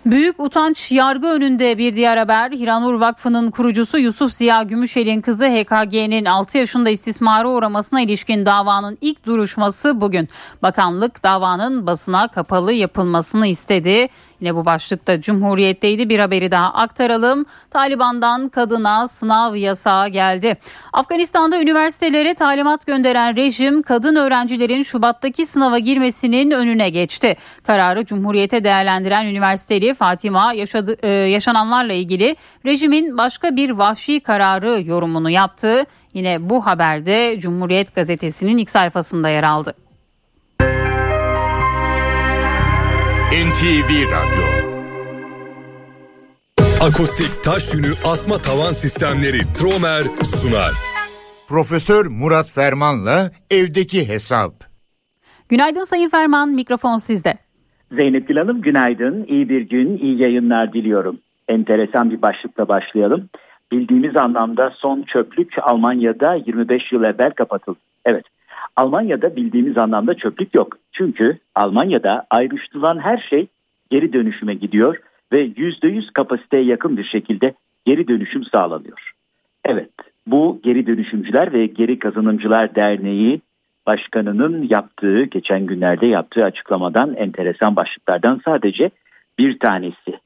Büyük 0.06 0.40
utanç 0.40 0.92
yargı 0.92 1.28
önünde 1.28 1.78
bir 1.78 1.96
diğer 1.96 2.18
haber. 2.18 2.52
Hiranur 2.52 2.94
Vakfı'nın 2.94 3.52
kurucusu 3.52 4.00
Yusuf 4.00 4.34
Ziya 4.34 4.64
Gümüşel'in 4.64 5.22
kızı 5.22 5.46
HKG'nin 5.46 6.26
6 6.26 6.58
yaşında 6.58 6.90
istismara 6.90 7.50
uğramasına 7.50 8.02
ilişkin 8.02 8.46
davanın 8.46 8.98
ilk 9.02 9.26
duruşması 9.26 10.02
bugün. 10.02 10.30
Bakanlık 10.62 11.24
davanın 11.24 11.88
basına 11.88 12.28
kapalı 12.28 12.74
yapılmasını 12.74 13.48
istedi. 13.48 14.10
Yine 14.42 14.56
bu 14.56 14.66
başlıkta 14.66 15.22
Cumhuriyet'teydi 15.22 16.10
bir 16.10 16.20
haberi 16.20 16.52
daha 16.52 16.74
aktaralım. 16.74 17.46
Taliban'dan 17.72 18.50
kadına 18.50 19.08
sınav 19.08 19.56
yasağı 19.56 20.08
geldi. 20.08 20.58
Afganistan'da 20.94 21.62
üniversitelere 21.62 22.34
talimat 22.34 22.86
gönderen 22.86 23.36
rejim 23.36 23.82
kadın 23.82 24.16
öğrencilerin 24.16 24.82
Şubat'taki 24.82 25.46
sınava 25.46 25.80
girmesinin 25.80 26.52
önüne 26.52 26.90
geçti. 26.90 27.36
Kararı 27.64 28.06
Cumhuriyet'e 28.06 28.64
değerlendiren 28.64 29.26
üniversiteli 29.26 29.93
Fatima 29.94 30.54
yaşadı, 30.54 30.98
e, 31.04 31.10
yaşananlarla 31.10 31.94
ilgili 31.94 32.36
rejimin 32.66 33.18
başka 33.18 33.56
bir 33.56 33.70
vahşi 33.70 34.20
kararı 34.20 34.82
yorumunu 34.86 35.30
yaptı. 35.30 35.86
Yine 36.14 36.50
bu 36.50 36.66
haberde 36.66 37.40
Cumhuriyet 37.40 37.96
gazetesinin 37.96 38.58
ilk 38.58 38.70
sayfasında 38.70 39.30
yer 39.30 39.44
aldı. 39.44 39.74
NTV 43.34 44.12
Radyo 44.12 44.74
Akustik 46.82 47.44
taş 47.44 47.74
yünü 47.74 47.94
asma 48.06 48.38
tavan 48.38 48.72
sistemleri 48.72 49.54
Tromer 49.54 50.04
sunar. 50.24 50.72
Profesör 51.48 52.06
Murat 52.06 52.50
Ferman'la 52.50 53.32
evdeki 53.52 54.08
hesap. 54.08 54.64
Günaydın 55.50 55.84
Sayın 55.84 56.10
Ferman, 56.10 56.50
mikrofon 56.50 56.98
sizde. 56.98 57.38
Zeynep 57.96 58.28
Gül 58.28 58.38
Hanım 58.38 58.62
günaydın, 58.62 59.26
iyi 59.28 59.50
bir 59.50 59.62
gün, 59.62 59.98
iyi 59.98 60.22
yayınlar 60.22 60.74
diliyorum. 60.74 61.20
Enteresan 61.48 62.12
bir 62.12 62.22
başlıkla 62.22 62.68
başlayalım. 62.68 63.30
Bildiğimiz 63.72 64.18
anlamda 64.18 64.74
son 64.78 65.02
çöplük 65.02 65.54
Almanya'da 65.62 66.34
25 66.34 66.92
yıl 66.92 67.04
evvel 67.04 67.32
kapatıldı. 67.32 67.80
Evet, 68.06 68.26
Almanya'da 68.76 69.36
bildiğimiz 69.36 69.78
anlamda 69.78 70.14
çöplük 70.14 70.56
yok. 70.56 70.78
Çünkü 70.94 71.38
Almanya'da 71.56 72.26
ayrıştırılan 72.30 73.00
her 73.00 73.28
şey 73.30 73.48
geri 73.90 74.14
dönüşüme 74.14 74.54
gidiyor 74.54 74.98
ve 75.32 75.46
%100 75.46 76.12
kapasiteye 76.14 76.64
yakın 76.64 76.98
bir 76.98 77.06
şekilde 77.06 77.54
geri 77.86 78.08
dönüşüm 78.08 78.44
sağlanıyor. 78.44 79.12
Evet, 79.66 79.92
bu 80.28 80.60
geri 80.64 80.88
dönüşümcüler 80.88 81.54
ve 81.54 81.66
geri 81.66 82.00
kazanımcılar 82.00 82.76
derneği 82.76 83.42
başkanının 83.88 84.68
yaptığı, 84.70 85.24
geçen 85.24 85.66
günlerde 85.66 86.08
yaptığı 86.08 86.44
açıklamadan 86.44 87.16
enteresan 87.16 87.76
başlıklardan 87.76 88.42
sadece 88.46 88.90
bir 89.40 89.60
tanesi. 89.60 90.20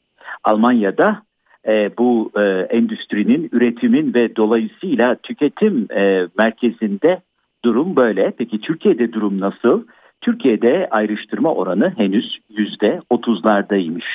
Almanya'da 0.43 1.21
e, 1.67 1.97
bu 1.97 2.31
e, 2.35 2.41
endüstrinin, 2.77 3.49
üretimin 3.51 4.13
ve 4.13 4.35
dolayısıyla 4.35 5.15
tüketim 5.15 5.87
e, 5.91 6.27
merkezinde 6.37 7.19
durum 7.65 7.95
böyle. 7.95 8.33
Peki 8.37 8.61
Türkiye'de 8.61 9.13
durum 9.13 9.39
nasıl? 9.39 9.83
Türkiye'de 10.21 10.87
ayrıştırma 10.91 11.53
oranı 11.53 11.93
henüz 11.97 12.39
yüzde 12.49 13.01
otuzlardaymış. 13.09 14.05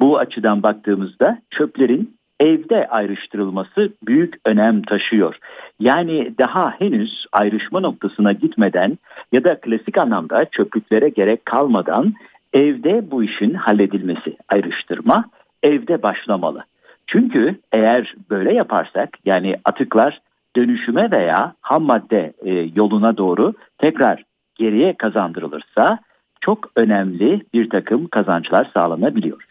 Bu 0.00 0.18
açıdan 0.18 0.62
baktığımızda 0.62 1.38
çöplerin 1.50 2.19
evde 2.40 2.88
ayrıştırılması 2.88 3.92
büyük 4.06 4.34
önem 4.44 4.82
taşıyor. 4.82 5.38
Yani 5.80 6.34
daha 6.38 6.70
henüz 6.78 7.26
ayrışma 7.32 7.80
noktasına 7.80 8.32
gitmeden 8.32 8.98
ya 9.32 9.44
da 9.44 9.60
klasik 9.60 9.98
anlamda 9.98 10.44
çöplüklere 10.44 11.08
gerek 11.08 11.46
kalmadan 11.46 12.14
evde 12.52 13.10
bu 13.10 13.24
işin 13.24 13.54
halledilmesi, 13.54 14.36
ayrıştırma 14.48 15.24
evde 15.62 16.02
başlamalı. 16.02 16.64
Çünkü 17.06 17.58
eğer 17.72 18.14
böyle 18.30 18.54
yaparsak 18.54 19.08
yani 19.24 19.56
atıklar 19.64 20.20
dönüşüme 20.56 21.10
veya 21.10 21.54
ham 21.60 21.82
madde 21.82 22.32
e, 22.44 22.50
yoluna 22.74 23.16
doğru 23.16 23.54
tekrar 23.78 24.24
geriye 24.54 24.96
kazandırılırsa 24.96 25.98
çok 26.40 26.70
önemli 26.76 27.42
bir 27.54 27.70
takım 27.70 28.08
kazançlar 28.08 28.70
sağlanabiliyor. 28.74 29.44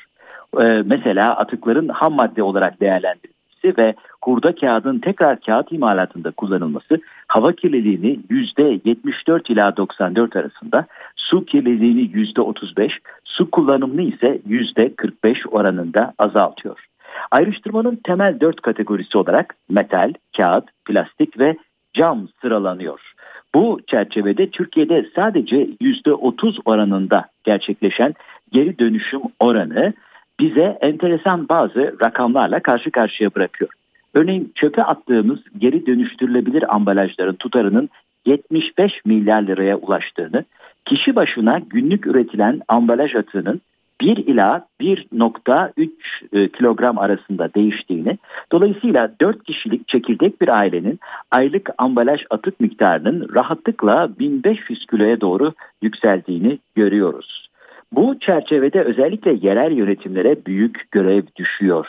E, 0.57 0.63
mesela 0.85 1.35
atıkların 1.35 1.87
ham 1.87 2.13
madde 2.13 2.43
olarak 2.43 2.81
değerlendirilmesi 2.81 3.77
ve 3.77 3.95
hurda 4.21 4.55
kağıdın 4.55 4.99
tekrar 4.99 5.39
kağıt 5.39 5.71
imalatında 5.71 6.31
kullanılması 6.31 6.99
hava 7.27 7.51
kirliliğini 7.51 8.19
%74 8.29 9.53
ila 9.53 9.77
94 9.77 10.35
arasında, 10.35 10.85
su 11.15 11.45
kirliliğini 11.45 12.01
%35, 12.01 12.91
su 13.23 13.51
kullanımını 13.51 14.01
ise 14.01 14.39
%45 14.47 15.47
oranında 15.49 16.13
azaltıyor. 16.19 16.85
Ayrıştırmanın 17.31 17.99
temel 18.03 18.39
dört 18.39 18.61
kategorisi 18.61 19.17
olarak 19.17 19.55
metal, 19.69 20.13
kağıt, 20.37 20.65
plastik 20.85 21.39
ve 21.39 21.57
cam 21.93 22.27
sıralanıyor. 22.41 23.13
Bu 23.55 23.79
çerçevede 23.87 24.49
Türkiye'de 24.49 25.09
sadece 25.15 25.55
%30 25.81 26.59
oranında 26.65 27.25
gerçekleşen 27.43 28.13
geri 28.51 28.79
dönüşüm 28.79 29.21
oranı 29.39 29.93
bize 30.39 30.77
enteresan 30.81 31.49
bazı 31.49 31.95
rakamlarla 32.01 32.59
karşı 32.59 32.91
karşıya 32.91 33.35
bırakıyor. 33.35 33.71
Örneğin 34.13 34.51
çöpe 34.55 34.83
attığımız 34.83 35.39
geri 35.57 35.85
dönüştürülebilir 35.85 36.75
ambalajların 36.75 37.35
tutarının 37.35 37.89
75 38.25 38.91
milyar 39.05 39.41
liraya 39.41 39.77
ulaştığını, 39.77 40.43
kişi 40.85 41.15
başına 41.15 41.59
günlük 41.69 42.07
üretilen 42.07 42.61
ambalaj 42.67 43.15
atığının 43.15 43.61
1 44.01 44.17
ila 44.17 44.65
1.3 44.81 45.89
e, 46.33 46.47
kilogram 46.47 46.97
arasında 46.97 47.53
değiştiğini, 47.53 48.17
dolayısıyla 48.51 49.11
4 49.21 49.43
kişilik 49.43 49.87
çekirdek 49.87 50.41
bir 50.41 50.59
ailenin 50.59 50.99
aylık 51.31 51.69
ambalaj 51.77 52.21
atık 52.29 52.59
miktarının 52.59 53.27
rahatlıkla 53.35 54.09
1500 54.19 54.85
kiloya 54.85 55.21
doğru 55.21 55.53
yükseldiğini 55.81 56.59
görüyoruz. 56.75 57.48
Bu 57.91 58.19
çerçevede 58.19 58.81
özellikle 58.81 59.47
yerel 59.47 59.71
yönetimlere 59.71 60.45
büyük 60.45 60.91
görev 60.91 61.23
düşüyor. 61.35 61.87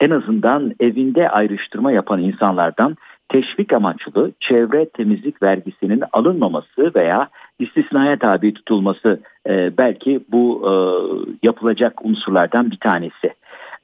En 0.00 0.10
azından 0.10 0.72
evinde 0.80 1.28
ayrıştırma 1.28 1.92
yapan 1.92 2.22
insanlardan 2.22 2.96
teşvik 3.28 3.72
amaçlı 3.72 4.32
çevre 4.40 4.88
temizlik 4.88 5.42
vergisinin 5.42 6.02
alınmaması 6.12 6.94
veya 6.94 7.28
istisnaya 7.58 8.18
tabi 8.18 8.54
tutulması 8.54 9.20
e, 9.48 9.78
belki 9.78 10.20
bu 10.32 10.62
e, 10.64 10.72
yapılacak 11.42 12.04
unsurlardan 12.04 12.70
bir 12.70 12.78
tanesi. 12.78 13.34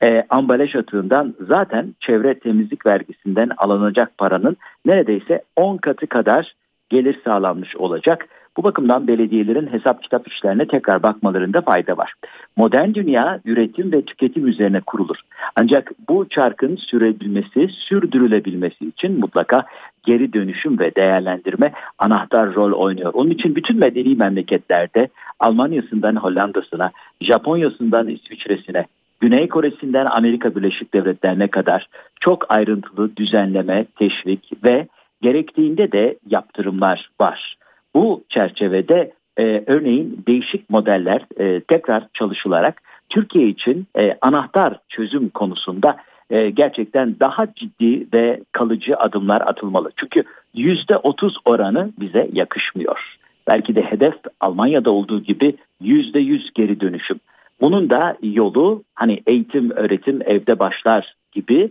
E, 0.04 0.26
ambalaj 0.30 0.76
atığından 0.76 1.34
zaten 1.40 1.94
çevre 2.00 2.38
temizlik 2.38 2.86
vergisinden 2.86 3.50
alınacak 3.56 4.18
paranın 4.18 4.56
neredeyse 4.84 5.42
10 5.56 5.76
katı 5.76 6.06
kadar 6.06 6.54
gelir 6.90 7.20
sağlanmış 7.24 7.76
olacak. 7.76 8.28
Bu 8.56 8.62
bakımdan 8.62 9.08
belediyelerin 9.08 9.66
hesap 9.66 10.02
kitap 10.02 10.28
işlerine 10.28 10.66
tekrar 10.66 11.02
bakmalarında 11.02 11.60
fayda 11.60 11.96
var. 11.96 12.12
Modern 12.56 12.94
dünya 12.94 13.40
üretim 13.44 13.92
ve 13.92 14.02
tüketim 14.02 14.46
üzerine 14.46 14.80
kurulur. 14.80 15.16
Ancak 15.56 15.92
bu 16.08 16.28
çarkın 16.28 16.76
sürebilmesi, 16.76 17.68
sürdürülebilmesi 17.68 18.88
için 18.88 19.20
mutlaka 19.20 19.66
geri 20.02 20.32
dönüşüm 20.32 20.78
ve 20.78 20.94
değerlendirme 20.94 21.72
anahtar 21.98 22.54
rol 22.54 22.72
oynuyor. 22.72 23.10
Onun 23.14 23.30
için 23.30 23.54
bütün 23.54 23.78
medeni 23.78 24.14
memleketlerde 24.14 25.08
Almanya'sından 25.40 26.16
Hollanda'sına, 26.16 26.90
Japonya'sından 27.20 28.08
İsviçre'sine, 28.08 28.84
Güney 29.20 29.48
Kore'sinden 29.48 30.06
Amerika 30.06 30.54
Birleşik 30.56 30.94
Devletleri'ne 30.94 31.48
kadar 31.48 31.88
çok 32.20 32.54
ayrıntılı 32.54 33.16
düzenleme, 33.16 33.86
teşvik 33.98 34.64
ve 34.64 34.86
gerektiğinde 35.22 35.92
de 35.92 36.18
yaptırımlar 36.26 37.10
var. 37.20 37.56
Bu 37.94 38.24
çerçevede 38.28 39.12
e, 39.36 39.64
örneğin 39.66 40.24
değişik 40.26 40.70
modeller 40.70 41.26
e, 41.36 41.60
tekrar 41.60 42.08
çalışılarak 42.14 42.82
Türkiye 43.08 43.48
için 43.48 43.86
e, 43.98 44.18
anahtar 44.20 44.78
çözüm 44.88 45.28
konusunda 45.28 45.96
e, 46.30 46.50
gerçekten 46.50 47.16
daha 47.20 47.54
ciddi 47.54 48.06
ve 48.14 48.40
kalıcı 48.52 48.96
adımlar 48.96 49.40
atılmalı. 49.40 49.90
Çünkü 49.96 50.24
yüzde 50.54 50.96
otuz 50.96 51.36
oranı 51.44 51.90
bize 52.00 52.28
yakışmıyor. 52.32 53.16
Belki 53.48 53.74
de 53.74 53.82
hedef 53.82 54.14
Almanya'da 54.40 54.90
olduğu 54.90 55.22
gibi 55.22 55.56
yüzde 55.80 56.20
yüz 56.20 56.50
geri 56.54 56.80
dönüşüm. 56.80 57.20
Bunun 57.60 57.90
da 57.90 58.16
yolu 58.22 58.82
hani 58.94 59.22
eğitim, 59.26 59.70
öğretim 59.70 60.22
evde 60.24 60.58
başlar 60.58 61.14
gibi 61.32 61.70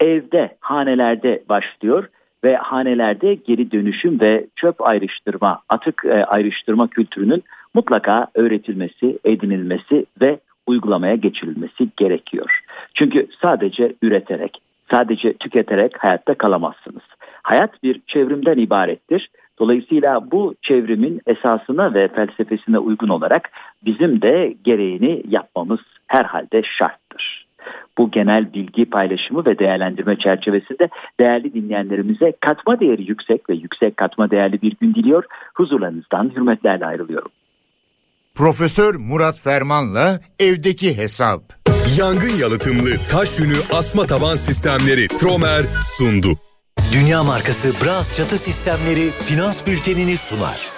evde, 0.00 0.56
hanelerde 0.60 1.42
başlıyor 1.48 2.08
ve 2.44 2.56
hanelerde 2.56 3.34
geri 3.34 3.70
dönüşüm 3.72 4.20
ve 4.20 4.46
çöp 4.56 4.88
ayrıştırma, 4.88 5.60
atık 5.68 6.04
e, 6.04 6.24
ayrıştırma 6.24 6.88
kültürünün 6.88 7.44
mutlaka 7.74 8.26
öğretilmesi, 8.34 9.18
edinilmesi 9.24 10.06
ve 10.20 10.38
uygulamaya 10.66 11.14
geçirilmesi 11.14 11.88
gerekiyor. 11.96 12.60
Çünkü 12.94 13.28
sadece 13.42 13.94
üreterek, 14.02 14.58
sadece 14.90 15.32
tüketerek 15.32 16.04
hayatta 16.04 16.34
kalamazsınız. 16.34 17.02
Hayat 17.42 17.82
bir 17.82 18.00
çevrimden 18.06 18.58
ibarettir. 18.58 19.30
Dolayısıyla 19.58 20.30
bu 20.30 20.54
çevrimin 20.62 21.20
esasına 21.26 21.94
ve 21.94 22.08
felsefesine 22.08 22.78
uygun 22.78 23.08
olarak 23.08 23.50
bizim 23.84 24.22
de 24.22 24.54
gereğini 24.64 25.22
yapmamız 25.28 25.80
herhalde 26.06 26.62
şarttır. 26.78 27.47
Bu 27.98 28.10
genel 28.10 28.52
bilgi 28.52 28.84
paylaşımı 28.84 29.46
ve 29.46 29.58
değerlendirme 29.58 30.16
çerçevesinde 30.18 30.88
değerli 31.20 31.54
dinleyenlerimize 31.54 32.32
katma 32.40 32.80
değeri 32.80 33.02
yüksek 33.02 33.50
ve 33.50 33.54
yüksek 33.54 33.96
katma 33.96 34.30
değerli 34.30 34.62
bir 34.62 34.76
gün 34.80 34.94
diliyor. 34.94 35.24
Huzurlarınızdan 35.54 36.32
hürmetlerle 36.36 36.86
ayrılıyorum. 36.86 37.30
Profesör 38.34 38.94
Murat 38.94 39.38
Ferman'la 39.38 40.20
evdeki 40.38 40.96
hesap. 40.96 41.42
Yangın 41.98 42.38
yalıtımlı 42.40 42.90
taş 43.08 43.40
yünü 43.40 43.56
asma 43.72 44.06
taban 44.06 44.36
sistemleri 44.36 45.08
Tromer 45.08 45.62
sundu. 45.98 46.28
Dünya 46.94 47.22
markası 47.22 47.84
Bras 47.84 48.16
çatı 48.16 48.38
sistemleri 48.38 49.10
finans 49.10 49.66
bültenini 49.66 50.16
sunar. 50.16 50.68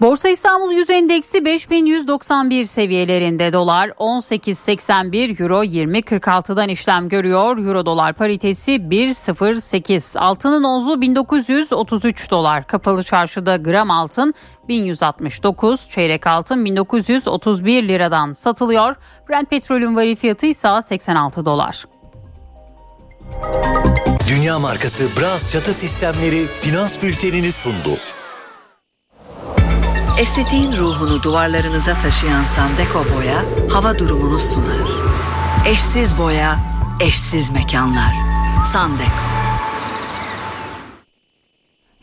Borsa 0.00 0.28
İstanbul 0.28 0.72
Yüz 0.72 0.90
Endeksi 0.90 1.44
5191 1.44 2.64
seviyelerinde 2.64 3.52
dolar 3.52 3.88
18.81 3.88 5.42
euro 5.42 5.64
20.46'dan 5.64 6.68
işlem 6.68 7.08
görüyor. 7.08 7.58
Euro 7.58 7.86
dolar 7.86 8.12
paritesi 8.12 8.72
1.08 8.72 10.18
altının 10.18 10.64
onzu 10.64 11.00
1933 11.00 12.30
dolar 12.30 12.66
kapalı 12.66 13.02
çarşıda 13.02 13.56
gram 13.56 13.90
altın 13.90 14.34
1169 14.68 15.90
çeyrek 15.90 16.26
altın 16.26 16.64
1931 16.64 17.88
liradan 17.88 18.32
satılıyor. 18.32 18.96
Brent 19.28 19.50
petrolün 19.50 19.96
varil 19.96 20.16
fiyatı 20.16 20.46
ise 20.46 20.68
86 20.82 21.44
dolar. 21.44 21.84
Dünya 24.28 24.58
markası 24.58 25.04
Bras 25.20 25.52
çatı 25.52 25.74
sistemleri 25.74 26.46
finans 26.46 27.02
bültenini 27.02 27.52
sundu. 27.52 27.98
Estetiğin 30.20 30.72
ruhunu 30.72 31.22
duvarlarınıza 31.22 31.94
taşıyan 31.94 32.44
Sandeko 32.44 33.04
Boya 33.16 33.44
hava 33.70 33.98
durumunu 33.98 34.38
sunar. 34.38 34.88
Eşsiz 35.68 36.18
boya, 36.18 36.56
eşsiz 37.00 37.50
mekanlar. 37.50 38.12
Sandeko. 38.72 39.28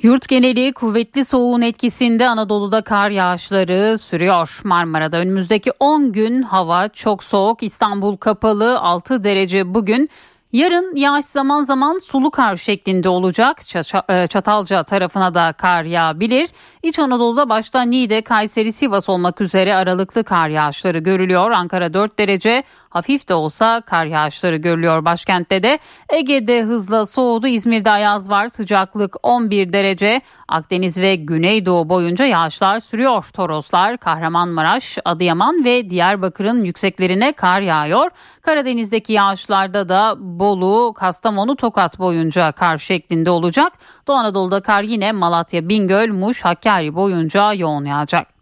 Yurt 0.01 0.27
geneli 0.27 0.73
kuvvetli 0.73 1.25
soğuğun 1.25 1.61
etkisinde 1.61 2.27
Anadolu'da 2.27 2.81
kar 2.81 3.09
yağışları 3.09 3.97
sürüyor. 3.97 4.59
Marmara'da 4.63 5.17
önümüzdeki 5.17 5.71
10 5.79 6.11
gün 6.11 6.41
hava 6.41 6.87
çok 6.87 7.23
soğuk. 7.23 7.63
İstanbul 7.63 8.17
kapalı 8.17 8.79
6 8.79 9.23
derece 9.23 9.73
bugün. 9.73 10.09
Yarın 10.55 10.95
yağış 10.95 11.25
zaman 11.25 11.61
zaman 11.61 11.99
sulu 11.99 12.31
kar 12.31 12.57
şeklinde 12.57 13.09
olacak. 13.09 13.61
E, 14.09 14.27
Çatalca 14.27 14.83
tarafına 14.83 15.33
da 15.33 15.53
kar 15.53 15.83
yağabilir. 15.83 16.49
İç 16.83 16.99
Anadolu'da 16.99 17.49
başta 17.49 17.81
Niğde, 17.81 18.21
Kayseri, 18.21 18.73
Sivas 18.73 19.09
olmak 19.09 19.41
üzere 19.41 19.75
aralıklı 19.75 20.23
kar 20.23 20.49
yağışları 20.49 20.97
görülüyor. 20.99 21.51
Ankara 21.51 21.93
4 21.93 22.19
derece, 22.19 22.63
hafif 22.95 23.29
de 23.29 23.33
olsa 23.33 23.81
kar 23.81 24.05
yağışları 24.05 24.55
görülüyor 24.55 25.05
başkentte 25.05 25.63
de. 25.63 25.79
Ege'de 26.09 26.61
hızla 26.61 27.05
soğudu. 27.05 27.47
İzmir'de 27.47 27.91
ayaz 27.91 28.29
var. 28.29 28.47
Sıcaklık 28.47 29.15
11 29.23 29.73
derece. 29.73 30.21
Akdeniz 30.47 30.97
ve 30.97 31.15
Güneydoğu 31.15 31.89
boyunca 31.89 32.25
yağışlar 32.25 32.79
sürüyor. 32.79 33.25
Toroslar, 33.33 33.97
Kahramanmaraş, 33.97 34.97
Adıyaman 35.05 35.65
ve 35.65 35.89
Diyarbakır'ın 35.89 36.63
yükseklerine 36.63 37.31
kar 37.31 37.61
yağıyor. 37.61 38.11
Karadeniz'deki 38.41 39.13
yağışlarda 39.13 39.89
da 39.89 40.15
Bolu, 40.19 40.93
Kastamonu, 40.93 41.55
Tokat 41.55 41.99
boyunca 41.99 42.51
kar 42.51 42.77
şeklinde 42.77 43.29
olacak. 43.29 43.73
Doğu 44.07 44.15
Anadolu'da 44.15 44.61
kar 44.61 44.83
yine 44.83 45.11
Malatya, 45.11 45.69
Bingöl, 45.69 46.11
Muş, 46.11 46.45
Hakkari 46.45 46.95
boyunca 46.95 47.53
yoğun 47.53 47.85
yağacak. 47.85 48.34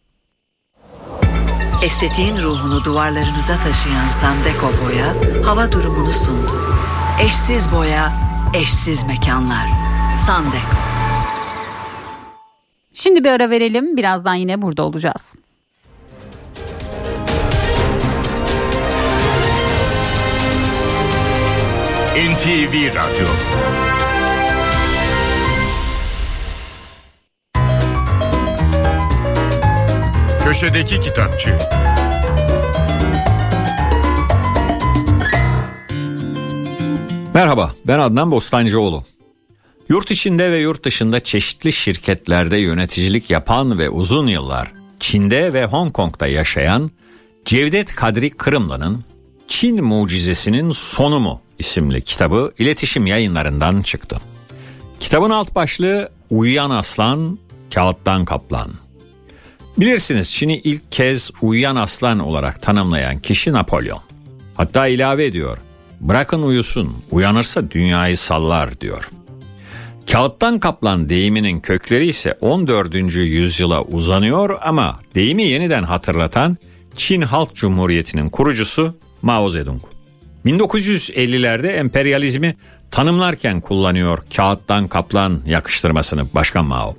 Estetiğin 1.84 2.38
ruhunu 2.38 2.84
duvarlarınıza 2.84 3.58
taşıyan 3.58 4.10
Sandeko 4.22 4.68
Boya 4.68 5.14
hava 5.46 5.72
durumunu 5.72 6.14
sundu. 6.14 6.54
Eşsiz 7.22 7.72
boya, 7.72 8.12
eşsiz 8.54 9.08
mekanlar. 9.08 9.68
Sandeko. 10.26 10.78
Şimdi 12.94 13.24
bir 13.24 13.30
ara 13.30 13.50
verelim. 13.50 13.98
Birazdan 13.98 14.36
yine 14.36 14.62
burada 14.62 14.84
olacağız. 14.84 15.36
NTV 22.16 22.96
Radyo 22.96 23.28
Köşedeki 30.44 31.02
Kitapçı 31.02 31.58
Merhaba 37.34 37.74
ben 37.88 38.00
Adnan 38.00 38.32
Bostancıoğlu. 38.32 39.04
Yurt 39.90 40.12
içinde 40.12 40.52
ve 40.52 40.58
yurt 40.58 40.86
dışında 40.86 41.20
çeşitli 41.20 41.72
şirketlerde 41.72 42.58
yöneticilik 42.58 43.30
yapan 43.30 43.80
ve 43.80 43.90
uzun 43.90 44.28
yıllar 44.28 44.72
Çin'de 45.00 45.54
ve 45.54 45.66
Hong 45.66 45.94
Kong'da 45.94 46.28
yaşayan 46.28 46.92
Cevdet 47.46 47.96
Kadri 47.96 48.30
Kırımlı'nın 48.30 49.04
Çin 49.48 49.84
Mucizesinin 49.84 50.72
Sonu 50.72 51.20
mu 51.20 51.42
isimli 51.60 52.02
kitabı 52.02 52.54
iletişim 52.60 53.08
yayınlarından 53.08 53.82
çıktı. 53.82 54.18
Kitabın 55.00 55.30
alt 55.30 55.56
başlığı 55.56 56.10
Uyuyan 56.30 56.70
Aslan, 56.70 57.40
Kağıttan 57.74 58.26
Kaplan. 58.26 58.83
Bilirsiniz 59.78 60.32
Çin'i 60.32 60.58
ilk 60.58 60.92
kez 60.92 61.32
uyuyan 61.42 61.76
aslan 61.76 62.20
olarak 62.20 62.62
tanımlayan 62.62 63.20
kişi 63.20 63.52
Napolyon. 63.54 64.00
Hatta 64.56 64.88
ilave 64.88 65.26
ediyor. 65.26 65.58
Bırakın 66.02 66.42
uyusun, 66.42 66.98
uyanırsa 67.12 67.72
dünyayı 67.72 68.18
sallar 68.18 68.82
diyor. 68.82 69.10
Kağıttan 70.12 70.60
kaplan 70.60 71.10
deyiminin 71.10 71.60
kökleri 71.60 72.08
ise 72.08 72.36
14. 72.42 72.96
yüzyıla 73.16 73.82
uzanıyor 73.82 74.58
ama 74.62 75.00
deyimi 75.16 75.44
yeniden 75.44 75.84
hatırlatan 75.84 76.58
Çin 76.98 77.22
Halk 77.22 77.56
Cumhuriyeti'nin 77.56 78.30
kurucusu 78.30 78.96
Mao 79.22 79.50
Zedong. 79.50 79.82
1950'lerde 80.46 81.68
emperyalizmi 81.68 82.56
tanımlarken 82.92 83.62
kullanıyor 83.62 84.20
kağıttan 84.36 84.88
kaplan 84.88 85.40
yakıştırmasını 85.46 86.26
Başkan 86.34 86.66
Mao. 86.66 86.96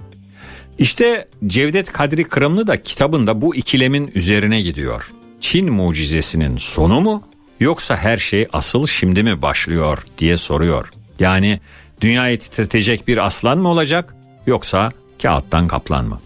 İşte 0.79 1.29
Cevdet 1.47 1.93
Kadri 1.93 2.25
Kırımlı 2.25 2.67
da 2.67 2.83
kitabında 2.83 3.41
bu 3.41 3.57
ikilemin 3.57 4.11
üzerine 4.15 4.61
gidiyor. 4.61 5.11
Çin 5.41 5.73
mucizesinin 5.73 6.57
sonu 6.57 7.01
mu 7.01 7.23
yoksa 7.61 7.97
her 7.97 8.19
şey 8.19 8.49
asıl 8.53 8.87
şimdi 8.87 9.23
mi 9.23 9.43
başlıyor 9.43 9.99
diye 10.19 10.37
soruyor. 10.37 10.91
Yani 11.21 11.61
dünyayı 12.01 12.39
titretecek 12.39 13.09
bir 13.09 13.27
aslan 13.27 13.59
mı 13.59 13.69
olacak 13.69 14.15
yoksa 14.47 14.93
kağıttan 15.23 15.69
kaplan 15.69 16.05
mı? 16.05 16.21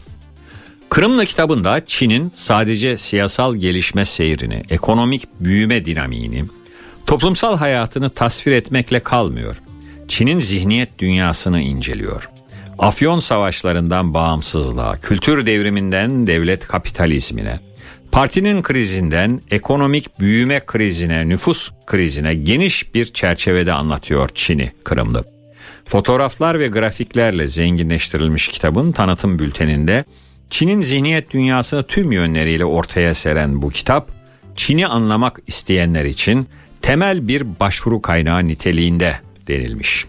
Kırımlı 0.90 1.26
kitabında 1.26 1.86
Çin'in 1.86 2.32
sadece 2.34 2.98
siyasal 2.98 3.54
gelişme 3.54 4.04
seyrini, 4.04 4.62
ekonomik 4.70 5.28
büyüme 5.40 5.84
dinamiğini, 5.84 6.44
toplumsal 7.06 7.56
hayatını 7.56 8.10
tasvir 8.10 8.52
etmekle 8.52 9.00
kalmıyor. 9.00 9.56
Çin'in 10.08 10.40
zihniyet 10.40 10.98
dünyasını 10.98 11.60
inceliyor. 11.60 12.28
Afyon 12.78 13.20
savaşlarından 13.20 14.14
bağımsızlığa, 14.14 14.96
kültür 14.96 15.46
devriminden 15.46 16.26
devlet 16.26 16.66
kapitalizmine, 16.66 17.60
partinin 18.12 18.62
krizinden 18.62 19.40
ekonomik 19.50 20.20
büyüme 20.20 20.60
krizine, 20.66 21.28
nüfus 21.28 21.70
krizine 21.86 22.34
geniş 22.34 22.94
bir 22.94 23.04
çerçevede 23.04 23.72
anlatıyor 23.72 24.30
Çin'i 24.34 24.72
Kırımlı. 24.84 25.24
Fotoğraflar 25.84 26.58
ve 26.58 26.68
grafiklerle 26.68 27.46
zenginleştirilmiş 27.46 28.48
kitabın 28.48 28.92
tanıtım 28.92 29.38
bülteninde 29.38 30.04
Çin'in 30.50 30.80
zihniyet 30.80 31.32
dünyasını 31.32 31.82
tüm 31.82 32.12
yönleriyle 32.12 32.64
ortaya 32.64 33.14
seren 33.14 33.62
bu 33.62 33.70
kitap, 33.70 34.10
Çin'i 34.56 34.86
anlamak 34.86 35.40
isteyenler 35.46 36.04
için 36.04 36.48
temel 36.82 37.28
bir 37.28 37.60
başvuru 37.60 38.02
kaynağı 38.02 38.46
niteliğinde 38.46 39.14
denilmiş. 39.48 40.06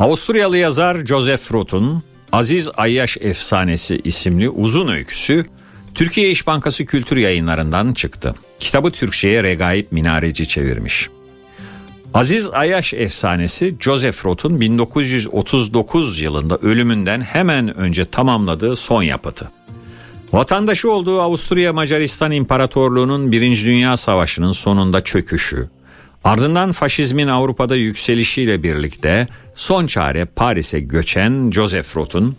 Avusturyalı 0.00 0.56
yazar 0.56 1.06
Joseph 1.06 1.52
Roth'un 1.52 2.02
Aziz 2.32 2.68
Ayyaş 2.76 3.16
Efsanesi 3.20 4.00
isimli 4.04 4.48
uzun 4.48 4.88
öyküsü 4.88 5.46
Türkiye 5.94 6.30
İş 6.30 6.46
Bankası 6.46 6.84
Kültür 6.84 7.16
Yayınlarından 7.16 7.92
çıktı. 7.92 8.34
Kitabı 8.60 8.90
Türkçe'ye 8.90 9.42
Regaip 9.42 9.92
Minareci 9.92 10.48
çevirmiş. 10.48 11.08
Aziz 12.14 12.50
Ayaş 12.50 12.94
efsanesi 12.94 13.76
Joseph 13.80 14.26
Roth'un 14.26 14.60
1939 14.60 16.20
yılında 16.20 16.56
ölümünden 16.56 17.20
hemen 17.20 17.76
önce 17.76 18.04
tamamladığı 18.04 18.76
son 18.76 19.02
yapıtı. 19.02 19.50
Vatandaşı 20.32 20.90
olduğu 20.90 21.20
Avusturya 21.20 21.72
Macaristan 21.72 22.32
İmparatorluğu'nun 22.32 23.32
Birinci 23.32 23.66
Dünya 23.66 23.96
Savaşı'nın 23.96 24.52
sonunda 24.52 25.04
çöküşü, 25.04 25.68
ardından 26.24 26.72
faşizmin 26.72 27.28
Avrupa'da 27.28 27.76
yükselişiyle 27.76 28.62
birlikte 28.62 29.28
son 29.54 29.86
çare 29.86 30.24
Paris'e 30.24 30.80
göçen 30.80 31.50
Joseph 31.50 31.96
Roth'un 31.96 32.36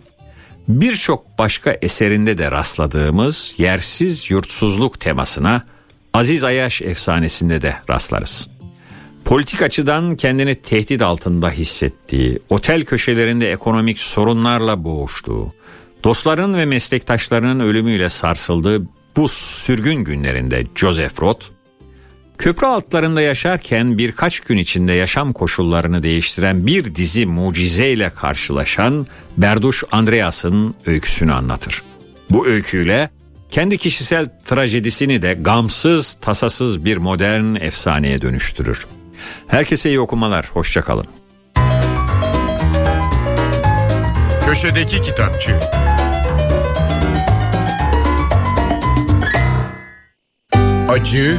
birçok 0.68 1.38
başka 1.38 1.76
eserinde 1.82 2.38
de 2.38 2.50
rastladığımız 2.50 3.54
yersiz 3.58 4.30
yurtsuzluk 4.30 5.00
temasına 5.00 5.62
Aziz 6.14 6.44
Ayaş 6.44 6.82
efsanesinde 6.82 7.62
de 7.62 7.76
rastlarız. 7.90 8.48
Politik 9.24 9.62
açıdan 9.62 10.16
kendini 10.16 10.54
tehdit 10.54 11.02
altında 11.02 11.50
hissettiği, 11.50 12.38
otel 12.50 12.84
köşelerinde 12.84 13.52
ekonomik 13.52 14.00
sorunlarla 14.00 14.84
boğuştuğu, 14.84 15.52
dostların 16.04 16.54
ve 16.54 16.64
meslektaşlarının 16.64 17.60
ölümüyle 17.60 18.08
sarsıldığı 18.08 18.82
bu 19.16 19.28
sürgün 19.28 20.04
günlerinde 20.04 20.66
Joseph 20.74 21.22
Roth, 21.22 21.46
köprü 22.42 22.66
altlarında 22.66 23.20
yaşarken 23.20 23.98
birkaç 23.98 24.40
gün 24.40 24.56
içinde 24.56 24.92
yaşam 24.92 25.32
koşullarını 25.32 26.02
değiştiren 26.02 26.66
bir 26.66 26.94
dizi 26.94 27.26
mucizeyle 27.26 28.10
karşılaşan 28.10 29.06
Berduş 29.36 29.84
Andreas'ın 29.92 30.74
öyküsünü 30.86 31.32
anlatır. 31.32 31.82
Bu 32.30 32.46
öyküyle 32.46 33.10
kendi 33.50 33.78
kişisel 33.78 34.28
trajedisini 34.46 35.22
de 35.22 35.34
gamsız 35.40 36.16
tasasız 36.20 36.84
bir 36.84 36.96
modern 36.96 37.54
efsaneye 37.54 38.22
dönüştürür. 38.22 38.86
Herkese 39.48 39.88
iyi 39.88 40.00
okumalar, 40.00 40.50
hoşçakalın. 40.52 41.06
Köşedeki 44.46 45.02
Kitapçı 45.02 45.60
Acı, 50.88 51.38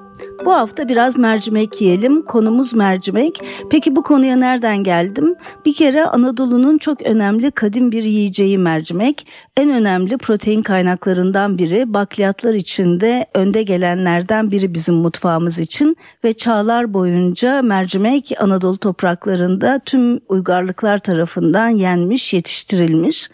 Bu 0.45 0.53
hafta 0.53 0.89
biraz 0.89 1.17
mercimek 1.17 1.81
yiyelim. 1.81 2.21
Konumuz 2.21 2.73
mercimek. 2.73 3.41
Peki 3.69 3.95
bu 3.95 4.03
konuya 4.03 4.35
nereden 4.35 4.83
geldim? 4.83 5.35
Bir 5.65 5.73
kere 5.73 6.05
Anadolu'nun 6.05 6.77
çok 6.77 7.01
önemli 7.01 7.51
kadim 7.51 7.91
bir 7.91 8.03
yiyeceği 8.03 8.57
mercimek. 8.57 9.27
En 9.57 9.69
önemli 9.69 10.17
protein 10.17 10.61
kaynaklarından 10.61 11.57
biri. 11.57 11.93
Bakliyatlar 11.93 12.53
içinde 12.53 13.25
önde 13.33 13.63
gelenlerden 13.63 14.51
biri 14.51 14.73
bizim 14.73 14.95
mutfağımız 14.95 15.59
için 15.59 15.97
ve 16.23 16.33
çağlar 16.33 16.93
boyunca 16.93 17.61
mercimek 17.61 18.31
Anadolu 18.39 18.77
topraklarında 18.77 19.79
tüm 19.85 20.19
uygarlıklar 20.29 20.97
tarafından 20.97 21.69
yenmiş, 21.69 22.33
yetiştirilmiş. 22.33 23.29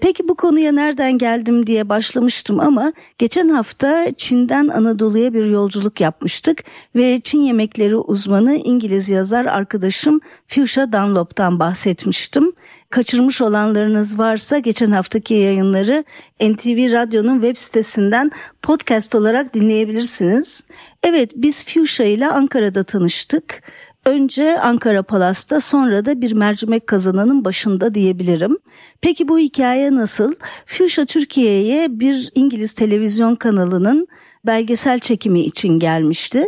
Peki 0.00 0.28
bu 0.28 0.34
konuya 0.34 0.72
nereden 0.72 1.18
geldim 1.18 1.66
diye 1.66 1.88
başlamıştım 1.88 2.60
ama 2.60 2.92
geçen 3.18 3.48
hafta 3.48 4.12
Çin'den 4.16 4.68
Anadolu'ya 4.68 5.34
bir 5.34 5.44
yolculuk 5.44 6.00
yapmıştık 6.00 6.64
ve 6.96 7.20
Çin 7.20 7.40
yemekleri 7.40 7.96
uzmanı 7.96 8.54
İngiliz 8.56 9.10
yazar 9.10 9.44
arkadaşım 9.44 10.20
Fuchsia 10.48 10.92
Dunlop'tan 10.92 11.58
bahsetmiştim. 11.60 12.52
Kaçırmış 12.90 13.40
olanlarınız 13.40 14.18
varsa 14.18 14.58
geçen 14.58 14.90
haftaki 14.90 15.34
yayınları 15.34 16.04
NTV 16.40 16.92
Radyo'nun 16.92 17.40
web 17.40 17.56
sitesinden 17.56 18.30
podcast 18.62 19.14
olarak 19.14 19.54
dinleyebilirsiniz. 19.54 20.66
Evet 21.02 21.30
biz 21.36 21.64
Fuchsia 21.64 22.06
ile 22.06 22.26
Ankara'da 22.26 22.84
tanıştık. 22.84 23.62
Önce 24.06 24.60
Ankara 24.60 25.02
Palas'ta 25.02 25.60
sonra 25.60 26.04
da 26.04 26.20
bir 26.20 26.32
mercimek 26.32 26.86
kazananın 26.86 27.44
başında 27.44 27.94
diyebilirim. 27.94 28.58
Peki 29.00 29.28
bu 29.28 29.38
hikaye 29.38 29.94
nasıl? 29.94 30.34
Fuchsia 30.66 31.04
Türkiye'ye 31.04 32.00
bir 32.00 32.30
İngiliz 32.34 32.74
televizyon 32.74 33.34
kanalının 33.34 34.08
belgesel 34.46 34.98
çekimi 34.98 35.40
için 35.40 35.78
gelmişti. 35.78 36.44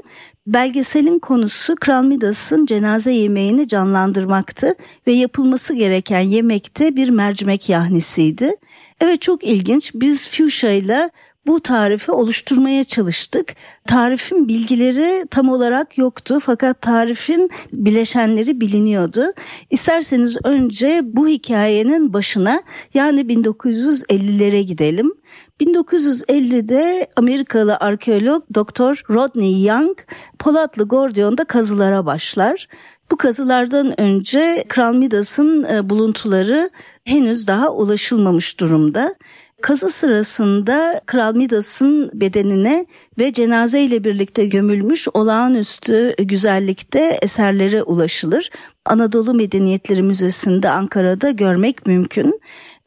Belgeselin 0.46 1.18
konusu 1.18 1.76
Kral 1.76 2.04
Midas'ın 2.04 2.66
cenaze 2.66 3.12
yemeğini 3.12 3.68
canlandırmaktı 3.68 4.74
ve 5.06 5.12
yapılması 5.12 5.74
gereken 5.74 6.20
yemekte 6.20 6.96
bir 6.96 7.08
mercimek 7.08 7.68
yahnisiydi. 7.68 8.54
Evet 9.00 9.22
çok 9.22 9.44
ilginç. 9.44 9.92
Biz 9.94 10.30
Fuchsia 10.30 10.70
ile 10.70 11.10
bu 11.48 11.60
tarifi 11.60 12.12
oluşturmaya 12.12 12.84
çalıştık. 12.84 13.54
Tarifin 13.86 14.48
bilgileri 14.48 15.26
tam 15.30 15.48
olarak 15.48 15.98
yoktu 15.98 16.38
fakat 16.44 16.82
tarifin 16.82 17.50
bileşenleri 17.72 18.60
biliniyordu. 18.60 19.32
İsterseniz 19.70 20.38
önce 20.44 21.00
bu 21.04 21.28
hikayenin 21.28 22.12
başına 22.12 22.62
yani 22.94 23.20
1950'lere 23.20 24.60
gidelim. 24.60 25.12
1950'de 25.60 27.06
Amerikalı 27.16 27.76
arkeolog 27.76 28.44
Dr. 28.54 29.14
Rodney 29.14 29.64
Young 29.64 29.98
Polatlı 30.38 30.84
Gordion'da 30.84 31.44
kazılara 31.44 32.06
başlar. 32.06 32.68
Bu 33.10 33.16
kazılardan 33.16 34.00
önce 34.00 34.64
Kral 34.68 34.94
Midas'ın 34.94 35.64
e, 35.64 35.90
buluntuları 35.90 36.70
henüz 37.04 37.48
daha 37.48 37.70
ulaşılmamış 37.70 38.60
durumda. 38.60 39.14
Kazı 39.62 39.88
sırasında 39.88 41.00
Kral 41.06 41.34
Midas'ın 41.34 42.10
bedenine 42.14 42.86
ve 43.18 43.32
cenaze 43.32 43.80
ile 43.80 44.04
birlikte 44.04 44.46
gömülmüş 44.46 45.08
olağanüstü 45.14 46.14
güzellikte 46.18 47.18
eserlere 47.22 47.82
ulaşılır. 47.82 48.50
Anadolu 48.84 49.34
Medeniyetleri 49.34 50.02
Müzesi'nde 50.02 50.70
Ankara'da 50.70 51.30
görmek 51.30 51.86
mümkün. 51.86 52.40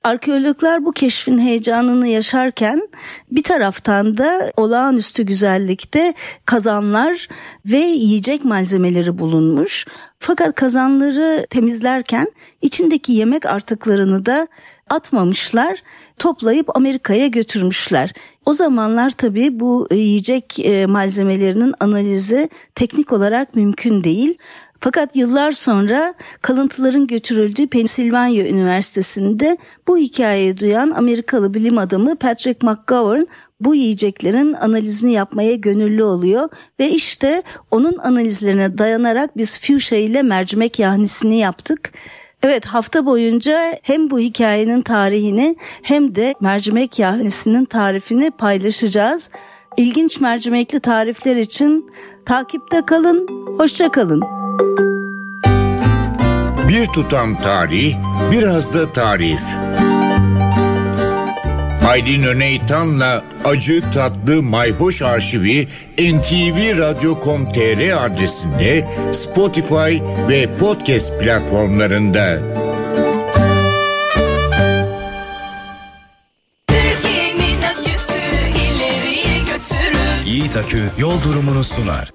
Arkeologlar 0.04 0.86
bu 0.86 0.92
keşfin 0.92 1.38
heyecanını 1.38 2.08
yaşarken 2.08 2.90
bir 3.32 3.44
taraftan 3.44 4.18
da 4.18 4.52
olağanüstü 4.58 5.24
güzellikte 5.24 6.14
kazanlar 6.46 7.28
ve 7.66 7.80
yiyecek 7.80 8.46
malzemeleri 8.46 9.18
bulunmuş. 9.18 9.86
Fakat 10.20 10.56
kazanları 10.56 11.46
temizlerken 11.50 12.28
içindeki 12.62 13.14
yemek 13.14 13.46
artıklarını 13.46 14.26
da 14.26 14.48
atmamışlar, 14.92 15.84
toplayıp 16.20 16.78
Amerika'ya 16.78 17.28
götürmüşler. 17.28 18.14
O 18.46 18.54
zamanlar 18.54 19.10
tabii 19.10 19.60
bu 19.60 19.88
yiyecek 19.92 20.60
e, 20.60 20.86
malzemelerinin 20.86 21.74
analizi 21.80 22.50
teknik 22.76 23.14
olarak 23.14 23.56
mümkün 23.56 24.04
değil. 24.04 24.38
Fakat 24.80 25.16
yıllar 25.16 25.52
sonra 25.52 26.14
kalıntıların 26.42 27.08
götürüldüğü 27.08 27.68
Pennsylvania 27.68 28.46
Üniversitesi'nde 28.46 29.58
bu 29.88 29.98
hikayeyi 29.98 30.58
duyan 30.58 30.92
Amerikalı 30.92 31.54
bilim 31.54 31.78
adamı 31.78 32.16
Patrick 32.16 32.68
McGovern 32.68 33.24
bu 33.60 33.76
yiyeceklerin 33.76 34.54
analizini 34.54 35.14
yapmaya 35.14 35.56
gönüllü 35.56 36.04
oluyor 36.04 36.50
ve 36.80 36.90
işte 36.90 37.44
onun 37.72 37.98
analizlerine 37.98 38.78
dayanarak 38.78 39.38
biz 39.38 39.60
fuchsia 39.60 39.98
ile 39.98 40.22
mercimek 40.22 40.80
yahnisini 40.80 41.38
yaptık. 41.38 41.92
Evet 42.44 42.66
hafta 42.66 43.06
boyunca 43.06 43.80
hem 43.84 44.10
bu 44.10 44.20
hikayenin 44.20 44.82
tarihini 44.82 45.56
hem 45.82 46.16
de 46.16 46.36
mercimek 46.42 47.00
yahnisinin 47.00 47.66
tarifini 47.66 48.32
paylaşacağız. 48.32 49.32
İlginç 49.78 50.20
mercimekli 50.20 50.80
tarifler 50.80 51.36
için 51.36 51.92
takipte 52.26 52.86
kalın, 52.86 53.28
hoşça 53.58 53.92
kalın. 53.92 54.22
Bir 56.70 56.88
tutam 56.88 57.42
tarih, 57.42 57.96
biraz 58.32 58.76
da 58.76 58.94
tarif. 58.94 59.40
Aydın 61.92 62.24
Öneytan'la 62.24 63.26
Acı 63.46 63.82
Tatlı 63.94 64.44
Mayhoş 64.44 65.02
Arşivi 65.02 65.68
ntvradio.com.tr 66.00 68.06
adresinde 68.06 68.90
Spotify 69.14 70.04
ve 70.30 70.58
podcast 70.58 71.20
platformlarında. 71.20 72.38
Yiğit 80.26 80.58
Akü 80.58 80.82
yol 80.98 81.24
durumunu 81.24 81.64
sunar. 81.64 82.12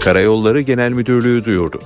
Karayolları 0.00 0.60
Genel 0.60 0.92
Müdürlüğü 0.92 1.44
duyurdu. 1.44 1.80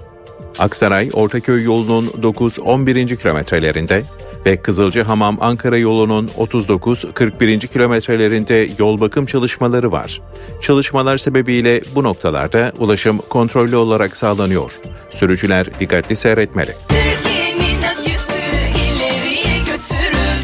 Aksaray 0.58 1.10
Ortaköy 1.12 1.64
yolunun 1.64 2.06
9-11. 2.06 3.16
kilometrelerinde 3.16 4.02
ve 4.48 4.56
Kızılcahamam 4.56 5.38
Ankara 5.40 5.78
yolunun 5.78 6.28
39-41. 6.38 7.66
kilometrelerinde 7.66 8.68
yol 8.78 9.00
bakım 9.00 9.26
çalışmaları 9.26 9.92
var. 9.92 10.20
Çalışmalar 10.60 11.16
sebebiyle 11.16 11.80
bu 11.94 12.04
noktalarda 12.04 12.72
ulaşım 12.78 13.18
kontrollü 13.18 13.76
olarak 13.76 14.16
sağlanıyor. 14.16 14.72
Sürücüler 15.10 15.80
dikkatli 15.80 16.16
seyretmeli. 16.16 16.74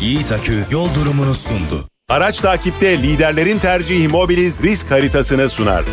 Yiğit 0.00 0.32
Akü 0.32 0.64
yol 0.70 0.88
durumunu 0.94 1.34
sundu. 1.34 1.88
Araç 2.08 2.40
takipte 2.40 3.02
liderlerin 3.02 3.58
tercihi 3.58 4.08
Mobiliz 4.08 4.62
risk 4.62 4.90
haritasını 4.90 5.48
sunar. 5.48 5.84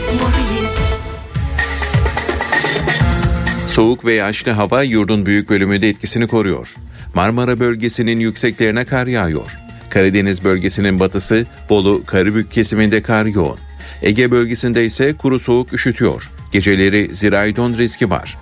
Soğuk 3.67 4.05
ve 4.05 4.13
yağışlı 4.13 4.51
hava 4.51 4.83
yurdun 4.83 5.25
büyük 5.25 5.49
bölümünde 5.49 5.89
etkisini 5.89 6.27
koruyor. 6.27 6.73
Marmara 7.13 7.59
bölgesinin 7.59 8.19
yükseklerine 8.19 8.85
kar 8.85 9.07
yağıyor. 9.07 9.55
Karadeniz 9.89 10.43
bölgesinin 10.43 10.99
batısı 10.99 11.45
Bolu, 11.69 12.03
Karabük 12.05 12.51
kesiminde 12.51 13.01
kar 13.01 13.25
yoğun. 13.25 13.57
Ege 14.01 14.31
bölgesinde 14.31 14.85
ise 14.85 15.13
kuru 15.13 15.39
soğuk 15.39 15.73
üşütüyor. 15.73 16.29
Geceleri 16.51 17.15
zirai 17.15 17.55
don 17.55 17.73
riski 17.77 18.09
var. 18.09 18.37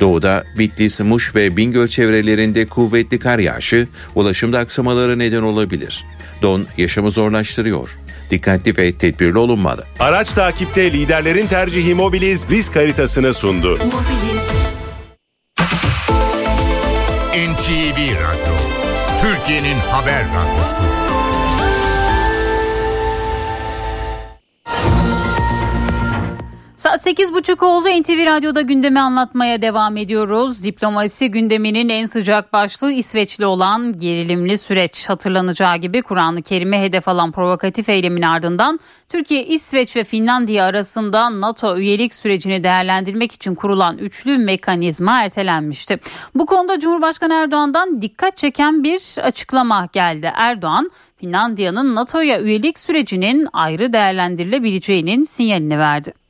Doğuda 0.00 0.44
Bitlis, 0.58 1.00
Muş 1.00 1.34
ve 1.34 1.56
Bingöl 1.56 1.88
çevrelerinde 1.88 2.66
kuvvetli 2.66 3.18
kar 3.18 3.38
yağışı 3.38 3.86
ulaşımda 4.14 4.58
aksamaları 4.58 5.18
neden 5.18 5.42
olabilir. 5.42 6.04
Don 6.42 6.66
yaşamı 6.76 7.10
zorlaştırıyor. 7.10 7.96
Dikkatli 8.30 8.76
ve 8.76 8.92
tedbirli 8.92 9.38
olunmalı. 9.38 9.84
Araç 10.00 10.32
takipte 10.32 10.92
liderlerin 10.92 11.46
tercihi 11.46 11.94
Mobiliz 11.94 12.48
risk 12.50 12.76
haritasını 12.76 13.34
sundu. 13.34 13.74
NTV 13.76 14.83
Türkiye'nin 19.54 19.80
haber 19.80 20.24
radyosu. 20.24 21.33
Saat 26.84 27.06
8.30 27.06 27.64
oldu. 27.64 27.88
NTV 27.88 28.26
Radyo'da 28.26 28.60
gündemi 28.60 29.00
anlatmaya 29.00 29.62
devam 29.62 29.96
ediyoruz. 29.96 30.64
Diplomasi 30.64 31.30
gündeminin 31.30 31.88
en 31.88 32.06
sıcak 32.06 32.52
başlığı 32.52 32.92
İsveçli 32.92 33.46
olan 33.46 33.98
gerilimli 33.98 34.58
süreç. 34.58 35.08
Hatırlanacağı 35.08 35.76
gibi 35.76 36.02
Kur'an-ı 36.02 36.42
Kerim'e 36.42 36.82
hedef 36.82 37.08
alan 37.08 37.32
provokatif 37.32 37.88
eylemin 37.88 38.22
ardından 38.22 38.80
Türkiye, 39.08 39.46
İsveç 39.46 39.96
ve 39.96 40.04
Finlandiya 40.04 40.64
arasında 40.64 41.40
NATO 41.40 41.76
üyelik 41.76 42.14
sürecini 42.14 42.64
değerlendirmek 42.64 43.32
için 43.32 43.54
kurulan 43.54 43.98
üçlü 43.98 44.38
mekanizma 44.38 45.22
ertelenmişti. 45.22 46.00
Bu 46.34 46.46
konuda 46.46 46.80
Cumhurbaşkanı 46.80 47.34
Erdoğan'dan 47.34 48.02
dikkat 48.02 48.36
çeken 48.36 48.84
bir 48.84 49.22
açıklama 49.22 49.88
geldi. 49.92 50.32
Erdoğan, 50.34 50.90
Finlandiya'nın 51.16 51.94
NATO'ya 51.94 52.40
üyelik 52.40 52.78
sürecinin 52.78 53.48
ayrı 53.52 53.92
değerlendirilebileceğinin 53.92 55.22
sinyalini 55.22 55.78
verdi. 55.78 56.23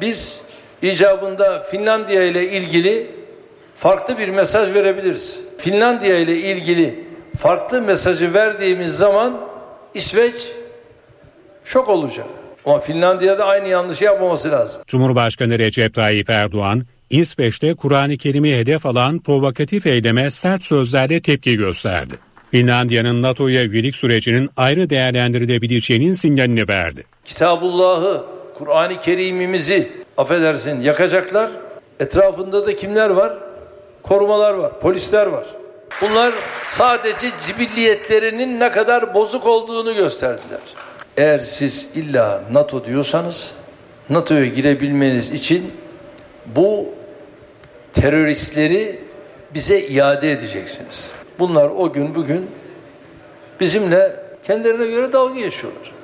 Biz 0.00 0.40
icabında 0.82 1.60
Finlandiya 1.60 2.22
ile 2.22 2.50
ilgili 2.50 3.10
farklı 3.76 4.18
bir 4.18 4.28
mesaj 4.28 4.74
verebiliriz. 4.74 5.40
Finlandiya 5.58 6.18
ile 6.18 6.36
ilgili 6.36 7.04
farklı 7.38 7.82
mesajı 7.82 8.34
verdiğimiz 8.34 8.96
zaman 8.96 9.40
İsveç 9.94 10.34
şok 11.64 11.88
olacak. 11.88 12.26
Ama 12.64 12.78
Finlandiya'da 12.78 13.44
aynı 13.44 13.68
yanlışı 13.68 14.04
yapmaması 14.04 14.50
lazım. 14.50 14.82
Cumhurbaşkanı 14.86 15.58
Recep 15.58 15.94
Tayyip 15.94 16.30
Erdoğan, 16.30 16.86
İsveç'te 17.10 17.74
Kur'an-ı 17.74 18.16
Kerim'i 18.16 18.56
hedef 18.56 18.86
alan 18.86 19.18
provokatif 19.18 19.86
eyleme 19.86 20.30
sert 20.30 20.64
sözlerle 20.64 21.22
tepki 21.22 21.56
gösterdi. 21.56 22.14
Finlandiya'nın 22.50 23.22
NATO'ya 23.22 23.64
üyelik 23.64 23.94
sürecinin 23.94 24.50
ayrı 24.56 24.90
değerlendirilebileceğinin 24.90 26.12
sinyalini 26.12 26.68
verdi. 26.68 27.04
Kitabullah'ı, 27.24 28.24
Kur'an-ı 28.58 29.00
Kerim'imizi 29.00 29.88
affedersin 30.16 30.80
yakacaklar. 30.80 31.50
Etrafında 32.00 32.66
da 32.66 32.76
kimler 32.76 33.10
var? 33.10 33.38
Korumalar 34.02 34.54
var, 34.54 34.80
polisler 34.80 35.26
var. 35.26 35.46
Bunlar 36.00 36.32
sadece 36.66 37.30
cibilliyetlerinin 37.46 38.60
ne 38.60 38.70
kadar 38.70 39.14
bozuk 39.14 39.46
olduğunu 39.46 39.94
gösterdiler. 39.94 40.60
Eğer 41.16 41.38
siz 41.38 41.88
illa 41.94 42.42
NATO 42.52 42.84
diyorsanız 42.84 43.54
NATO'ya 44.10 44.46
girebilmeniz 44.46 45.32
için 45.32 45.72
bu 46.46 46.88
teröristleri 47.92 49.00
bize 49.54 49.80
iade 49.80 50.32
edeceksiniz. 50.32 51.04
Bunlar 51.38 51.70
o 51.78 51.92
gün 51.92 52.14
bugün 52.14 52.50
bizimle 53.60 54.16
kendilerine 54.46 54.86
göre 54.86 55.12
dalga 55.12 55.40
geçiyorlar. 55.40 55.95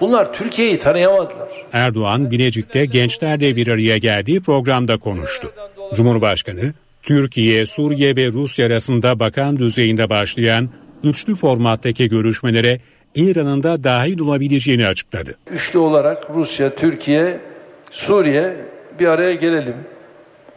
Bunlar 0.00 0.32
Türkiye'yi 0.32 0.78
tanıyamadılar. 0.78 1.48
Erdoğan 1.72 2.30
Bilecik'te 2.30 2.84
gençlerle 2.84 3.56
bir 3.56 3.68
araya 3.68 3.98
geldiği 3.98 4.42
programda 4.42 4.96
konuştu. 4.96 5.52
Cumhurbaşkanı 5.94 6.72
Türkiye, 7.02 7.66
Suriye 7.66 8.16
ve 8.16 8.26
Rusya 8.26 8.66
arasında 8.66 9.18
bakan 9.18 9.58
düzeyinde 9.58 10.10
başlayan 10.10 10.68
üçlü 11.02 11.36
formattaki 11.36 12.08
görüşmelere 12.08 12.80
İran'ın 13.14 13.62
da 13.62 13.84
dahil 13.84 14.20
olabileceğini 14.20 14.86
açıkladı. 14.86 15.34
Üçlü 15.50 15.78
olarak 15.78 16.30
Rusya, 16.34 16.74
Türkiye, 16.74 17.40
Suriye 17.90 18.56
bir 19.00 19.06
araya 19.06 19.34
gelelim. 19.34 19.74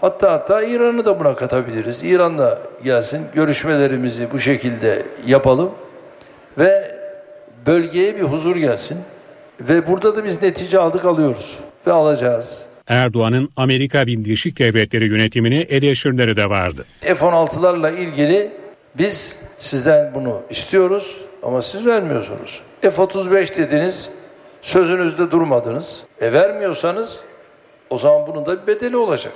Hatta 0.01 0.31
hatta 0.31 0.63
İran'ı 0.63 1.05
da 1.05 1.19
buna 1.19 1.35
katabiliriz. 1.35 2.03
İran 2.03 2.37
da 2.37 2.61
gelsin 2.83 3.21
görüşmelerimizi 3.35 4.27
bu 4.31 4.39
şekilde 4.39 5.05
yapalım 5.27 5.71
ve 6.59 6.97
bölgeye 7.65 8.17
bir 8.17 8.21
huzur 8.21 8.55
gelsin. 8.55 8.97
Ve 9.61 9.87
burada 9.87 10.15
da 10.15 10.23
biz 10.23 10.41
netice 10.41 10.79
aldık 10.79 11.05
alıyoruz 11.05 11.59
ve 11.87 11.91
alacağız. 11.91 12.59
Erdoğan'ın 12.87 13.49
Amerika 13.57 14.07
Birleşik 14.07 14.59
Devletleri 14.59 15.05
yönetimine 15.05 15.59
eleştirileri 15.59 16.35
de 16.35 16.49
vardı. 16.49 16.85
F-16'larla 17.01 17.95
ilgili 17.97 18.51
biz 18.97 19.39
sizden 19.59 20.11
bunu 20.15 20.41
istiyoruz 20.49 21.17
ama 21.43 21.61
siz 21.61 21.85
vermiyorsunuz. 21.85 22.61
F-35 22.81 23.57
dediniz, 23.57 24.09
sözünüzde 24.61 25.31
durmadınız. 25.31 26.03
E 26.21 26.33
vermiyorsanız 26.33 27.19
o 27.89 27.97
zaman 27.97 28.27
bunun 28.27 28.45
da 28.45 28.61
bir 28.61 28.67
bedeli 28.67 28.97
olacak. 28.97 29.33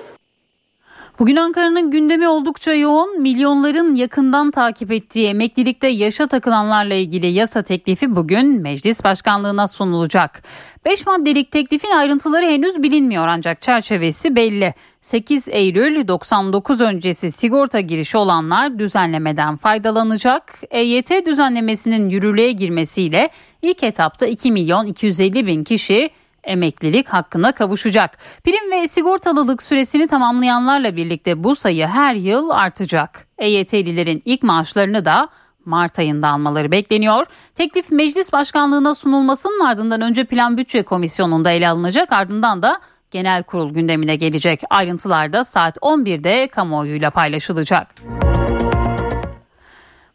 Bugün 1.20 1.36
Ankara'nın 1.36 1.92
gündemi 1.92 2.28
oldukça 2.28 2.74
yoğun. 2.74 3.22
Milyonların 3.22 3.96
yakından 3.96 4.52
takip 4.52 4.92
ettiği 4.92 5.28
emeklilikte 5.28 5.88
yaşa 5.88 6.28
takılanlarla 6.28 6.94
ilgili 6.94 7.28
yasa 7.28 7.62
teklifi 7.62 8.16
bugün 8.16 8.62
meclis 8.62 9.04
başkanlığına 9.04 9.68
sunulacak. 9.68 10.44
5 10.86 11.06
maddelik 11.06 11.52
teklifin 11.52 11.92
ayrıntıları 11.92 12.46
henüz 12.46 12.84
bilinmiyor 12.84 13.28
ancak 13.28 13.62
çerçevesi 13.62 14.36
belli. 14.36 14.74
8 15.02 15.48
Eylül 15.48 16.08
99 16.08 16.82
öncesi 16.82 17.32
sigorta 17.32 17.80
girişi 17.80 18.18
olanlar 18.18 18.80
düzenlemeden 18.80 19.56
faydalanacak. 19.56 20.60
EYT 20.72 21.26
düzenlemesinin 21.26 22.10
yürürlüğe 22.10 22.52
girmesiyle 22.52 23.30
ilk 23.62 23.84
etapta 23.84 24.26
2 24.26 24.52
milyon 24.52 24.86
250 24.86 25.48
bin 25.48 25.64
kişi 25.64 26.10
emeklilik 26.48 27.08
hakkına 27.08 27.52
kavuşacak. 27.52 28.18
Prim 28.44 28.72
ve 28.72 28.88
sigortalılık 28.88 29.64
süresini 29.64 30.08
tamamlayanlarla 30.08 30.96
birlikte 30.96 31.44
bu 31.44 31.56
sayı 31.56 31.88
her 31.88 32.16
yıl 32.16 32.50
artacak. 32.50 33.28
EYT'lilerin 33.38 34.22
ilk 34.26 34.44
maaşlarını 34.44 35.06
da 35.06 35.30
Mart 35.66 36.00
ayında 36.00 36.28
almaları 36.28 36.72
bekleniyor. 36.72 37.26
Teklif 37.56 37.92
meclis 37.92 38.34
başkanlığına 38.34 38.96
sunulmasının 38.96 39.66
ardından 39.66 40.02
önce 40.02 40.24
Plan 40.24 40.58
Bütçe 40.58 40.84
Komisyonu'nda 40.84 41.52
ele 41.52 41.70
alınacak 41.70 42.12
ardından 42.12 42.62
da 42.62 42.80
genel 43.12 43.44
kurul 43.44 43.74
gündemine 43.74 44.16
gelecek. 44.16 44.62
Ayrıntılar 44.70 45.34
da 45.34 45.44
saat 45.44 45.78
11'de 45.78 46.48
kamuoyuyla 46.48 47.10
paylaşılacak. 47.10 47.88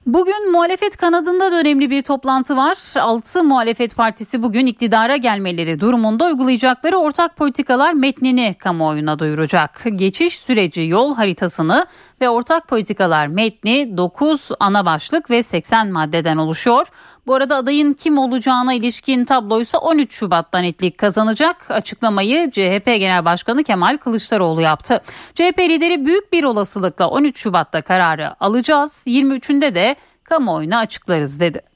Bugün 0.07 0.53
muhalefet 0.53 0.97
kanadında 0.97 1.53
da 1.53 1.61
önemli 1.61 1.91
bir 1.91 2.03
toplantı 2.03 2.57
var. 2.57 2.79
6 2.97 3.45
muhalefet 3.45 3.97
partisi 3.97 4.43
bugün 4.43 4.67
iktidara 4.67 5.17
gelmeleri 5.17 5.81
durumunda 5.81 6.25
uygulayacakları 6.25 6.97
ortak 6.97 7.37
politikalar 7.37 7.93
metnini 7.93 8.55
kamuoyuna 8.59 9.19
duyuracak. 9.19 9.85
Geçiş 9.97 10.41
süreci 10.41 10.83
yol 10.83 11.15
haritasını 11.15 11.87
ve 12.23 12.29
ortak 12.29 12.69
politikalar 12.69 13.27
metni 13.27 13.97
9 13.97 14.49
ana 14.61 14.87
başlık 14.87 15.31
ve 15.31 15.43
80 15.43 15.93
maddeden 15.93 16.37
oluşuyor. 16.37 16.87
Bu 17.27 17.35
arada 17.35 17.57
adayın 17.57 17.93
kim 17.93 18.19
olacağına 18.19 18.75
ilişkin 18.75 19.25
tabloysa 19.25 19.79
13 19.79 20.13
Şubat'ta 20.15 20.59
netlik 20.59 20.99
kazanacak. 20.99 21.71
Açıklamayı 21.71 22.51
CHP 22.51 22.85
Genel 22.85 23.25
Başkanı 23.25 23.65
Kemal 23.65 23.97
Kılıçdaroğlu 23.97 24.61
yaptı. 24.61 25.03
CHP 25.35 25.59
lideri 25.59 26.05
büyük 26.07 26.33
bir 26.33 26.45
olasılıkla 26.45 27.09
13 27.09 27.39
Şubat'ta 27.39 27.81
kararı 27.81 28.45
alacağız. 28.45 29.05
23'ünde 29.07 29.75
de 29.75 29.97
kamuoyuna 30.25 30.79
açıklarız 30.79 31.41
dedi. 31.41 31.72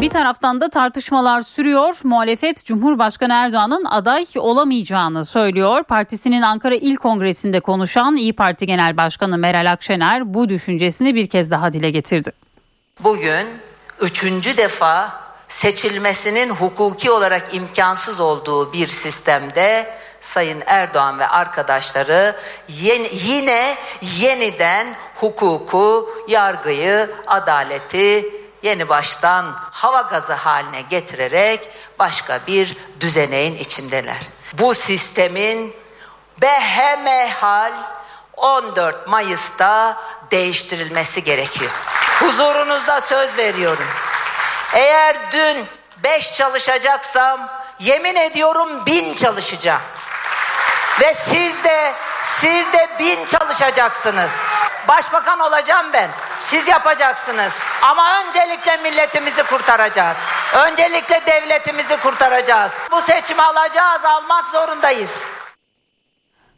Bir 0.00 0.10
taraftan 0.10 0.60
da 0.60 0.68
tartışmalar 0.70 1.42
sürüyor. 1.42 2.00
Muhalefet 2.04 2.64
Cumhurbaşkanı 2.64 3.32
Erdoğan'ın 3.32 3.84
aday 3.84 4.26
olamayacağını 4.36 5.24
söylüyor. 5.24 5.82
Partisinin 5.82 6.42
Ankara 6.42 6.74
İl 6.74 6.96
Kongresi'nde 6.96 7.60
konuşan 7.60 8.16
İyi 8.16 8.32
Parti 8.32 8.66
Genel 8.66 8.96
Başkanı 8.96 9.38
Meral 9.38 9.72
Akşener 9.72 10.34
bu 10.34 10.48
düşüncesini 10.48 11.14
bir 11.14 11.28
kez 11.28 11.50
daha 11.50 11.72
dile 11.72 11.90
getirdi. 11.90 12.32
Bugün 13.00 13.46
üçüncü 14.00 14.56
defa 14.56 15.10
seçilmesinin 15.48 16.50
hukuki 16.50 17.10
olarak 17.10 17.54
imkansız 17.54 18.20
olduğu 18.20 18.72
bir 18.72 18.88
sistemde 18.88 19.86
Sayın 20.20 20.62
Erdoğan 20.66 21.18
ve 21.18 21.26
arkadaşları 21.26 22.34
yeni, 22.68 23.08
yine 23.12 23.74
yeniden 24.18 24.86
hukuku, 25.14 26.08
yargıyı, 26.28 27.10
adaleti 27.26 28.24
yeni 28.62 28.88
baştan 28.88 29.56
hava 29.70 30.00
gazı 30.00 30.32
haline 30.32 30.82
getirerek 30.82 31.68
başka 31.98 32.40
bir 32.46 32.76
düzeneğin 33.00 33.56
içindeler. 33.56 34.20
Bu 34.52 34.74
sistemin 34.74 35.76
behemehal 36.42 37.72
14 38.36 39.06
Mayıs'ta 39.06 39.96
değiştirilmesi 40.30 41.24
gerekiyor. 41.24 41.70
Huzurunuzda 42.20 43.00
söz 43.00 43.36
veriyorum. 43.36 43.86
Eğer 44.72 45.16
dün 45.32 45.66
5 45.96 46.34
çalışacaksam 46.34 47.48
yemin 47.80 48.16
ediyorum 48.16 48.86
bin 48.86 49.14
çalışacağım. 49.14 49.82
Ve 51.00 51.14
siz 51.14 51.64
de 51.64 51.94
siz 52.22 52.72
de 52.72 52.88
bin 52.98 53.26
çalışacaksınız. 53.26 54.32
Başbakan 54.88 55.40
olacağım 55.40 55.86
ben. 55.92 56.10
Siz 56.36 56.68
yapacaksınız. 56.68 57.52
Ama 57.82 58.02
öncelikle 58.20 58.76
milletimizi 58.76 59.42
kurtaracağız. 59.42 60.16
Öncelikle 60.66 61.20
devletimizi 61.26 61.96
kurtaracağız. 61.96 62.72
Bu 62.92 63.00
seçimi 63.00 63.42
alacağız, 63.42 64.04
almak 64.04 64.48
zorundayız. 64.48 65.22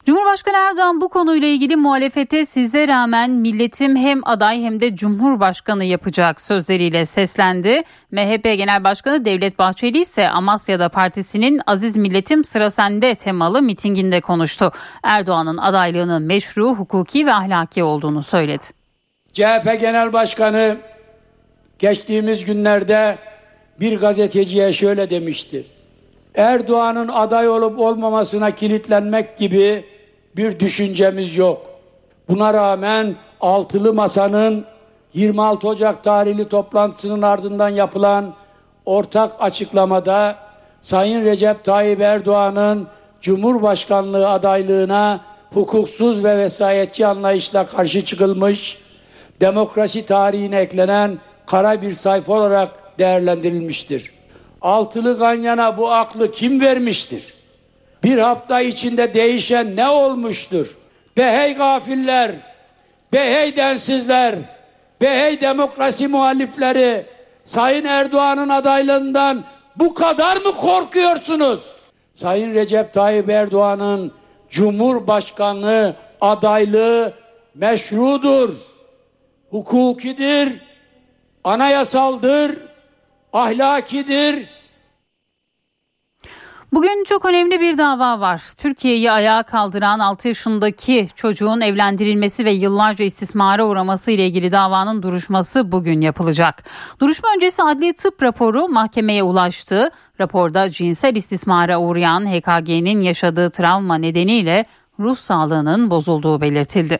Cumhurbaşkanı 0.06 0.56
Erdoğan 0.56 1.01
bu 1.01 1.09
konuyla 1.09 1.48
ilgili 1.48 1.76
muhalefete 1.76 2.47
size 2.47 2.88
rağmen 2.88 3.30
milletim 3.30 3.97
hem 3.97 4.20
aday 4.28 4.62
hem 4.62 4.80
de 4.80 4.97
cumhurbaşkanı 4.97 5.84
yapacak 5.84 6.40
sözleriyle 6.40 7.06
seslendi. 7.06 7.82
MHP 8.10 8.42
Genel 8.42 8.84
Başkanı 8.84 9.24
Devlet 9.24 9.59
Bahçeli 9.59 9.98
ise 9.98 10.28
Amasya'da 10.28 10.88
partisinin 10.88 11.60
Aziz 11.66 11.97
Milletim 11.97 12.44
Sıra 12.44 12.70
Sende 12.70 13.14
temalı 13.14 13.62
mitinginde 13.62 14.20
konuştu. 14.20 14.72
Erdoğan'ın 15.02 15.56
adaylığının 15.56 16.22
meşru, 16.22 16.68
hukuki 16.74 17.26
ve 17.26 17.34
ahlaki 17.34 17.82
olduğunu 17.82 18.22
söyledi. 18.22 18.64
CHP 19.32 19.80
Genel 19.80 20.12
Başkanı 20.12 20.76
geçtiğimiz 21.81 22.44
günlerde 22.44 23.19
bir 23.81 24.01
gazeteciye 24.01 24.73
şöyle 24.73 25.11
demişti. 25.11 25.65
Erdoğan'ın 26.35 27.09
aday 27.09 27.48
olup 27.48 27.78
olmamasına 27.78 28.51
kilitlenmek 28.51 29.39
gibi 29.39 29.85
bir 30.36 30.61
düşüncemiz 30.61 31.36
yok. 31.36 31.66
Buna 32.28 32.55
rağmen 32.55 33.16
altılı 33.40 33.93
masanın 33.93 34.65
26 35.15 35.69
Ocak 35.69 36.05
tarihli 36.05 36.48
toplantısının 36.48 37.23
ardından 37.23 37.69
yapılan 37.69 38.35
ortak 38.86 39.32
açıklamada 39.39 40.36
Sayın 40.82 41.24
Recep 41.24 41.65
Tayyip 41.65 42.01
Erdoğan'ın 42.01 42.86
Cumhurbaşkanlığı 43.20 44.28
adaylığına 44.28 45.20
hukuksuz 45.55 46.24
ve 46.24 46.39
vesayetçi 46.39 47.07
anlayışla 47.07 47.66
karşı 47.66 48.05
çıkılmış, 48.05 48.78
demokrasi 49.40 50.07
tarihine 50.07 50.57
eklenen 50.57 51.19
kara 51.51 51.82
bir 51.82 51.94
sayfa 51.94 52.32
olarak 52.32 52.98
değerlendirilmiştir. 52.98 54.12
Altılı 54.62 55.18
Ganyan'a 55.18 55.77
bu 55.77 55.93
aklı 55.93 56.32
kim 56.32 56.60
vermiştir? 56.60 57.35
Bir 58.05 58.18
hafta 58.18 58.60
içinde 58.60 59.14
değişen 59.14 59.77
ne 59.77 59.89
olmuştur? 59.89 60.77
Be 61.16 61.55
gafiller, 61.59 62.32
be 63.12 63.56
densizler, 63.56 64.35
be 65.01 65.39
demokrasi 65.40 66.09
muhalifleri, 66.09 67.06
Sayın 67.44 67.85
Erdoğan'ın 67.85 68.48
adaylığından 68.48 69.44
bu 69.77 69.94
kadar 69.94 70.36
mı 70.36 70.52
korkuyorsunuz? 70.52 71.60
Sayın 72.14 72.55
Recep 72.55 72.94
Tayyip 72.94 73.31
Erdoğan'ın 73.31 74.12
Cumhurbaşkanlığı 74.51 75.97
adaylığı 76.20 77.14
meşrudur, 77.55 78.55
hukukidir, 79.51 80.69
anayasaldır, 81.44 82.58
ahlakidir. 83.32 84.48
Bugün 86.72 87.04
çok 87.04 87.24
önemli 87.24 87.60
bir 87.60 87.78
dava 87.78 88.20
var. 88.20 88.42
Türkiye'yi 88.58 89.12
ayağa 89.12 89.42
kaldıran 89.42 89.98
6 89.98 90.28
yaşındaki 90.28 91.08
çocuğun 91.16 91.60
evlendirilmesi 91.60 92.44
ve 92.44 92.50
yıllarca 92.50 93.04
istismara 93.04 93.66
uğraması 93.66 94.10
ile 94.10 94.26
ilgili 94.26 94.52
davanın 94.52 95.02
duruşması 95.02 95.72
bugün 95.72 96.00
yapılacak. 96.00 96.62
Duruşma 97.00 97.28
öncesi 97.36 97.62
adli 97.62 97.92
tıp 97.92 98.22
raporu 98.22 98.68
mahkemeye 98.68 99.22
ulaştı. 99.22 99.90
Raporda 100.20 100.70
cinsel 100.70 101.16
istismara 101.16 101.80
uğrayan 101.80 102.26
HKG'nin 102.26 103.00
yaşadığı 103.00 103.50
travma 103.50 103.94
nedeniyle 103.94 104.64
ruh 105.00 105.16
sağlığının 105.16 105.90
bozulduğu 105.90 106.40
belirtildi. 106.40 106.98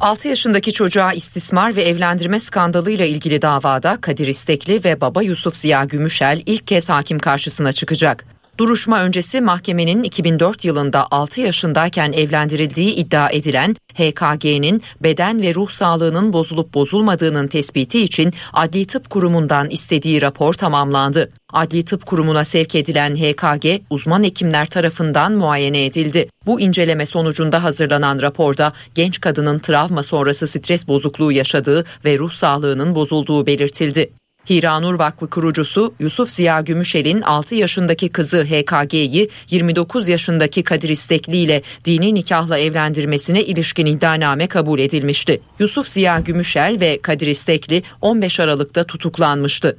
6 0.00 0.28
yaşındaki 0.28 0.72
çocuğa 0.72 1.12
istismar 1.12 1.76
ve 1.76 1.82
evlendirme 1.82 2.40
skandalıyla 2.40 3.04
ilgili 3.04 3.42
davada 3.42 3.98
Kadir 4.00 4.26
İstekli 4.26 4.84
ve 4.84 5.00
baba 5.00 5.22
Yusuf 5.22 5.56
Ziya 5.56 5.84
Gümüşel 5.84 6.42
ilk 6.46 6.66
kez 6.66 6.88
hakim 6.88 7.18
karşısına 7.18 7.72
çıkacak. 7.72 8.39
Duruşma 8.58 9.02
öncesi 9.02 9.40
mahkemenin 9.40 10.02
2004 10.02 10.64
yılında 10.64 11.06
6 11.10 11.40
yaşındayken 11.40 12.12
evlendirildiği 12.12 12.94
iddia 12.94 13.30
edilen 13.30 13.76
HKG'nin 13.94 14.82
beden 15.00 15.42
ve 15.42 15.54
ruh 15.54 15.70
sağlığının 15.70 16.32
bozulup 16.32 16.74
bozulmadığının 16.74 17.48
tespiti 17.48 18.02
için 18.02 18.34
Adli 18.52 18.86
Tıp 18.86 19.10
Kurumu'ndan 19.10 19.70
istediği 19.70 20.22
rapor 20.22 20.52
tamamlandı. 20.54 21.30
Adli 21.52 21.84
Tıp 21.84 22.06
Kurumu'na 22.06 22.44
sevk 22.44 22.74
edilen 22.74 23.16
HKG 23.16 23.82
uzman 23.90 24.22
hekimler 24.22 24.66
tarafından 24.66 25.32
muayene 25.32 25.84
edildi. 25.84 26.28
Bu 26.46 26.60
inceleme 26.60 27.06
sonucunda 27.06 27.64
hazırlanan 27.64 28.22
raporda 28.22 28.72
genç 28.94 29.20
kadının 29.20 29.58
travma 29.58 30.02
sonrası 30.02 30.46
stres 30.46 30.88
bozukluğu 30.88 31.32
yaşadığı 31.32 31.84
ve 32.04 32.18
ruh 32.18 32.32
sağlığının 32.32 32.94
bozulduğu 32.94 33.46
belirtildi. 33.46 34.10
Hiranur 34.50 34.94
Vakfı 34.94 35.30
kurucusu 35.30 35.94
Yusuf 36.00 36.30
Ziya 36.30 36.60
Gümüşel'in 36.60 37.22
6 37.22 37.54
yaşındaki 37.54 38.08
kızı 38.08 38.44
HKG'yi 38.44 39.30
29 39.50 40.08
yaşındaki 40.08 40.62
Kadir 40.62 40.88
İstekli 40.88 41.36
ile 41.36 41.62
dini 41.84 42.14
nikahla 42.14 42.58
evlendirmesine 42.58 43.44
ilişkin 43.44 43.86
iddianame 43.86 44.46
kabul 44.46 44.78
edilmişti. 44.78 45.40
Yusuf 45.58 45.88
Ziya 45.88 46.20
Gümüşel 46.20 46.80
ve 46.80 47.02
Kadir 47.02 47.26
İstekli 47.26 47.82
15 48.00 48.40
Aralık'ta 48.40 48.84
tutuklanmıştı. 48.84 49.76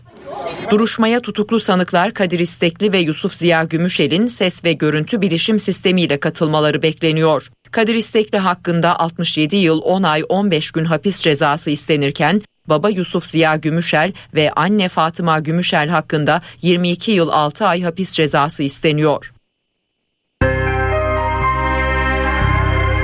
Duruşmaya 0.71 1.21
tutuklu 1.21 1.59
sanıklar 1.59 2.13
Kadir 2.13 2.39
İstekli 2.39 2.93
ve 2.93 2.97
Yusuf 2.97 3.33
Ziya 3.33 3.63
Gümüşel'in 3.63 4.27
ses 4.27 4.63
ve 4.63 4.73
görüntü 4.73 5.21
bilişim 5.21 5.59
sistemiyle 5.59 6.19
katılmaları 6.19 6.81
bekleniyor. 6.81 7.51
Kadir 7.71 7.95
İstekli 7.95 8.37
hakkında 8.37 8.99
67 8.99 9.55
yıl 9.55 9.81
10 9.81 10.03
ay 10.03 10.23
15 10.29 10.71
gün 10.71 10.85
hapis 10.85 11.19
cezası 11.19 11.69
istenirken 11.69 12.41
baba 12.67 12.89
Yusuf 12.89 13.25
Ziya 13.25 13.55
Gümüşel 13.55 14.13
ve 14.33 14.51
anne 14.51 14.89
Fatıma 14.89 15.39
Gümüşel 15.39 15.89
hakkında 15.89 16.41
22 16.61 17.11
yıl 17.11 17.29
6 17.29 17.67
ay 17.67 17.81
hapis 17.81 18.11
cezası 18.11 18.63
isteniyor. 18.63 19.33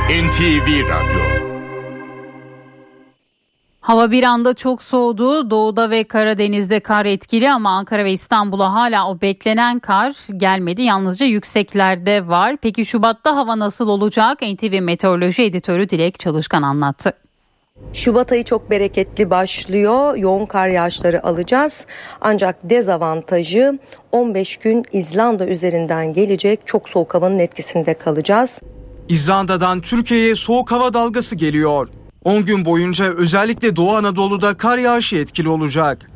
NTV 0.10 0.90
Radyo 0.90 1.48
Hava 3.88 4.12
bir 4.12 4.24
anda 4.24 4.54
çok 4.54 4.82
soğudu. 4.84 5.50
Doğuda 5.50 5.90
ve 5.90 6.04
Karadeniz'de 6.04 6.80
kar 6.80 7.06
etkili 7.06 7.52
ama 7.52 7.70
Ankara 7.70 8.06
ve 8.06 8.12
İstanbul'a 8.14 8.74
hala 8.74 9.10
o 9.10 9.22
beklenen 9.22 9.80
kar 9.80 10.16
gelmedi. 10.38 10.82
Yalnızca 10.82 11.26
yükseklerde 11.26 12.28
var. 12.28 12.58
Peki 12.62 12.86
Şubat'ta 12.86 13.36
hava 13.36 13.60
nasıl 13.60 13.88
olacak? 13.88 14.42
NTV 14.42 14.82
Meteoroloji 14.82 15.44
Editörü 15.44 15.90
Dilek 15.90 16.20
Çalışkan 16.20 16.62
anlattı. 16.62 17.14
Şubat 17.94 18.32
ayı 18.32 18.44
çok 18.44 18.70
bereketli 18.70 19.30
başlıyor. 19.30 20.16
Yoğun 20.16 20.46
kar 20.46 20.68
yağışları 20.68 21.26
alacağız. 21.26 21.86
Ancak 22.22 22.56
dezavantajı 22.64 23.80
15 24.12 24.58
gün 24.58 24.86
İzlanda 24.92 25.48
üzerinden 25.48 26.14
gelecek 26.14 26.60
çok 26.66 26.90
soğuk 26.90 27.14
havanın 27.14 27.40
etkisinde 27.40 27.94
kalacağız. 27.94 28.62
İzlanda'dan 29.10 29.82
Türkiye'ye 29.82 30.36
soğuk 30.36 30.72
hava 30.72 30.94
dalgası 30.94 31.36
geliyor. 31.36 31.90
10 32.24 32.46
gün 32.46 32.66
boyunca 32.66 33.06
özellikle 33.06 33.76
Doğu 33.76 33.92
Anadolu'da 33.92 34.58
kar 34.58 34.78
yağışı 34.78 35.16
etkili 35.16 35.50
olacak. 35.50 36.08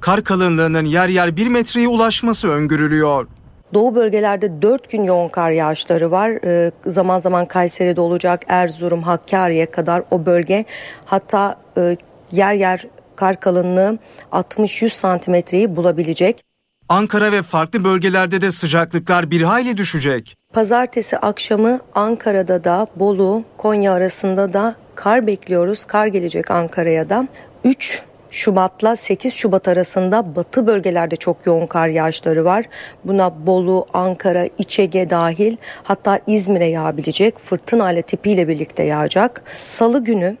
Kar 0.00 0.24
kalınlığının 0.24 0.84
yer 0.84 1.08
yer 1.08 1.36
1 1.36 1.46
metreye 1.46 1.88
ulaşması 1.88 2.48
öngörülüyor. 2.48 3.26
Doğu 3.74 3.94
bölgelerde 3.94 4.62
4 4.62 4.90
gün 4.90 5.02
yoğun 5.02 5.28
kar 5.28 5.50
yağışları 5.50 6.10
var. 6.10 6.30
Ee, 6.30 6.72
zaman 6.86 7.20
zaman 7.20 7.46
Kayseri'de 7.46 8.00
olacak, 8.00 8.42
Erzurum, 8.48 9.02
Hakkari'ye 9.02 9.70
kadar 9.70 10.02
o 10.10 10.26
bölge. 10.26 10.64
Hatta 11.04 11.56
e, 11.76 11.96
yer 12.32 12.54
yer 12.54 12.84
kar 13.16 13.40
kalınlığı 13.40 13.98
60-100 14.32 14.88
santimetreyi 14.88 15.76
bulabilecek. 15.76 16.44
Ankara 16.88 17.32
ve 17.32 17.42
farklı 17.42 17.84
bölgelerde 17.84 18.40
de 18.40 18.52
sıcaklıklar 18.52 19.30
bir 19.30 19.42
hayli 19.42 19.76
düşecek. 19.76 20.36
Pazartesi 20.52 21.18
akşamı 21.18 21.80
Ankara'da 21.94 22.64
da 22.64 22.86
Bolu, 22.96 23.44
Konya 23.56 23.92
arasında 23.92 24.52
da 24.52 24.74
kar 24.94 25.26
bekliyoruz. 25.26 25.84
Kar 25.84 26.06
gelecek 26.06 26.50
Ankara'ya 26.50 27.08
da. 27.08 27.28
3 27.64 28.02
Şubat'la 28.30 28.96
8 28.96 29.34
Şubat 29.34 29.68
arasında 29.68 30.36
batı 30.36 30.66
bölgelerde 30.66 31.16
çok 31.16 31.46
yoğun 31.46 31.66
kar 31.66 31.88
yağışları 31.88 32.44
var. 32.44 32.64
Buna 33.04 33.46
Bolu, 33.46 33.86
Ankara, 33.92 34.48
İç 34.58 34.78
Ege 34.78 35.10
dahil 35.10 35.56
hatta 35.82 36.20
İzmir'e 36.26 36.66
yağabilecek 36.66 37.38
fırtına 37.38 37.92
ile 37.92 38.02
tipiyle 38.02 38.48
birlikte 38.48 38.82
yağacak. 38.82 39.42
Salı 39.54 40.04
günü 40.04 40.36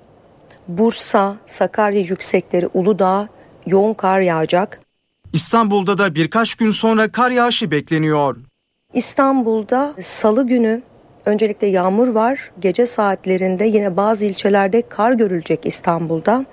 Bursa, 0.68 1.36
Sakarya 1.46 2.00
yüksekleri, 2.00 2.66
Uludağ 2.74 3.28
yoğun 3.66 3.94
kar 3.94 4.20
yağacak. 4.20 4.80
İstanbul'da 5.32 5.98
da 5.98 6.14
birkaç 6.14 6.54
gün 6.54 6.70
sonra 6.70 7.12
kar 7.12 7.30
yağışı 7.30 7.70
bekleniyor. 7.70 8.36
İstanbul'da 8.94 9.94
salı 10.00 10.46
günü 10.46 10.82
öncelikle 11.26 11.66
yağmur 11.66 12.08
var. 12.08 12.50
Gece 12.60 12.86
saatlerinde 12.86 13.64
yine 13.64 13.96
bazı 13.96 14.24
ilçelerde 14.24 14.82
kar 14.88 15.12
görülecek 15.12 15.66
İstanbul'da. 15.66 16.44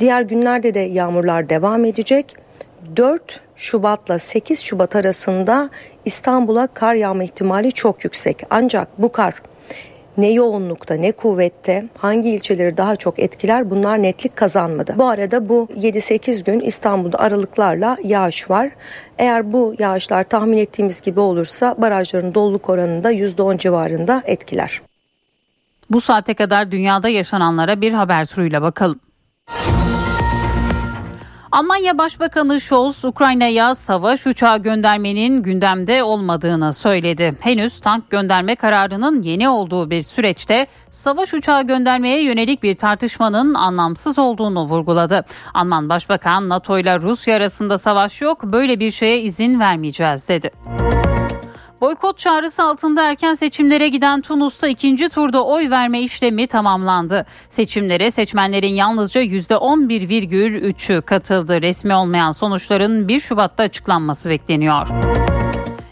Diğer 0.00 0.22
günlerde 0.22 0.74
de 0.74 0.80
yağmurlar 0.80 1.48
devam 1.48 1.84
edecek. 1.84 2.36
4 2.96 3.40
Şubat'la 3.56 4.18
8 4.18 4.60
Şubat 4.60 4.96
arasında 4.96 5.70
İstanbul'a 6.04 6.66
kar 6.66 6.94
yağma 6.94 7.24
ihtimali 7.24 7.72
çok 7.72 8.04
yüksek. 8.04 8.42
Ancak 8.50 8.88
bu 8.98 9.12
kar 9.12 9.34
ne 10.16 10.30
yoğunlukta 10.30 10.94
ne 10.94 11.12
kuvvette 11.12 11.84
hangi 11.98 12.30
ilçeleri 12.30 12.76
daha 12.76 12.96
çok 12.96 13.18
etkiler 13.18 13.70
bunlar 13.70 14.02
netlik 14.02 14.36
kazanmadı. 14.36 14.94
Bu 14.98 15.08
arada 15.08 15.48
bu 15.48 15.68
7-8 15.76 16.44
gün 16.44 16.60
İstanbul'da 16.60 17.18
aralıklarla 17.18 17.96
yağış 18.04 18.50
var. 18.50 18.70
Eğer 19.18 19.52
bu 19.52 19.74
yağışlar 19.78 20.24
tahmin 20.24 20.58
ettiğimiz 20.58 21.00
gibi 21.00 21.20
olursa 21.20 21.74
barajların 21.78 22.34
doluluk 22.34 22.68
oranında 22.68 23.12
%10 23.12 23.58
civarında 23.58 24.22
etkiler. 24.24 24.82
Bu 25.90 26.00
saate 26.00 26.34
kadar 26.34 26.70
dünyada 26.70 27.08
yaşananlara 27.08 27.80
bir 27.80 27.92
haber 27.92 28.26
turuyla 28.26 28.62
bakalım. 28.62 29.00
Almanya 31.52 31.98
Başbakanı 31.98 32.60
Scholz 32.60 33.04
Ukrayna'ya 33.04 33.74
savaş 33.74 34.26
uçağı 34.26 34.58
göndermenin 34.58 35.42
gündemde 35.42 36.02
olmadığını 36.02 36.72
söyledi. 36.72 37.34
Henüz 37.40 37.80
tank 37.80 38.10
gönderme 38.10 38.56
kararının 38.56 39.22
yeni 39.22 39.48
olduğu 39.48 39.90
bir 39.90 40.02
süreçte 40.02 40.66
savaş 40.90 41.34
uçağı 41.34 41.62
göndermeye 41.62 42.22
yönelik 42.22 42.62
bir 42.62 42.74
tartışmanın 42.74 43.54
anlamsız 43.54 44.18
olduğunu 44.18 44.64
vurguladı. 44.64 45.24
Alman 45.54 45.88
Başbakan 45.88 46.48
NATO 46.48 46.78
ile 46.78 47.00
Rusya 47.00 47.36
arasında 47.36 47.78
savaş 47.78 48.20
yok 48.22 48.44
böyle 48.44 48.80
bir 48.80 48.90
şeye 48.90 49.20
izin 49.20 49.60
vermeyeceğiz 49.60 50.28
dedi. 50.28 50.50
Boykot 51.80 52.18
çağrısı 52.18 52.62
altında 52.62 53.10
erken 53.10 53.34
seçimlere 53.34 53.88
giden 53.88 54.20
Tunus'ta 54.20 54.68
ikinci 54.68 55.08
turda 55.08 55.44
oy 55.44 55.70
verme 55.70 56.00
işlemi 56.00 56.46
tamamlandı. 56.46 57.26
Seçimlere 57.48 58.10
seçmenlerin 58.10 58.74
yalnızca 58.74 59.22
%11,3'ü 59.22 61.02
katıldı. 61.02 61.62
Resmi 61.62 61.94
olmayan 61.94 62.32
sonuçların 62.32 63.08
1 63.08 63.20
Şubat'ta 63.20 63.62
açıklanması 63.62 64.30
bekleniyor. 64.30 64.88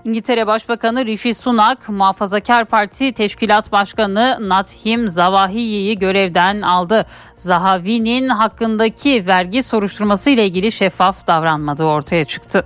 İngiltere 0.04 0.46
Başbakanı 0.46 1.06
Rishi 1.06 1.34
Sunak, 1.34 1.88
Muhafazakar 1.88 2.64
Parti 2.64 3.12
Teşkilat 3.12 3.72
Başkanı 3.72 4.38
Nathim 4.40 5.08
Zavahiyi'yi 5.08 5.98
görevden 5.98 6.62
aldı. 6.62 7.06
Zahavi'nin 7.36 8.28
hakkındaki 8.28 9.26
vergi 9.26 9.62
soruşturması 9.62 10.30
ile 10.30 10.46
ilgili 10.46 10.72
şeffaf 10.72 11.26
davranmadığı 11.26 11.84
ortaya 11.84 12.24
çıktı. 12.24 12.64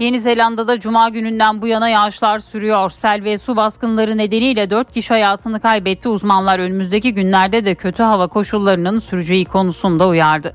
Yeni 0.00 0.20
Zelanda'da 0.20 0.80
cuma 0.80 1.08
gününden 1.08 1.62
bu 1.62 1.66
yana 1.66 1.88
yağışlar 1.88 2.38
sürüyor. 2.38 2.90
Sel 2.90 3.24
ve 3.24 3.38
su 3.38 3.56
baskınları 3.56 4.16
nedeniyle 4.16 4.70
4 4.70 4.92
kişi 4.92 5.08
hayatını 5.08 5.60
kaybetti. 5.60 6.08
Uzmanlar 6.08 6.58
önümüzdeki 6.58 7.14
günlerde 7.14 7.64
de 7.64 7.74
kötü 7.74 8.02
hava 8.02 8.26
koşullarının 8.26 8.98
süreceği 8.98 9.44
konusunda 9.44 10.08
uyardı. 10.08 10.54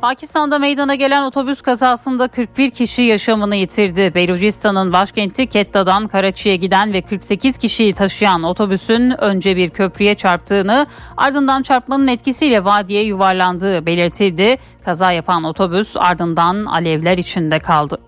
Pakistan'da 0.00 0.58
meydana 0.58 0.94
gelen 0.94 1.22
otobüs 1.22 1.62
kazasında 1.62 2.28
41 2.28 2.70
kişi 2.70 3.02
yaşamını 3.02 3.56
yitirdi. 3.56 4.14
Belucistan'ın 4.14 4.92
başkenti 4.92 5.46
Ketta'dan 5.46 6.08
Karachi'ye 6.08 6.56
giden 6.56 6.92
ve 6.92 7.02
48 7.02 7.58
kişiyi 7.58 7.94
taşıyan 7.94 8.42
otobüsün 8.42 9.20
önce 9.20 9.56
bir 9.56 9.70
köprüye 9.70 10.14
çarptığını 10.14 10.86
ardından 11.16 11.62
çarpmanın 11.62 12.08
etkisiyle 12.08 12.64
vadiye 12.64 13.02
yuvarlandığı 13.04 13.86
belirtildi. 13.86 14.58
Kaza 14.84 15.12
yapan 15.12 15.44
otobüs 15.44 15.96
ardından 15.96 16.64
alevler 16.64 17.18
içinde 17.18 17.58
kaldı. 17.58 17.98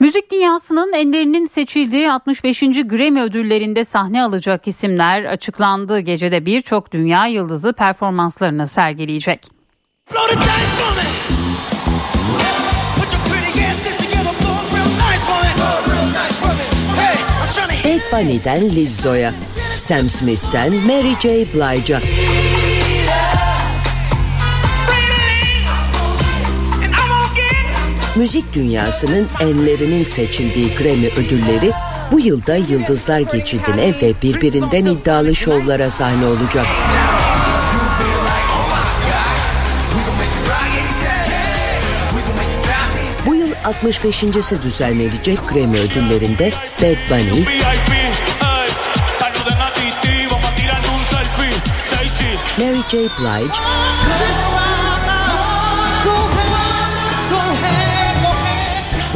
Müzik 0.00 0.32
dünyasının 0.32 0.92
enlerinin 0.92 1.46
seçildiği 1.46 2.10
65. 2.10 2.60
Grammy 2.60 3.20
ödüllerinde 3.20 3.84
sahne 3.84 4.22
alacak 4.22 4.68
isimler 4.68 5.24
açıklandı. 5.24 6.00
Gecede 6.00 6.46
birçok 6.46 6.92
dünya 6.92 7.26
yıldızı 7.26 7.72
performanslarını 7.72 8.66
sergileyecek. 8.68 9.46
Bad 17.84 18.12
Bunny'den 18.12 18.60
Lizzo'ya, 18.70 19.32
Sam 19.74 20.08
Smith'ten 20.08 20.74
Mary 20.74 21.14
J. 21.20 21.46
Blige'a. 21.54 22.00
müzik 28.18 28.54
dünyasının 28.54 29.28
enlerinin 29.40 30.02
seçildiği 30.02 30.74
Grammy 30.74 31.06
ödülleri 31.06 31.72
bu 32.12 32.20
yılda 32.20 32.56
Yıldızlar 32.56 33.20
Geçidi'ne 33.20 33.94
ve 34.02 34.22
birbirinden 34.22 34.84
iddialı 34.84 35.34
şovlara 35.34 35.90
sahne 35.90 36.26
olacak. 36.26 36.66
Bu 43.26 43.34
yıl 43.34 43.52
65.si 43.52 44.62
düzenlenecek 44.62 45.38
Grammy 45.48 45.78
ödüllerinde 45.78 46.52
Bad 46.82 47.10
Bunny, 47.10 47.44
Mary 52.58 52.82
J. 52.90 52.98
Blige, 52.98 54.57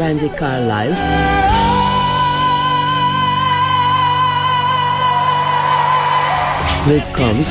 Brandy 0.03 0.31
Carlile, 0.31 0.91
Luke 6.89 7.05
Combs, 7.15 7.47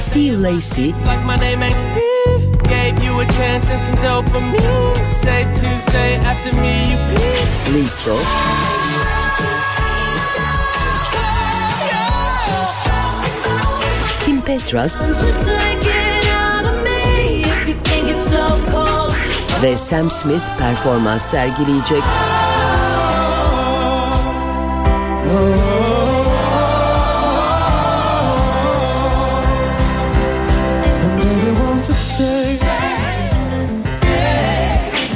Steve 0.00 0.38
Lacy, 0.38 0.92
like 1.06 1.24
my 1.24 1.34
name 1.40 1.60
ain't 1.64 1.74
Steve. 1.74 2.62
Gave 2.68 3.02
you 3.02 3.18
a 3.18 3.26
chance 3.26 3.68
and 3.68 3.80
some 3.80 3.96
dopamine. 3.96 4.96
Safe 5.10 5.52
to 5.56 5.80
say, 5.90 6.14
after 6.18 6.52
me, 6.60 6.82
you 6.88 6.96
peed. 7.10 7.74
Lisa, 7.74 8.14
Kim 14.24 14.40
Petras 14.40 15.97
ve 19.62 19.76
Sam 19.76 20.10
Smith 20.10 20.58
performans 20.58 21.22
sergileyecek. 21.22 22.02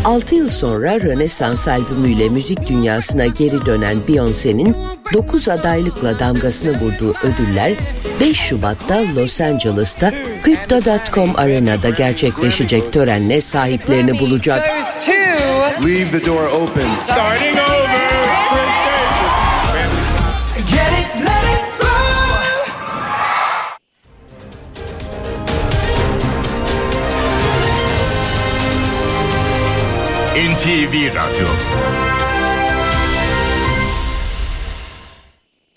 Altı 0.05 0.35
yıl 0.35 0.49
sonra 0.49 1.01
Rönesans 1.01 1.69
albümüyle 1.69 2.29
müzik 2.29 2.69
dünyasına 2.69 3.27
geri 3.27 3.67
dönen 3.67 3.97
Beyoncé'nin 4.09 4.77
9 5.13 5.49
adaylıkla 5.49 6.19
damgasını 6.19 6.81
vurduğu 6.81 7.15
ödüller 7.23 7.73
5 8.23 8.37
Şubat'ta 8.37 9.15
Los 9.17 9.41
Angeles'ta 9.41 10.13
Crypto.com 10.45 11.37
Arena'da 11.37 11.91
gerçekleşecek 11.91 12.93
törenle 12.93 13.41
sahiplerini 13.41 14.19
bulacak. 14.21 14.71
Leave 15.85 16.11
the 16.11 16.27
door 16.27 16.45
open. 16.45 16.89
Starting 17.05 17.59
over. 17.59 18.03
Get 20.57 20.93
it, 21.01 21.09
let 21.25 21.45
it 21.55 21.65
go. 21.81 21.89
NTV 30.37 31.15
Radyo 31.15 31.49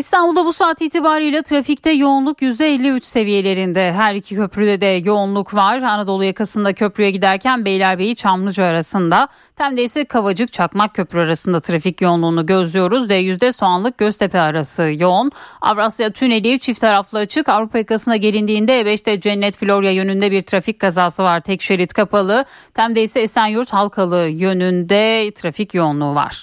İstanbul'da 0.00 0.44
bu 0.44 0.52
saat 0.52 0.82
itibariyle 0.82 1.42
trafikte 1.42 1.90
yoğunluk 1.90 2.42
%53 2.42 3.04
seviyelerinde. 3.04 3.92
Her 3.92 4.14
iki 4.14 4.34
köprüde 4.34 4.80
de 4.80 4.86
yoğunluk 4.86 5.54
var. 5.54 5.82
Anadolu 5.82 6.24
yakasında 6.24 6.72
köprüye 6.72 7.10
giderken 7.10 7.64
Beylerbeyi 7.64 8.16
Çamlıca 8.16 8.64
arasında. 8.64 9.28
Tem'de 9.56 9.82
ise 9.82 10.04
Kavacık 10.04 10.52
Çakmak 10.52 10.94
Köprü 10.94 11.20
arasında 11.20 11.60
trafik 11.60 12.00
yoğunluğunu 12.00 12.46
gözlüyoruz. 12.46 13.10
D100'de 13.10 13.52
Soğanlık 13.52 13.98
Göztepe 13.98 14.40
arası 14.40 14.82
yoğun. 14.96 15.30
Avrasya 15.60 16.10
Tüneli 16.10 16.58
çift 16.58 16.80
taraflı 16.80 17.18
açık. 17.18 17.48
Avrupa 17.48 17.78
yakasına 17.78 18.16
gelindiğinde 18.16 18.80
E5'te 18.80 19.20
Cennet 19.20 19.56
Florya 19.56 19.90
yönünde 19.90 20.30
bir 20.30 20.42
trafik 20.42 20.78
kazası 20.78 21.22
var. 21.22 21.40
Tek 21.40 21.62
şerit 21.62 21.92
kapalı. 21.92 22.44
Tem'de 22.74 23.02
ise 23.02 23.20
Esenyurt 23.20 23.72
Halkalı 23.72 24.28
yönünde 24.28 25.32
trafik 25.34 25.74
yoğunluğu 25.74 26.14
var. 26.14 26.42